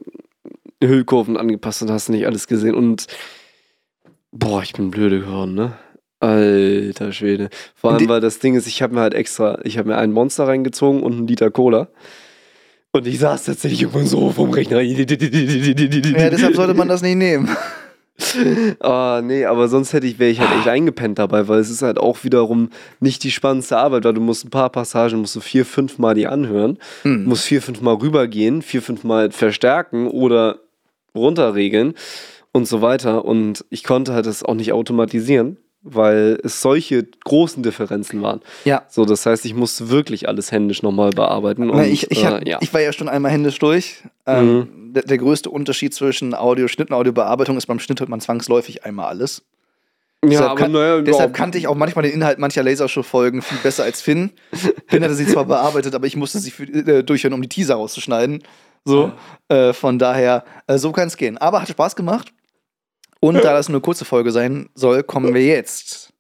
Hüllkurven 0.84 1.38
angepasst 1.38 1.82
und 1.82 1.91
hast 1.91 2.10
nicht 2.10 2.28
alles 2.28 2.47
gesehen 2.47 2.75
und 2.75 3.08
boah, 4.32 4.62
ich 4.62 4.73
bin 4.73 4.91
blöde 4.91 5.21
geworden, 5.21 5.56
ne? 5.56 5.73
Alter 6.19 7.12
Schwede. 7.12 7.49
Vor 7.75 7.91
allem, 7.93 8.08
weil 8.10 8.21
das 8.21 8.39
Ding 8.39 8.56
ist, 8.56 8.67
ich 8.67 8.82
habe 8.82 8.95
mir 8.95 9.01
halt 9.01 9.13
extra, 9.13 9.60
ich 9.63 9.78
habe 9.78 9.89
mir 9.89 9.97
einen 9.97 10.13
Monster 10.13 10.47
reingezogen 10.47 11.04
und 11.04 11.13
einen 11.13 11.28
Liter 11.28 11.51
Cola. 11.51 11.89
Und 12.91 13.06
ich 13.08 13.19
saß 13.19 13.43
tatsächlich 13.43 13.82
irgendwann 13.82 14.08
so 14.08 14.32
vom 14.32 14.51
Rechner. 14.51 14.82
Ja, 14.82 16.30
deshalb 16.30 16.56
sollte 16.56 16.73
man 16.73 16.88
das 16.88 17.01
nicht 17.01 17.15
nehmen. 17.15 17.49
Ah, 18.80 19.21
nee, 19.24 19.45
aber 19.45 19.67
sonst 19.67 19.93
hätte 19.93 20.08
ich, 20.08 20.19
wäre 20.19 20.30
ich 20.32 20.39
halt 20.39 20.52
echt 20.60 20.67
eingepennt 20.67 21.17
dabei, 21.19 21.48
weil 21.48 21.60
es 21.60 21.69
ist 21.69 21.82
halt 21.82 21.98
auch 21.98 22.24
wiederum 22.24 22.69
nicht 23.00 23.24
die 23.24 23.32
spannendste 23.32 23.78
Arbeit, 23.78 24.04
weil 24.04 24.13
du 24.13 24.21
musst 24.21 24.45
ein 24.45 24.50
paar 24.50 24.69
Passagen, 24.69 25.19
musst 25.19 25.36
du 25.36 25.39
vier, 25.39 25.65
fünf 25.65 25.98
Mal 25.98 26.13
die 26.15 26.28
anhören, 26.28 26.78
Hm. 27.04 27.26
musst 27.26 27.45
vier, 27.45 27.62
fünf 27.62 27.82
Mal 27.82 27.95
rübergehen, 27.95 28.62
vier, 28.62 28.82
fünf 28.82 29.04
Mal 29.04 29.32
verstärken 29.32 30.08
oder 30.08 30.60
runterregeln 31.15 31.93
und 32.52 32.67
so 32.67 32.82
weiter. 32.82 33.26
Und 33.26 33.65
ich 33.69 33.84
konnte 33.84 34.13
halt 34.13 34.26
das 34.26 34.43
auch 34.43 34.54
nicht 34.56 34.71
automatisieren, 34.74 35.58
weil 35.86 36.39
es 36.43 36.62
solche 36.62 37.08
großen 37.24 37.62
Differenzen 37.62 38.21
waren. 38.24 38.41
Ja. 38.65 38.84
So, 38.89 39.06
das 39.06 39.26
heißt, 39.26 39.45
ich 39.45 39.54
musste 39.54 39.89
wirklich 39.89 40.28
alles 40.28 40.52
händisch 40.52 40.82
nochmal 40.82 41.12
bearbeiten. 41.12 41.69
Und, 41.69 41.80
ich, 41.84 42.10
ich, 42.10 42.26
hab, 42.26 42.41
äh, 42.41 42.50
ja. 42.50 42.58
ich 42.60 42.74
war 42.74 42.82
ja 42.82 42.91
schon 42.91 43.08
einmal 43.08 43.32
händisch 43.32 43.60
durch. 43.60 44.04
Ähm, 44.26 44.91
der, 44.95 45.04
der 45.04 45.17
größte 45.19 45.52
Unterschied 45.52 45.93
zwischen 45.93 46.34
Audioschnitt 46.34 46.89
und 46.89 46.95
Audiobearbeitung 46.95 47.56
ist, 47.56 47.67
beim 47.67 47.80
Schnitt 47.80 48.00
hört 48.00 48.10
man 48.10 48.19
zwangsläufig 48.19 48.84
einmal 48.84 49.06
alles. 49.06 49.43
ja, 50.24 50.30
deshalb, 50.30 50.50
aber 50.50 50.60
kann, 50.60 50.71
naja, 50.71 51.02
deshalb 51.02 51.30
ja, 51.30 51.38
kannte 51.38 51.60
ich 51.60 51.67
auch 51.67 51.76
manchmal 51.76 52.04
den 52.04 52.13
Inhalt 52.13 52.39
mancher 52.39 52.63
Lasershow-Folgen 52.63 53.43
viel 53.43 53.60
besser 53.60 53.84
als 53.84 54.02
Finn. 54.02 54.32
Finn 54.88 55.04
hatte 55.04 55.13
sie 55.13 55.28
zwar 55.28 55.45
bearbeitet, 55.45 55.93
aber 55.93 56.08
ich 56.08 56.15
musste 56.15 56.39
sie 56.39 56.50
für, 56.50 56.63
äh, 56.63 57.04
durchhören, 57.04 57.34
um 57.34 57.43
die 57.43 57.50
Teaser 57.50 57.76
rauszuschneiden. 57.76 58.41
So, 58.86 59.12
äh, 59.50 59.71
von 59.74 60.00
daher, 60.00 60.45
äh, 60.65 60.80
so 60.80 60.91
kann 60.91 61.08
es 61.08 61.17
gehen. 61.17 61.38
Aber 61.38 61.62
hat 61.62 61.69
Spaß 61.69 61.95
gemacht. 61.95 62.34
Und 63.25 63.43
da 63.43 63.53
das 63.53 63.69
nur 63.69 63.77
eine 63.77 63.81
kurze 63.81 64.05
Folge 64.05 64.31
sein 64.31 64.69
soll, 64.75 65.01
kommen 65.01 65.33
wir 65.33 65.43
jetzt. 65.43 66.13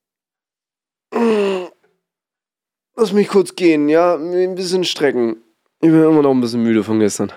Lass 2.95 3.13
mich 3.13 3.27
kurz 3.27 3.55
gehen, 3.55 3.89
ja? 3.89 4.15
Ein 4.15 4.55
bisschen 4.55 4.83
strecken. 4.83 5.37
Ich 5.81 5.89
bin 5.91 6.01
immer 6.01 6.23
noch 6.23 6.31
ein 6.31 6.41
bisschen 6.41 6.63
müde 6.63 6.83
von 6.83 6.99
gestern. 6.99 7.31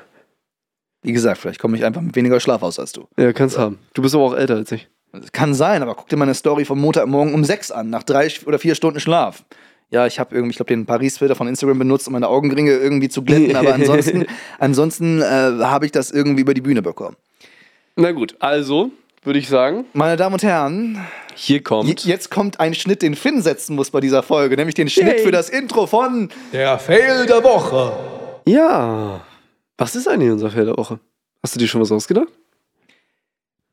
Wie 1.03 1.13
gesagt, 1.13 1.37
vielleicht 1.37 1.61
komme 1.61 1.77
ich 1.77 1.85
einfach 1.85 2.01
mit 2.01 2.17
weniger 2.17 2.41
Schlaf 2.41 2.63
aus 2.63 2.79
als 2.79 2.93
du. 2.93 3.09
Ja, 3.19 3.31
kannst 3.35 3.59
haben. 3.59 3.79
Du 3.93 4.01
bist 4.01 4.15
aber 4.15 4.25
auch 4.25 4.35
älter 4.35 4.55
als 4.55 4.73
ich. 4.73 4.89
Das 5.13 5.33
kann 5.33 5.53
sein, 5.53 5.83
aber 5.83 5.95
guck 5.95 6.09
dir 6.09 6.17
meine 6.17 6.33
Story 6.33 6.65
vom 6.65 6.81
Montagmorgen 6.81 7.35
um 7.35 7.45
sechs 7.45 7.71
an, 7.71 7.91
nach 7.91 8.05
drei 8.05 8.31
oder 8.47 8.59
vier 8.59 8.75
Stunden 8.75 9.01
Schlaf. 9.01 9.45
Ja, 9.91 10.07
ich 10.07 10.19
habe 10.19 10.35
irgendwie, 10.35 10.53
ich 10.53 10.57
glaube, 10.57 10.69
den 10.69 10.87
Paris-Filter 10.87 11.35
von 11.35 11.47
Instagram 11.47 11.79
benutzt, 11.79 12.07
um 12.07 12.15
meine 12.15 12.29
Augenringe 12.29 12.73
irgendwie 12.73 13.11
zu 13.11 13.23
glätten, 13.23 13.55
aber 13.55 13.75
ansonsten, 13.75 14.25
ansonsten 14.59 15.21
äh, 15.21 15.25
habe 15.25 15.85
ich 15.85 15.93
das 15.93 16.11
irgendwie 16.11 16.41
über 16.41 16.55
die 16.55 16.63
Bühne 16.63 16.81
bekommen. 16.81 17.17
Na 17.97 18.13
gut, 18.13 18.37
also 18.39 18.93
würde 19.29 19.39
ich 19.39 19.49
sagen, 19.49 19.85
Meine 19.93 20.17
Damen 20.17 20.33
und 20.33 20.43
Herren, 20.43 21.07
hier 21.35 21.63
kommt. 21.63 22.05
jetzt 22.07 22.31
kommt 22.31 22.61
ein 22.61 22.75
Schnitt, 22.75 23.03
den 23.03 23.15
Finn 23.15 23.43
setzen 23.43 23.77
muss 23.77 23.91
bei 23.91 24.01
dieser 24.01 24.23
Folge, 24.23 24.57
nämlich 24.57 24.75
den 24.75 24.89
Schnitt 24.89 25.19
Yay. 25.19 25.23
für 25.23 25.31
das 25.31 25.51
Intro 25.51 25.87
von 25.87 26.31
Der 26.53 26.79
Fail 26.79 27.27
der 27.27 27.45
Woche. 27.45 27.93
Ja. 28.47 29.21
Was 29.77 29.95
ist 29.95 30.09
eigentlich 30.09 30.31
unser 30.31 30.51
Fail 30.51 30.65
der 30.65 30.79
Woche? 30.79 30.99
Hast 31.43 31.55
du 31.55 31.59
dir 31.59 31.69
schon 31.69 31.83
was 31.83 31.93
ausgedacht? 31.93 32.29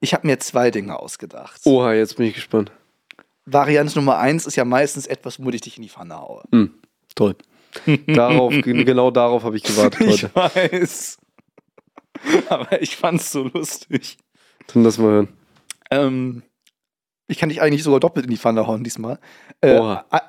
Ich 0.01 0.13
habe 0.13 0.27
mir 0.27 0.37
zwei 0.39 0.71
Dinge 0.71 0.99
ausgedacht. 0.99 1.61
Oha, 1.63 1.93
jetzt 1.93 2.17
bin 2.17 2.27
ich 2.27 2.33
gespannt. 2.35 2.73
Variante 3.45 3.95
Nummer 3.95 4.17
eins 4.17 4.45
ist 4.45 4.57
ja 4.57 4.65
meistens 4.65 5.07
etwas, 5.07 5.39
womit 5.39 5.55
ich 5.55 5.61
dich 5.61 5.77
in 5.77 5.83
die 5.83 5.89
Pfanne 5.89 6.19
haue. 6.19 6.43
Hm, 6.51 6.73
toll. 7.15 7.35
darauf, 8.07 8.53
genau 8.61 9.09
darauf 9.09 9.43
habe 9.43 9.55
ich 9.55 9.63
gewartet 9.63 10.01
heute. 10.01 10.25
Ich 10.27 10.71
weiß. 10.71 11.17
Aber 12.49 12.81
ich 12.81 12.97
fand's 12.97 13.31
so 13.31 13.43
lustig. 13.53 14.17
Dann 14.73 14.83
lass 14.83 14.97
mal 14.97 15.11
hören. 15.11 15.27
Ähm, 15.91 16.43
ich 17.27 17.38
kann 17.39 17.49
dich 17.49 17.61
eigentlich 17.61 17.83
sogar 17.83 17.99
doppelt 17.99 18.25
in 18.25 18.31
die 18.31 18.38
Pfanne 18.38 18.67
hauen 18.67 18.83
diesmal. 18.83 19.19
Äh, 19.61 19.79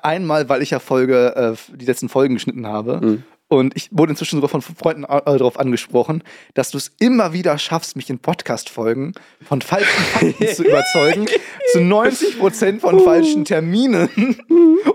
einmal, 0.01 0.49
weil 0.49 0.61
ich 0.63 0.71
ja 0.71 0.79
Folge, 0.79 1.35
äh, 1.71 1.75
die 1.75 1.85
letzten 1.85 2.09
Folgen 2.09 2.33
geschnitten 2.35 2.65
habe. 2.67 2.99
Mhm. 3.05 3.23
Und 3.49 3.77
ich 3.77 3.89
wurde 3.91 4.11
inzwischen 4.11 4.37
sogar 4.37 4.49
von 4.49 4.61
Freunden 4.61 5.03
äh, 5.05 5.21
darauf 5.23 5.57
angesprochen, 5.59 6.21
dass 6.53 6.71
du 6.71 6.77
es 6.77 6.91
immer 6.99 7.31
wieder 7.31 7.57
schaffst, 7.57 7.95
mich 7.95 8.09
in 8.09 8.19
Podcast-Folgen 8.19 9.13
von 9.47 9.61
falschen 9.61 10.03
Fakten 10.03 10.47
zu 10.49 10.63
überzeugen. 10.67 11.27
Zu 11.71 11.79
90 11.81 12.39
Prozent 12.39 12.81
von 12.81 12.99
falschen 12.99 13.45
Terminen. 13.45 14.09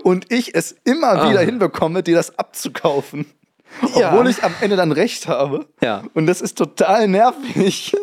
Und 0.03 0.31
ich 0.31 0.53
es 0.53 0.75
immer 0.83 1.29
wieder 1.29 1.39
Ah. 1.39 1.43
hinbekomme, 1.43 2.03
dir 2.03 2.15
das 2.15 2.37
abzukaufen. 2.37 3.25
Ja. 3.95 4.11
Obwohl 4.11 4.29
ich 4.29 4.43
am 4.43 4.53
Ende 4.61 4.75
dann 4.75 4.91
recht 4.91 5.27
habe. 5.27 5.65
Ja. 5.81 6.03
Und 6.13 6.27
das 6.27 6.39
ist 6.41 6.55
total 6.57 7.07
nervig. 7.07 7.95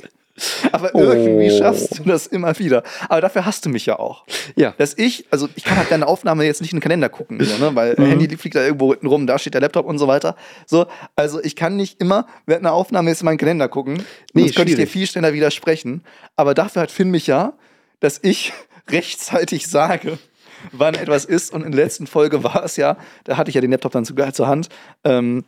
Aber 0.72 0.95
irgendwie 0.95 1.51
Oh. 1.53 1.59
schaffst 1.59 1.99
du 1.99 2.05
das 2.05 2.26
immer 2.26 2.59
wieder. 2.59 2.82
Aber 3.09 3.20
dafür 3.20 3.45
hast 3.47 3.64
du 3.66 3.68
mich 3.68 3.86
ja 3.86 3.99
auch. 3.99 4.24
Ja. 4.57 4.74
Dass 4.78 4.97
ich, 4.97 5.26
also 5.30 5.49
ich 5.57 5.64
kann 5.64 5.76
halt 5.76 5.91
deine 5.91 6.07
Aufnahme 6.07 6.45
jetzt 6.45 6.61
nicht 6.61 6.72
in 6.72 6.76
den 6.78 6.82
Kalender 6.82 7.09
gucken, 7.09 7.43
so, 7.45 7.57
ne? 7.64 7.74
weil 7.74 7.95
Mhm. 7.99 8.07
Handy 8.07 8.36
fliegt 8.36 8.55
da 8.57 8.62
irgendwo 8.64 8.91
hinten 8.93 9.07
rum, 9.07 9.26
da 9.26 9.38
steht 9.38 9.55
der 9.55 9.61
Laptop 9.61 9.86
und 9.86 9.99
so 9.99 10.09
weiter. 10.09 10.36
So, 10.66 10.86
also 11.16 11.43
ich 11.43 11.57
kann 11.57 11.76
nicht 11.76 12.01
immer 12.01 12.26
während 12.47 12.64
einer 12.64 12.74
Aufnahme 12.74 13.11
jetzt 13.11 13.20
in 13.22 13.26
meinen 13.26 13.38
Kalender 13.38 13.68
gucken. 13.68 14.03
Nee, 14.32 14.43
Nee, 14.45 14.51
könnte 14.51 14.72
ich 14.72 14.78
dir 14.78 14.86
viel 14.86 15.07
schneller 15.07 15.32
widersprechen. 15.32 16.05
Aber 16.36 16.55
dafür 16.55 16.82
hat 16.82 16.91
Finn 16.91 17.11
mich 17.11 17.26
ja, 17.26 17.53
dass 18.01 18.18
ich 18.22 18.53
rechtzeitig 18.91 19.66
sage, 19.68 20.18
wann 20.72 20.95
etwas 20.95 21.24
ist. 21.24 21.53
Und 21.53 21.64
in 21.64 21.72
der 21.72 21.84
letzten 21.84 22.07
Folge 22.07 22.45
war 22.45 22.64
es 22.64 22.76
ja, 22.76 22.97
da 23.24 23.36
hatte 23.36 23.49
ich 23.51 23.55
ja 23.55 23.61
den 23.61 23.70
Laptop 23.70 23.93
dann 23.93 24.05
zu- 24.05 24.14
zur 24.32 24.47
Hand. 24.49 24.68
Ähm, 25.05 25.45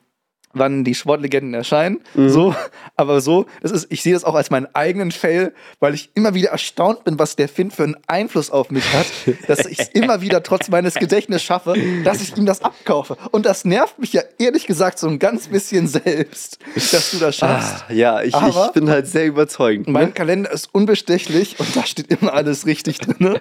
wann 0.55 0.85
die 0.85 0.95
Sportlegenden 0.95 1.55
erscheinen. 1.55 2.01
Mhm. 2.15 2.29
So, 2.29 2.55
aber 2.97 3.21
so, 3.21 3.47
das 3.63 3.71
ist, 3.73 3.87
ich 3.91 4.03
sehe 4.03 4.13
das 4.13 4.25
auch 4.25 4.35
als 4.35 4.51
meinen 4.51 4.67
eigenen 4.75 5.11
Fail, 5.13 5.53
weil 5.81 5.95
ich 5.95 6.11
immer 6.15 6.35
wieder 6.35 6.51
erstaunt 6.51 7.05
bin, 7.05 7.19
was 7.19 7.37
der 7.37 7.49
Finn 7.49 7.71
für 7.71 7.85
einen 7.85 7.97
Einfluss 8.07 8.51
auf 8.51 8.71
mich 8.71 8.85
hat, 8.93 9.07
dass 9.49 9.67
ich 9.67 9.79
es 9.79 9.89
immer 9.89 10.21
wieder 10.21 10.43
trotz 10.43 10.69
meines 10.69 10.95
Gedächtnisses 10.95 11.43
schaffe, 11.45 11.75
dass 12.05 12.21
ich 12.23 12.37
ihm 12.37 12.47
das 12.47 12.63
abkaufe. 12.63 13.17
Und 13.31 13.47
das 13.47 13.65
nervt 13.65 13.99
mich 13.99 14.13
ja 14.13 14.23
ehrlich 14.39 14.67
gesagt 14.67 14.99
so 14.99 15.09
ein 15.09 15.19
ganz 15.19 15.49
bisschen 15.49 15.89
selbst, 15.89 16.59
dass 16.93 17.11
du 17.13 17.19
das 17.19 17.37
schaffst. 17.37 17.85
Ah, 17.89 17.93
ja, 17.93 18.23
ich, 18.23 18.35
Aber- 18.35 18.67
ich 18.67 18.73
bin 18.73 18.91
halt 18.91 19.07
sehr 19.07 19.27
überzeugend. 19.27 19.89
Mein 19.89 20.09
Ne? 20.09 20.13
Kalender 20.13 20.51
ist 20.53 20.69
unbestechlich 20.75 21.59
und 21.59 21.75
da 21.77 21.87
steht 21.87 22.09
immer 22.11 22.33
alles 22.35 22.67
richtig 22.67 22.99
drin. 22.99 23.39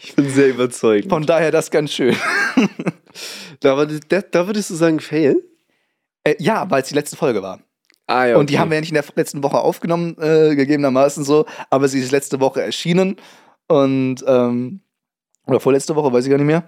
Ich 0.00 0.14
bin 0.14 0.30
sehr 0.30 0.48
überzeugend. 0.50 1.10
Von 1.10 1.26
daher 1.26 1.50
das 1.50 1.70
ganz 1.70 1.92
schön. 1.92 2.14
Da 3.60 3.76
würdest 3.76 4.70
du 4.70 4.74
sagen, 4.74 5.00
fail? 5.00 5.36
Äh, 6.24 6.36
ja, 6.38 6.70
weil 6.70 6.82
es 6.82 6.88
die 6.88 6.94
letzte 6.94 7.16
Folge 7.16 7.42
war. 7.42 7.60
Ah, 8.06 8.26
ja. 8.26 8.36
Und 8.36 8.50
die 8.50 8.58
haben 8.58 8.70
wir 8.70 8.76
ja 8.76 8.80
nicht 8.80 8.90
in 8.90 8.94
der 8.94 9.04
letzten 9.14 9.42
Woche 9.42 9.58
aufgenommen, 9.58 10.16
äh, 10.20 10.54
gegebenermaßen 10.54 11.24
so, 11.24 11.46
aber 11.70 11.88
sie 11.88 12.00
ist 12.00 12.10
letzte 12.10 12.40
Woche 12.40 12.62
erschienen. 12.62 13.16
Und, 13.68 14.16
ähm, 14.26 14.80
oder 15.46 15.60
vorletzte 15.60 15.96
Woche, 15.96 16.12
weiß 16.12 16.24
ich 16.24 16.30
gar 16.30 16.36
nicht 16.36 16.46
mehr. 16.46 16.64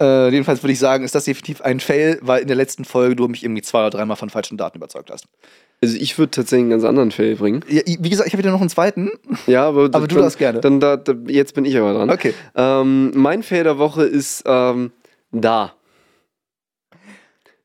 Äh, 0.00 0.30
jedenfalls 0.30 0.62
würde 0.62 0.72
ich 0.72 0.78
sagen, 0.78 1.04
ist 1.04 1.14
das 1.14 1.24
definitiv 1.24 1.60
ein 1.60 1.78
Fail, 1.78 2.18
weil 2.20 2.42
in 2.42 2.48
der 2.48 2.56
letzten 2.56 2.84
Folge 2.84 3.14
du 3.14 3.28
mich 3.28 3.44
irgendwie 3.44 3.62
zwei 3.62 3.80
oder 3.80 3.90
dreimal 3.90 4.16
von 4.16 4.28
falschen 4.28 4.56
Daten 4.56 4.78
überzeugt 4.78 5.10
hast. 5.10 5.26
Also 5.80 5.96
ich 5.96 6.18
würde 6.18 6.30
tatsächlich 6.30 6.62
einen 6.62 6.70
ganz 6.70 6.84
anderen 6.84 7.12
Fail 7.12 7.36
bringen. 7.36 7.64
Ja, 7.68 7.82
wie 7.86 8.10
gesagt, 8.10 8.26
ich 8.26 8.32
habe 8.32 8.42
wieder 8.42 8.50
noch 8.50 8.60
einen 8.60 8.70
zweiten. 8.70 9.10
Ja, 9.46 9.68
aber, 9.68 9.84
Aber 9.92 10.08
du 10.08 10.16
darfst 10.16 10.38
gerne. 10.38 10.60
Dann 10.60 10.80
da, 10.80 10.96
da, 10.96 11.14
jetzt 11.26 11.54
bin 11.54 11.64
ich 11.64 11.76
aber 11.76 11.94
dran. 11.94 12.10
Okay. 12.10 12.34
Ähm, 12.56 13.12
mein 13.14 13.42
Fail 13.42 13.64
der 13.64 13.78
Woche 13.78 14.04
ist 14.04 14.42
ähm, 14.46 14.92
da. 15.30 15.74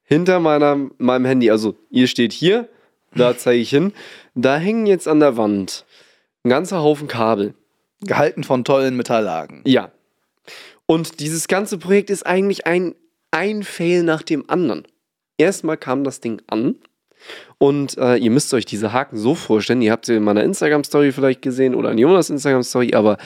Hinter 0.10 0.40
meiner, 0.40 0.90
meinem 0.98 1.26
Handy. 1.26 1.52
Also, 1.52 1.76
ihr 1.92 2.08
steht 2.08 2.34
hier, 2.34 2.68
da 3.14 3.38
zeige 3.38 3.62
ich 3.62 3.70
hin. 3.70 3.94
Da 4.34 4.58
hängen 4.58 4.88
jetzt 4.88 5.08
an 5.08 5.20
der 5.20 5.38
Wand 5.38 5.86
ein 6.44 6.50
ganzer 6.50 6.82
Haufen 6.82 7.08
Kabel. 7.08 7.54
Gehalten 8.02 8.44
von 8.44 8.64
tollen 8.64 8.96
Metalllagen. 8.96 9.62
Ja. 9.66 9.92
Und 10.86 11.20
dieses 11.20 11.48
ganze 11.48 11.78
Projekt 11.78 12.10
ist 12.10 12.26
eigentlich 12.26 12.66
ein, 12.66 12.96
ein 13.30 13.62
Fail 13.62 14.04
nach 14.04 14.24
dem 14.24 14.50
anderen. 14.50 14.88
Erstmal 15.38 15.78
kam 15.78 16.04
das 16.04 16.22
Ding 16.22 16.42
an 16.48 16.76
und 17.58 17.98
äh, 17.98 18.16
ihr 18.16 18.32
müsst 18.32 18.54
euch 18.54 18.66
diese 18.66 18.94
Haken 18.94 19.18
so 19.18 19.36
vorstellen. 19.36 19.82
Ihr 19.82 19.92
habt 19.92 20.06
sie 20.06 20.16
in 20.16 20.24
meiner 20.24 20.44
Instagram-Story 20.44 21.12
vielleicht 21.12 21.42
gesehen 21.42 21.76
oder 21.76 21.92
in 21.92 21.98
Jonas 21.98 22.30
Instagram-Story, 22.30 22.94
aber 22.94 23.18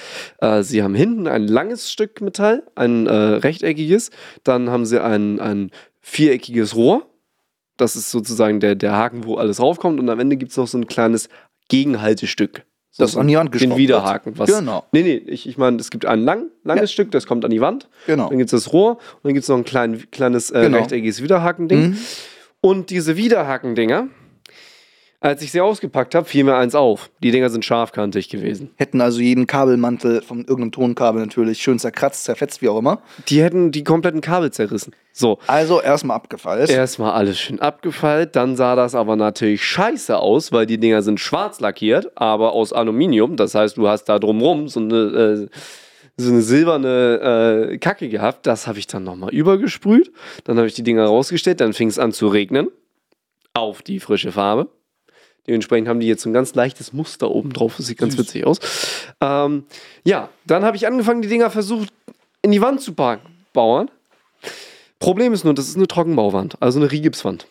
äh, 0.41 0.63
sie 0.63 0.83
haben 0.83 0.95
hinten 0.95 1.27
ein 1.27 1.47
langes 1.47 1.91
Stück 1.91 2.19
Metall, 2.19 2.63
ein 2.75 3.07
äh, 3.07 3.13
rechteckiges. 3.13 4.09
Dann 4.43 4.69
haben 4.69 4.85
sie 4.85 5.01
ein, 5.01 5.39
ein 5.39 5.71
viereckiges 6.03 6.75
Rohr. 6.75 7.07
Das 7.77 7.95
ist 7.95 8.11
sozusagen 8.11 8.59
der, 8.59 8.75
der 8.75 8.91
Haken, 8.95 9.23
wo 9.25 9.35
alles 9.37 9.59
raufkommt. 9.59 9.99
Und 9.99 10.07
am 10.09 10.19
Ende 10.19 10.37
gibt 10.37 10.51
es 10.51 10.57
noch 10.57 10.67
so 10.67 10.77
ein 10.77 10.85
kleines 10.85 11.27
Gegenhaltestück. 11.69 12.63
So 12.91 13.03
Das 13.03 13.17
an 13.17 13.27
die 13.27 13.35
Wand 13.35 13.51
Den 13.51 13.59
geschraubt 13.59 13.77
Widerhaken. 13.79 14.37
Was, 14.37 14.51
Genau. 14.51 14.85
Nee, 14.91 15.01
nee, 15.01 15.15
ich, 15.15 15.49
ich 15.49 15.57
meine, 15.57 15.77
es 15.77 15.89
gibt 15.89 16.05
ein 16.05 16.19
lang, 16.21 16.51
langes 16.63 16.91
Ja. 16.91 16.93
Stück, 16.93 17.09
das 17.09 17.25
kommt 17.25 17.43
an 17.43 17.49
die 17.49 17.61
Wand. 17.61 17.89
Genau. 18.05 18.29
Dann 18.29 18.37
gibt 18.37 18.53
es 18.53 18.63
das 18.63 18.71
Rohr 18.71 18.91
und 18.97 18.99
dann 19.23 19.33
gibt 19.33 19.41
es 19.43 19.49
noch 19.49 19.57
ein 19.57 19.63
klein, 19.63 20.03
kleines 20.11 20.51
äh, 20.51 20.61
Genau. 20.61 20.77
rechteckiges 20.77 21.23
Widerhakending. 21.23 21.81
Mhm. 21.89 21.97
Und 22.61 22.91
diese 22.91 23.17
Widerhakendinger, 23.17 24.09
als 25.23 25.41
ich 25.41 25.53
sie 25.53 25.61
ausgepackt 25.61 26.15
habe, 26.15 26.25
fiel 26.27 26.43
mir 26.43 26.55
eins 26.55 26.75
auf. 26.75 27.09
Die 27.23 27.31
Dinger 27.31 27.49
sind 27.49 27.63
scharfkantig 27.63 28.27
gewesen. 28.27 28.71
Hätten 28.75 28.99
also 28.99 29.21
jeden 29.21 29.47
Kabelmantel 29.47 30.21
von 30.21 30.39
irgendeinem 30.39 30.73
Tonkabel 30.73 31.21
natürlich 31.21 31.59
schön 31.63 31.79
zerkratzt, 31.79 32.25
zerfetzt, 32.25 32.61
wie 32.61 32.67
auch 32.67 32.77
immer. 32.77 33.01
Die 33.29 33.41
hätten 33.41 33.71
die 33.71 33.85
kompletten 33.85 34.19
Kabel 34.19 34.51
zerrissen. 34.51 34.93
So, 35.13 35.39
Also 35.47 35.81
erstmal 35.81 36.17
abgefallen. 36.17 36.67
erstmal 36.69 37.13
alles 37.13 37.39
schön 37.39 37.61
abgefeilt. 37.61 38.35
Dann 38.35 38.57
sah 38.57 38.75
das 38.75 38.95
aber 38.95 39.15
natürlich 39.15 39.63
scheiße 39.63 40.17
aus, 40.17 40.51
weil 40.51 40.65
die 40.65 40.77
Dinger 40.77 41.01
sind 41.01 41.19
schwarz 41.21 41.61
lackiert, 41.61 42.11
aber 42.15 42.51
aus 42.51 42.73
Aluminium. 42.73 43.37
Das 43.37 43.55
heißt, 43.55 43.77
du 43.77 43.87
hast 43.87 44.05
da 44.05 44.19
drumrum 44.19 44.67
so 44.67 44.81
eine, 44.81 44.95
äh, 44.95 45.47
so 46.17 46.31
eine 46.31 46.41
silberne 46.41 47.69
äh, 47.71 47.77
Kacke 47.77 48.09
gehabt. 48.09 48.45
Das 48.45 48.67
habe 48.67 48.77
ich 48.77 48.87
dann 48.87 49.05
nochmal 49.05 49.33
übergesprüht. 49.33 50.11
Dann 50.43 50.57
habe 50.57 50.67
ich 50.67 50.73
die 50.73 50.83
Dinger 50.83 51.05
rausgestellt. 51.05 51.61
Dann 51.61 51.71
fing 51.71 51.87
es 51.87 51.97
an 51.97 52.11
zu 52.11 52.27
regnen. 52.27 52.67
Auf 53.53 53.81
die 53.83 53.99
frische 54.01 54.31
Farbe. 54.33 54.67
Dementsprechend 55.47 55.87
haben 55.89 55.99
die 55.99 56.07
jetzt 56.07 56.23
so 56.23 56.29
ein 56.29 56.33
ganz 56.33 56.55
leichtes 56.55 56.93
Muster 56.93 57.29
oben 57.29 57.51
drauf. 57.51 57.75
Das 57.77 57.87
sieht 57.87 57.97
ganz 57.97 58.17
witzig 58.17 58.45
aus. 58.45 58.59
Ähm, 59.19 59.65
ja, 60.05 60.29
dann 60.45 60.63
habe 60.63 60.77
ich 60.77 60.87
angefangen, 60.87 61.21
die 61.21 61.27
Dinger 61.27 61.49
versucht 61.49 61.89
in 62.41 62.51
die 62.51 62.61
Wand 62.61 62.81
zu 62.81 62.93
ba- 62.93 63.19
bauen. 63.51 63.89
Problem 64.99 65.33
ist 65.33 65.43
nur, 65.43 65.53
das 65.53 65.67
ist 65.67 65.75
eine 65.75 65.87
Trockenbauwand, 65.87 66.55
also 66.61 66.79
eine 66.79 66.91
Rigipswand. 66.91 67.45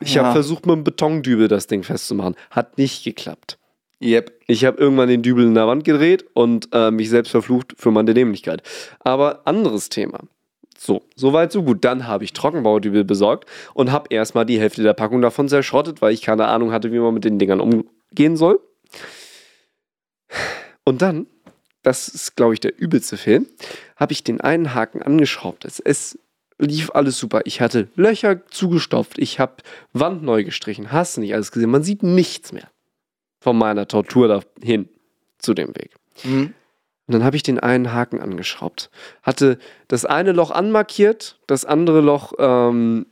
Ich 0.00 0.14
Ja. 0.14 0.24
habe 0.24 0.32
versucht, 0.32 0.66
mit 0.66 0.72
einem 0.74 0.84
Betondübel 0.84 1.46
das 1.48 1.68
Ding 1.68 1.82
festzumachen. 1.84 2.34
Hat 2.50 2.78
nicht 2.78 3.04
geklappt. 3.04 3.58
Yep. 4.02 4.32
Ich 4.46 4.64
habe 4.64 4.78
irgendwann 4.78 5.08
den 5.08 5.22
Dübel 5.22 5.46
in 5.46 5.54
der 5.54 5.66
Wand 5.68 5.84
gedreht 5.84 6.24
und 6.34 6.68
äh, 6.72 6.90
mich 6.90 7.08
selbst 7.08 7.30
verflucht 7.30 7.74
für 7.78 7.90
meine 7.92 8.12
Dämlichkeit. 8.12 8.62
Aber 9.00 9.40
anderes 9.46 9.88
Thema. 9.88 10.18
So, 10.78 11.02
soweit, 11.14 11.52
so 11.52 11.62
gut. 11.62 11.84
Dann 11.84 12.06
habe 12.06 12.24
ich 12.24 12.32
Trockenbaudübel 12.32 13.04
besorgt 13.04 13.48
und 13.74 13.92
habe 13.92 14.08
erstmal 14.10 14.46
die 14.46 14.60
Hälfte 14.60 14.82
der 14.82 14.94
Packung 14.94 15.22
davon 15.22 15.48
zerschrottet, 15.48 16.02
weil 16.02 16.12
ich 16.12 16.22
keine 16.22 16.46
Ahnung 16.46 16.72
hatte, 16.72 16.92
wie 16.92 16.98
man 16.98 17.14
mit 17.14 17.24
den 17.24 17.38
Dingern 17.38 17.60
umgehen 17.60 18.36
soll. 18.36 18.60
Und 20.84 21.02
dann, 21.02 21.26
das 21.82 22.08
ist, 22.08 22.36
glaube 22.36 22.54
ich, 22.54 22.60
der 22.60 22.78
übelste 22.78 23.16
Film, 23.16 23.46
habe 23.96 24.12
ich 24.12 24.24
den 24.24 24.40
einen 24.40 24.74
Haken 24.74 25.02
angeschraubt. 25.02 25.64
Es, 25.64 25.80
es 25.80 26.18
lief 26.58 26.90
alles 26.92 27.18
super. 27.18 27.42
Ich 27.44 27.60
hatte 27.60 27.88
Löcher 27.94 28.46
zugestopft, 28.46 29.18
ich 29.18 29.40
habe 29.40 29.56
Wand 29.92 30.22
neu 30.22 30.44
gestrichen. 30.44 30.92
Hast 30.92 31.18
nicht 31.18 31.34
alles 31.34 31.52
gesehen? 31.52 31.70
Man 31.70 31.82
sieht 31.82 32.02
nichts 32.02 32.52
mehr 32.52 32.70
von 33.40 33.56
meiner 33.56 33.86
Tortur 33.88 34.28
dahin 34.28 34.88
zu 35.38 35.54
dem 35.54 35.68
Weg. 35.68 35.94
Mhm. 36.24 36.54
Und 37.06 37.14
dann 37.14 37.24
habe 37.24 37.36
ich 37.36 37.42
den 37.42 37.60
einen 37.60 37.92
Haken 37.92 38.20
angeschraubt. 38.20 38.90
Hatte 39.22 39.58
das 39.88 40.04
eine 40.04 40.32
Loch 40.32 40.50
anmarkiert, 40.50 41.38
das 41.46 41.64
andere 41.64 42.00
Loch 42.00 42.32
ähm, 42.38 43.06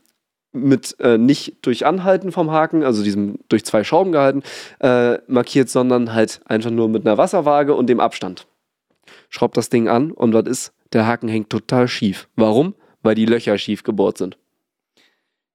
mit 0.53 0.99
äh, 1.01 1.18
nicht 1.18 1.59
durch 1.62 1.86
Anhalten 1.86 2.32
vom 2.32 2.51
Haken, 2.51 2.82
also 2.82 3.03
diesem 3.03 3.38
durch 3.49 3.64
zwei 3.64 3.84
Schrauben 3.84 4.12
gehalten, 4.12 4.42
äh, 4.80 5.18
markiert, 5.26 5.68
sondern 5.68 6.12
halt 6.12 6.40
einfach 6.47 6.70
nur 6.70 6.88
mit 6.88 7.07
einer 7.07 7.18
Wasserwaage 7.18 7.74
und 7.74 7.88
dem 7.88 8.01
Abstand. 8.01 8.47
Schraubt 9.28 9.57
das 9.57 9.68
Ding 9.68 9.88
an 9.88 10.12
und 10.12 10.32
was 10.32 10.47
ist? 10.47 10.72
Der 10.92 11.07
Haken 11.07 11.28
hängt 11.28 11.51
total 11.51 11.88
schief. 11.88 12.28
Warum? 12.36 12.74
Weil 13.03 13.16
die 13.16 13.26
Löcher 13.26 13.59
schief 13.59 13.82
gebohrt 13.82 14.18
sind. 14.18 14.38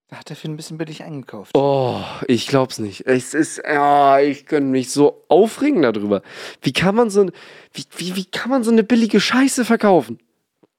Da 0.09 0.17
hat 0.17 0.29
der 0.29 0.35
Finn 0.35 0.53
ein 0.53 0.57
bisschen 0.57 0.79
billig 0.79 1.03
eingekauft. 1.03 1.51
Oh, 1.55 1.97
ich 2.27 2.47
glaub's 2.47 2.79
nicht. 2.79 3.05
Es 3.05 3.35
ist, 3.35 3.61
ja, 3.63 4.19
ich 4.19 4.47
könnte 4.47 4.69
mich 4.71 4.89
so 4.91 5.23
aufregen 5.27 5.83
darüber. 5.83 6.23
Wie 6.63 6.73
kann 6.73 6.95
man 6.95 7.11
so, 7.11 7.27
wie, 7.73 7.83
wie, 7.97 8.15
wie 8.15 8.25
kann 8.25 8.49
man 8.49 8.63
so 8.63 8.71
eine 8.71 8.83
billige 8.83 9.19
Scheiße 9.19 9.65
verkaufen? 9.65 10.17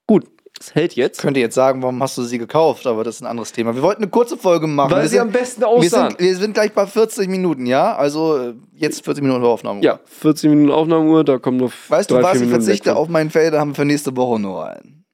Gut, 0.08 0.26
Es 0.58 0.74
hält 0.74 0.94
jetzt. 0.96 1.18
Ich 1.18 1.22
könnte 1.22 1.38
jetzt 1.38 1.54
sagen, 1.54 1.80
warum 1.80 2.02
hast 2.02 2.18
du 2.18 2.24
sie 2.24 2.38
gekauft, 2.38 2.88
aber 2.88 3.04
das 3.04 3.16
ist 3.16 3.20
ein 3.22 3.26
anderes 3.28 3.52
Thema. 3.52 3.72
Wir 3.76 3.82
wollten 3.82 4.02
eine 4.02 4.10
kurze 4.10 4.36
Folge 4.36 4.66
machen. 4.66 4.90
Weil 4.90 5.02
wir 5.02 5.08
sie 5.08 5.14
sind, 5.14 5.20
am 5.20 5.30
besten 5.30 5.60
wir 5.60 5.68
aussahen. 5.68 6.10
sind, 6.10 6.20
wir 6.20 6.36
sind 6.36 6.54
gleich 6.54 6.72
bei 6.72 6.86
40 6.88 7.28
Minuten, 7.28 7.66
ja? 7.66 7.94
Also 7.94 8.36
äh, 8.36 8.54
jetzt 8.74 9.04
40 9.04 9.22
Minuten 9.22 9.44
Aufnahme. 9.44 9.80
Ja, 9.80 10.00
14 10.06 10.50
Minuten 10.50 10.72
Aufnahmeuhr, 10.72 11.22
da 11.22 11.38
kommen 11.38 11.58
noch 11.58 11.72
Weißt 11.88 12.10
du 12.10 12.14
drei, 12.16 12.22
was, 12.24 12.32
vier 12.32 12.40
ich 12.40 12.46
Minuten 12.48 12.64
verzichte 12.64 12.96
auf 12.96 13.08
meinen 13.08 13.30
Felder, 13.30 13.60
haben 13.60 13.70
wir 13.70 13.74
für 13.76 13.84
nächste 13.84 14.16
Woche 14.16 14.40
nur 14.40 14.66
einen. 14.66 15.04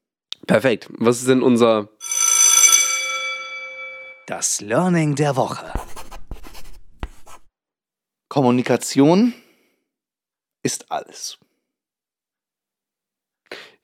Perfekt. 0.47 0.89
Was 0.97 1.19
ist 1.19 1.29
denn 1.29 1.43
unser 1.43 1.89
Das 4.27 4.61
Learning 4.61 5.15
der 5.15 5.37
Woche. 5.37 5.73
Kommunikation 8.29 9.33
ist 10.65 10.91
alles. 10.91 11.39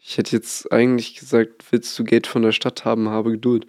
Ich 0.01 0.18
hätte 0.18 0.34
jetzt 0.34 0.72
eigentlich 0.72 1.14
gesagt, 1.14 1.64
willst 1.70 1.97
du 1.97 2.03
Geld 2.03 2.26
von 2.26 2.43
der 2.43 2.51
Stadt 2.51 2.84
haben, 2.84 3.09
habe 3.09 3.30
Geduld. 3.30 3.68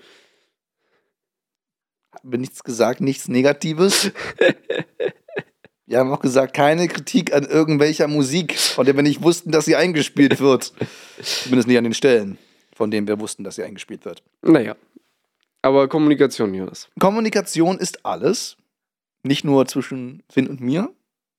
Haben 2.12 2.32
wir 2.32 2.40
nichts 2.40 2.64
gesagt, 2.64 3.02
nichts 3.02 3.28
Negatives? 3.28 4.12
Wir 5.86 6.00
haben 6.00 6.12
auch 6.12 6.22
gesagt, 6.22 6.56
keine 6.56 6.88
Kritik 6.88 7.34
an 7.34 7.44
irgendwelcher 7.44 8.08
Musik, 8.08 8.58
von 8.58 8.86
der 8.86 8.96
wir 8.96 9.04
nicht 9.04 9.22
wussten, 9.22 9.52
dass 9.52 9.66
sie 9.66 9.76
eingespielt 9.76 10.40
wird. 10.40 10.74
Zumindest 11.22 11.68
nicht 11.68 11.78
an 11.78 11.84
den 11.84 11.94
Stellen, 11.94 12.40
von 12.74 12.90
denen 12.90 13.06
wir 13.06 13.20
wussten, 13.20 13.44
dass 13.44 13.58
sie 13.58 13.64
eingespielt 13.64 14.06
wird. 14.06 14.24
Naja. 14.42 14.76
Aber 15.64 15.88
Kommunikation, 15.88 16.54
Jonas. 16.54 16.90
Kommunikation 17.00 17.80
ist 17.80 18.06
alles. 18.06 18.58
Nicht 19.24 19.44
nur 19.46 19.66
zwischen 19.66 20.22
Finn 20.30 20.48
und 20.48 20.60
mir, 20.62 20.90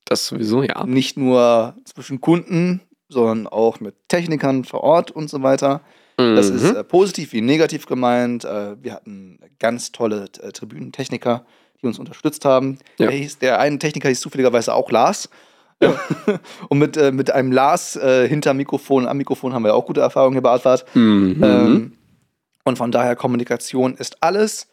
Das 0.07 0.27
sowieso, 0.27 0.63
ja. 0.63 0.85
nicht 0.87 1.17
nur 1.19 1.75
zwischen 1.85 2.21
Kunden, 2.21 2.81
sondern 3.11 3.47
auch 3.47 3.79
mit 3.81 3.95
Technikern 4.09 4.65
vor 4.65 4.83
Ort 4.83 5.11
und 5.11 5.29
so 5.31 5.43
weiter. 5.43 5.83
Das 6.17 6.51
Mhm. 6.51 6.57
ist 6.57 6.75
äh, 6.75 6.85
positiv 6.85 7.33
wie 7.33 7.41
negativ 7.43 7.87
gemeint. 7.87 8.45
Äh, 8.45 8.83
wir 8.83 8.95
hatten 8.95 9.39
ganz 9.59 9.93
tolle 9.93 10.27
äh, 10.41 10.53
Tribünentechniker, 10.53 11.45
die 11.83 11.87
uns 11.87 11.99
unterstützt 11.99 12.45
haben. 12.47 12.79
Ja. 12.99 13.09
Der, 13.09 13.17
hieß, 13.17 13.39
der 13.41 13.59
eine 13.61 13.79
Techniker 13.79 14.09
hieß 14.09 14.21
zufälligerweise 14.21 14.73
auch 14.73 14.91
Lars. 14.91 15.29
und 16.69 16.79
mit, 16.79 16.97
äh, 16.97 17.13
mit 17.13 17.31
einem 17.33 17.53
Lars 17.53 17.97
äh, 17.97 18.27
hinter 18.29 18.55
Mikrofon, 18.55 19.07
am 19.07 19.19
Mikrofon 19.19 19.53
haben 19.53 19.65
wir 19.65 19.75
auch 19.75 19.85
gute 19.87 20.01
Erfahrungen 20.01 20.35
hier 20.35 20.43
bei 20.43 20.51
Artfahrt. 20.53 20.87
Mhm. 20.95 21.43
Ähm, 21.43 21.93
und 22.65 22.77
von 22.79 22.91
daher, 22.93 23.17
Kommunikation 23.17 23.95
ist 23.95 24.23
alles. 24.23 24.69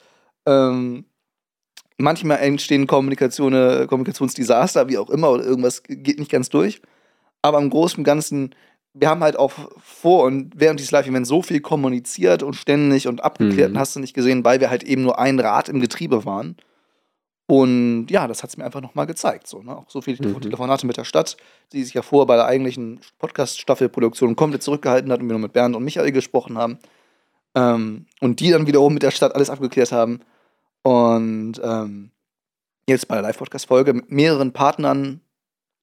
Ähm, 0.45 1.05
manchmal 1.97 2.39
entstehen 2.39 2.87
Kommunikation, 2.87 3.53
Kommunikationsdesaster, 3.87 4.89
wie 4.89 4.97
auch 4.97 5.09
immer, 5.09 5.29
oder 5.31 5.43
irgendwas 5.43 5.83
geht 5.83 6.19
nicht 6.19 6.31
ganz 6.31 6.49
durch. 6.49 6.81
Aber 7.41 7.59
im 7.59 7.69
Großen 7.69 7.97
und 7.99 8.03
Ganzen, 8.03 8.55
wir 8.93 9.09
haben 9.09 9.21
halt 9.23 9.37
auch 9.37 9.51
vor 9.83 10.23
und 10.25 10.53
während 10.55 10.79
dieses 10.79 10.91
Live-Events 10.91 11.29
so 11.29 11.41
viel 11.41 11.59
kommuniziert 11.61 12.43
und 12.43 12.55
ständig 12.55 13.07
und 13.07 13.23
abgeklärt, 13.23 13.71
Mhm. 13.71 13.77
hast 13.79 13.95
du 13.95 13.99
nicht 13.99 14.13
gesehen, 14.13 14.43
weil 14.43 14.59
wir 14.59 14.69
halt 14.69 14.83
eben 14.83 15.01
nur 15.03 15.17
ein 15.19 15.39
Rad 15.39 15.69
im 15.69 15.79
Getriebe 15.79 16.25
waren. 16.25 16.57
Und 17.47 18.07
ja, 18.09 18.27
das 18.27 18.43
hat 18.43 18.49
es 18.51 18.57
mir 18.57 18.63
einfach 18.63 18.81
nochmal 18.81 19.07
gezeigt. 19.07 19.47
So, 19.47 19.61
ne? 19.61 19.75
Auch 19.75 19.89
so 19.89 20.01
viele 20.01 20.25
Mhm. 20.25 20.39
Telefonate 20.39 20.87
mit 20.87 20.95
der 20.97 21.03
Stadt, 21.03 21.35
die 21.73 21.83
sich 21.83 21.93
ja 21.93 22.01
vorher 22.01 22.25
bei 22.25 22.35
der 22.37 22.45
eigentlichen 22.45 23.01
Podcast-Staffelproduktion 23.19 24.35
komplett 24.37 24.63
zurückgehalten 24.63 25.11
hat 25.11 25.19
und 25.19 25.27
wir 25.27 25.33
nur 25.33 25.41
mit 25.41 25.53
Bernd 25.53 25.75
und 25.75 25.83
Michael 25.83 26.11
gesprochen 26.13 26.57
haben. 26.57 26.79
Ähm, 27.55 28.05
und 28.19 28.39
die 28.39 28.51
dann 28.51 28.67
wiederum 28.67 28.93
mit 28.93 29.03
der 29.03 29.11
Stadt 29.11 29.35
alles 29.35 29.49
abgeklärt 29.49 29.91
haben. 29.91 30.21
Und 30.83 31.59
ähm, 31.63 32.11
jetzt 32.87 33.07
bei 33.07 33.15
der 33.15 33.23
Live-Podcast-Folge 33.23 33.93
mit 33.93 34.11
mehreren 34.11 34.53
Partnern, 34.53 35.21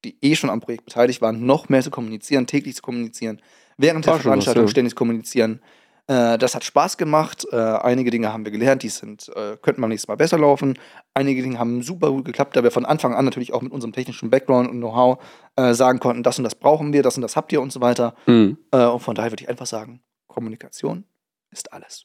die 0.05 0.17
eh 0.23 0.35
schon 0.35 0.51
am 0.51 0.61
Projekt 0.61 0.85
beteiligt 0.85 1.21
waren, 1.21 1.45
noch 1.45 1.69
mehr 1.69 1.83
zu 1.83 1.91
kommunizieren, 1.91 2.47
täglich 2.47 2.77
zu 2.77 2.83
kommunizieren, 2.83 3.41
während 3.77 4.07
der 4.07 4.13
War 4.13 4.19
was, 4.19 4.23
Veranstaltung 4.23 4.65
ja. 4.65 4.71
ständig 4.71 4.95
kommunizieren. 4.95 5.61
Äh, 6.07 6.39
das 6.39 6.55
hat 6.55 6.65
Spaß 6.65 6.97
gemacht. 6.97 7.47
Äh, 7.53 7.57
einige 7.57 8.11
Dinge 8.11 8.33
haben 8.33 8.45
wir 8.45 8.53
gelernt, 8.53 8.83
die 8.83 8.89
sind, 8.89 9.29
äh, 9.35 9.57
könnten 9.61 9.81
beim 9.81 9.91
nächsten 9.91 10.11
Mal 10.11 10.17
besser 10.17 10.39
laufen. 10.39 10.79
Einige 11.15 11.43
Dinge 11.43 11.59
haben 11.59 11.83
super 11.83 12.11
gut 12.11 12.25
geklappt, 12.25 12.57
da 12.57 12.63
wir 12.63 12.71
von 12.71 12.87
Anfang 12.87 13.15
an 13.15 13.25
natürlich 13.25 13.53
auch 13.53 13.63
mit 13.63 13.73
unserem 13.73 13.93
technischen 13.93 14.31
Background 14.31 14.71
und 14.71 14.79
Know-how 14.79 15.19
äh, 15.57 15.75
sagen 15.75 16.01
konnten, 16.01 16.23
das 16.23 16.39
und 16.39 16.45
das 16.45 16.55
brauchen 16.55 16.93
wir, 16.93 17.03
das 17.03 17.17
und 17.17 17.23
das 17.23 17.37
habt 17.37 17.53
ihr 17.53 17.61
und 17.61 17.73
so 17.73 17.81
weiter. 17.81 18.15
Mhm. 18.27 18.59
Äh, 18.71 18.87
und 18.87 19.01
von 19.01 19.15
daher 19.15 19.31
würde 19.31 19.43
ich 19.43 19.49
einfach 19.49 19.67
sagen, 19.67 20.01
Kommunikation 20.29 21.05
ist 21.51 21.73
alles. 21.73 22.05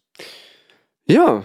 Ja, 1.05 1.43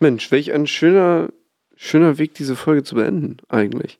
Mensch, 0.00 0.30
welch 0.30 0.52
ein 0.52 0.66
schöner, 0.66 1.28
schöner 1.76 2.18
Weg, 2.18 2.34
diese 2.34 2.56
Folge 2.56 2.82
zu 2.82 2.94
beenden, 2.94 3.38
eigentlich. 3.48 3.98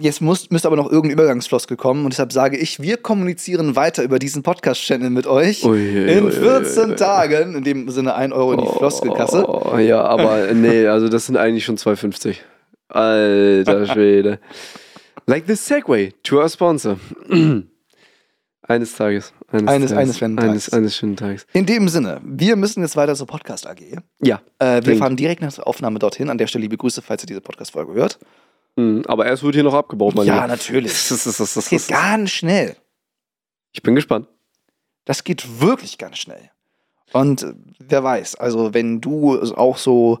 Jetzt 0.00 0.20
muss, 0.20 0.50
müsste 0.50 0.68
aber 0.68 0.76
noch 0.76 0.90
irgendein 0.90 1.18
Übergangsfloskel 1.18 1.76
kommen 1.76 2.04
und 2.04 2.12
deshalb 2.12 2.32
sage 2.32 2.56
ich, 2.56 2.80
wir 2.80 2.98
kommunizieren 2.98 3.74
weiter 3.74 4.04
über 4.04 4.20
diesen 4.20 4.44
Podcast-Channel 4.44 5.10
mit 5.10 5.26
euch. 5.26 5.64
Ui, 5.64 5.70
ui, 5.72 6.12
in 6.12 6.24
ui, 6.26 6.30
14 6.30 6.90
ui. 6.90 6.96
Tagen, 6.96 7.56
in 7.56 7.64
dem 7.64 7.88
Sinne 7.88 8.14
1 8.14 8.32
Euro 8.32 8.52
in 8.52 8.60
die 8.60 8.66
Floskelkasse. 8.66 9.44
Oh, 9.48 9.76
ja, 9.76 10.02
aber 10.02 10.54
nee, 10.54 10.86
also 10.86 11.08
das 11.08 11.26
sind 11.26 11.36
eigentlich 11.36 11.64
schon 11.64 11.78
2,50. 11.78 12.36
Alter 12.88 13.86
Schwede. 13.86 14.38
like 15.26 15.44
the 15.46 15.56
Segway 15.56 16.12
to 16.22 16.40
our 16.40 16.48
sponsor. 16.48 16.98
eines 18.68 18.94
Tages. 18.94 19.32
Eines, 19.50 19.68
Eines- 19.70 19.92
eines 19.92 20.18
schönen 20.18 20.38
eines, 20.38 20.64
Tages. 20.64 20.72
eines 20.74 20.96
schönen 20.96 21.16
Tages. 21.16 21.46
In 21.54 21.64
dem 21.64 21.88
Sinne, 21.88 22.20
wir 22.22 22.54
müssen 22.56 22.82
jetzt 22.82 22.96
weiter 22.96 23.14
zur 23.14 23.26
Podcast 23.26 23.66
AG. 23.66 23.80
Ja. 24.20 24.42
Äh, 24.58 24.82
wir 24.84 24.96
fahren 24.98 25.16
direkt 25.16 25.40
nach 25.40 25.52
der 25.54 25.66
Aufnahme 25.66 25.98
dorthin. 25.98 26.28
An 26.28 26.36
der 26.36 26.46
Stelle 26.46 26.62
liebe 26.62 26.76
Grüße, 26.76 27.00
falls 27.00 27.22
ihr 27.22 27.28
diese 27.28 27.40
Podcast-Folge 27.40 27.94
hört. 27.94 28.18
Mhm, 28.76 29.04
Aber 29.06 29.24
erst 29.24 29.42
wird 29.42 29.54
hier 29.54 29.64
noch 29.64 29.72
abgebaut, 29.74 30.14
mein 30.14 30.26
ja, 30.26 30.46
natürlich. 30.46 30.92
Das, 30.92 31.08
das, 31.08 31.24
das, 31.24 31.36
das, 31.38 31.54
Das 31.54 31.68
geht 31.70 31.88
ganz 31.88 32.30
schnell. 32.30 32.76
Ich 33.72 33.82
bin 33.82 33.94
gespannt. 33.94 34.28
Das 35.06 35.24
geht 35.24 35.60
wirklich 35.60 35.96
ganz 35.96 36.18
schnell. 36.18 36.50
Und 37.14 37.42
äh, 37.42 37.54
wer 37.78 38.04
weiß, 38.04 38.34
also 38.34 38.74
wenn 38.74 39.00
du 39.00 39.40
auch 39.54 39.78
so 39.78 40.18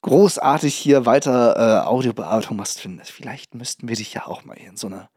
großartig 0.00 0.74
hier 0.74 1.04
weiter 1.04 1.82
äh, 1.82 1.86
Audiobearbeitung 1.86 2.56
machst, 2.56 2.80
findest, 2.80 3.10
vielleicht 3.10 3.54
müssten 3.54 3.88
wir 3.88 3.96
dich 3.96 4.14
ja 4.14 4.26
auch 4.26 4.44
mal 4.46 4.56
hier 4.56 4.70
in 4.70 4.76
so 4.78 4.86
eine 4.86 5.10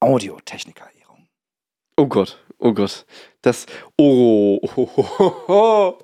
Audiotechniker-Ehrung. 0.00 1.28
Oh 1.98 2.06
Gott, 2.06 2.41
oh 2.62 2.72
Gott. 2.72 3.04
Das. 3.42 3.66
Oh. 3.98 4.58
oh, 4.76 4.88
oh, 4.96 5.32
oh. 5.48 5.94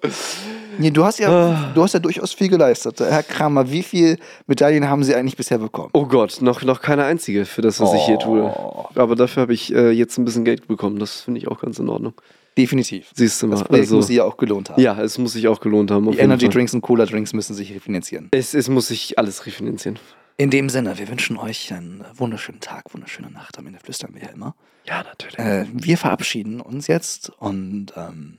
Nee, 0.78 0.90
du 0.90 1.04
hast 1.04 1.18
ja, 1.18 1.28
Ah. 1.30 1.72
du 1.74 1.82
hast 1.82 1.94
ja 1.94 2.00
durchaus 2.00 2.32
viel 2.32 2.48
geleistet. 2.48 3.00
Herr 3.00 3.22
Kramer, 3.22 3.70
wie 3.70 3.82
viele 3.82 4.16
Medaillen 4.46 4.88
haben 4.88 5.02
Sie 5.04 5.14
eigentlich 5.14 5.36
bisher 5.36 5.59
bekommen? 5.59 5.90
Oh 5.92 6.04
Gott, 6.06 6.40
noch, 6.40 6.62
noch 6.62 6.80
keine 6.80 7.04
einzige 7.04 7.44
für 7.44 7.62
das, 7.62 7.80
was 7.80 7.94
ich 7.94 8.02
hier 8.02 8.18
tue. 8.18 8.42
Oh. 8.42 8.86
Aber 8.94 9.16
dafür 9.16 9.42
habe 9.42 9.54
ich 9.54 9.72
äh, 9.74 9.90
jetzt 9.90 10.18
ein 10.18 10.24
bisschen 10.24 10.44
Geld 10.44 10.66
bekommen. 10.68 10.98
Das 10.98 11.20
finde 11.22 11.38
ich 11.40 11.48
auch 11.48 11.61
ganz 11.61 11.78
in 11.78 11.88
Ordnung. 11.88 12.14
Definitiv. 12.56 13.11
Siehst 13.14 13.40
du 13.40 13.46
mal. 13.46 13.52
Das 13.56 13.64
Projekt 13.64 13.84
also, 13.86 13.96
muss 13.96 14.09
sich 14.09 14.16
ja 14.16 14.24
auch 14.24 14.36
gelohnt 14.36 14.70
haben. 14.70 14.80
ja, 14.82 15.00
es 15.00 15.16
muss 15.18 15.32
sich 15.34 15.46
auch 15.46 15.61
gelohnt 15.61 15.92
haben. 15.92 16.11
Die 16.11 16.18
Energy 16.18 16.46
Fall. 16.46 16.54
Drinks 16.54 16.74
und 16.74 16.80
Cola 16.80 17.06
Drinks 17.06 17.32
müssen 17.32 17.54
sich 17.54 17.72
refinanzieren. 17.72 18.28
Es, 18.32 18.52
es 18.54 18.68
muss 18.68 18.88
sich 18.88 19.16
alles 19.16 19.46
refinanzieren. 19.46 19.98
In 20.41 20.51
dem 20.51 20.68
Sinne, 20.68 20.97
wir 20.99 21.09
wünschen 21.09 21.36
euch 21.36 21.72
einen 21.72 22.05
wunderschönen 22.14 22.61
Tag, 22.61 22.95
wunderschöne 22.95 23.28
Nacht. 23.28 23.59
Am 23.59 23.66
Ende 23.66 23.80
flüstern 23.80 24.14
wir 24.14 24.22
ja 24.22 24.28
immer. 24.28 24.55
Ja, 24.84 25.03
natürlich. 25.03 25.36
Äh, 25.36 25.66
wir 25.72 25.99
verabschieden 25.99 26.61
uns 26.61 26.86
jetzt 26.86 27.30
und 27.30 27.93
ähm, 27.97 28.39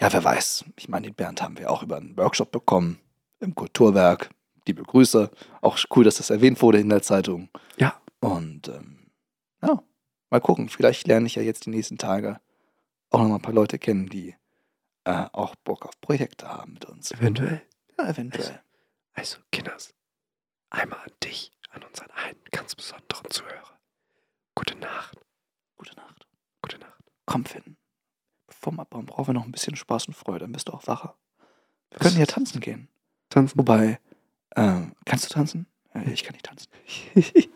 ja, 0.00 0.12
wer 0.12 0.24
weiß. 0.24 0.64
Ich 0.76 0.88
meine, 0.88 1.06
den 1.06 1.14
Bernd 1.14 1.42
haben 1.42 1.58
wir 1.58 1.70
auch 1.70 1.84
über 1.84 1.96
einen 1.98 2.16
Workshop 2.16 2.50
bekommen 2.50 2.98
im 3.38 3.54
Kulturwerk. 3.54 4.30
Liebe 4.66 4.82
Grüße. 4.82 5.30
Auch 5.60 5.78
cool, 5.94 6.02
dass 6.02 6.16
das 6.16 6.30
erwähnt 6.30 6.60
wurde 6.60 6.80
in 6.80 6.88
der 6.88 7.02
Zeitung. 7.02 7.50
Ja. 7.76 7.94
Und 8.18 8.66
ähm, 8.66 9.12
ja, 9.62 9.80
mal 10.28 10.40
gucken. 10.40 10.68
Vielleicht 10.68 11.06
lerne 11.06 11.26
ich 11.26 11.36
ja 11.36 11.42
jetzt 11.42 11.66
die 11.66 11.70
nächsten 11.70 11.98
Tage 11.98 12.40
auch 13.10 13.20
noch 13.20 13.28
mal 13.28 13.36
ein 13.36 13.42
paar 13.42 13.54
Leute 13.54 13.78
kennen, 13.78 14.08
die 14.08 14.34
äh, 15.04 15.26
auch 15.32 15.54
Bock 15.54 15.86
auf 15.86 16.00
Projekte 16.00 16.48
haben 16.48 16.72
mit 16.72 16.84
uns. 16.86 17.12
Eventuell. 17.12 17.62
Ja, 17.96 18.08
eventuell. 18.08 18.60
Also, 19.12 19.38
Kinders, 19.52 19.94
einmal 20.70 21.00
an 21.00 21.12
dich, 21.22 21.52
an 21.70 21.82
unseren 21.82 22.10
einen 22.12 22.40
ganz 22.50 22.74
besonderen 22.74 23.30
Zuhörer. 23.30 23.78
Gute 24.54 24.76
Nacht. 24.76 25.18
Gute 25.76 25.94
Nacht. 25.96 26.26
Gute 26.62 26.78
Nacht. 26.78 27.02
Komm, 27.26 27.44
Finn. 27.44 27.76
Bevor 28.46 28.72
wir 28.72 28.82
abbauen, 28.82 29.06
brauchen 29.06 29.28
wir 29.28 29.34
noch 29.34 29.44
ein 29.44 29.52
bisschen 29.52 29.76
Spaß 29.76 30.08
und 30.08 30.14
Freude. 30.14 30.40
Dann 30.40 30.52
bist 30.52 30.68
du 30.68 30.72
auch 30.72 30.86
wacher. 30.86 31.16
Wir 31.90 31.98
können 31.98 32.18
ja 32.18 32.26
tanzen 32.26 32.60
gehen. 32.60 32.88
Tanzen. 33.28 33.58
Wobei, 33.58 34.00
ähm, 34.56 34.94
kannst 35.04 35.24
du 35.28 35.34
tanzen? 35.34 35.66
Äh, 35.94 36.10
Ich 36.12 36.24
kann 36.24 36.32
nicht 36.34 36.46
tanzen. 36.46 36.68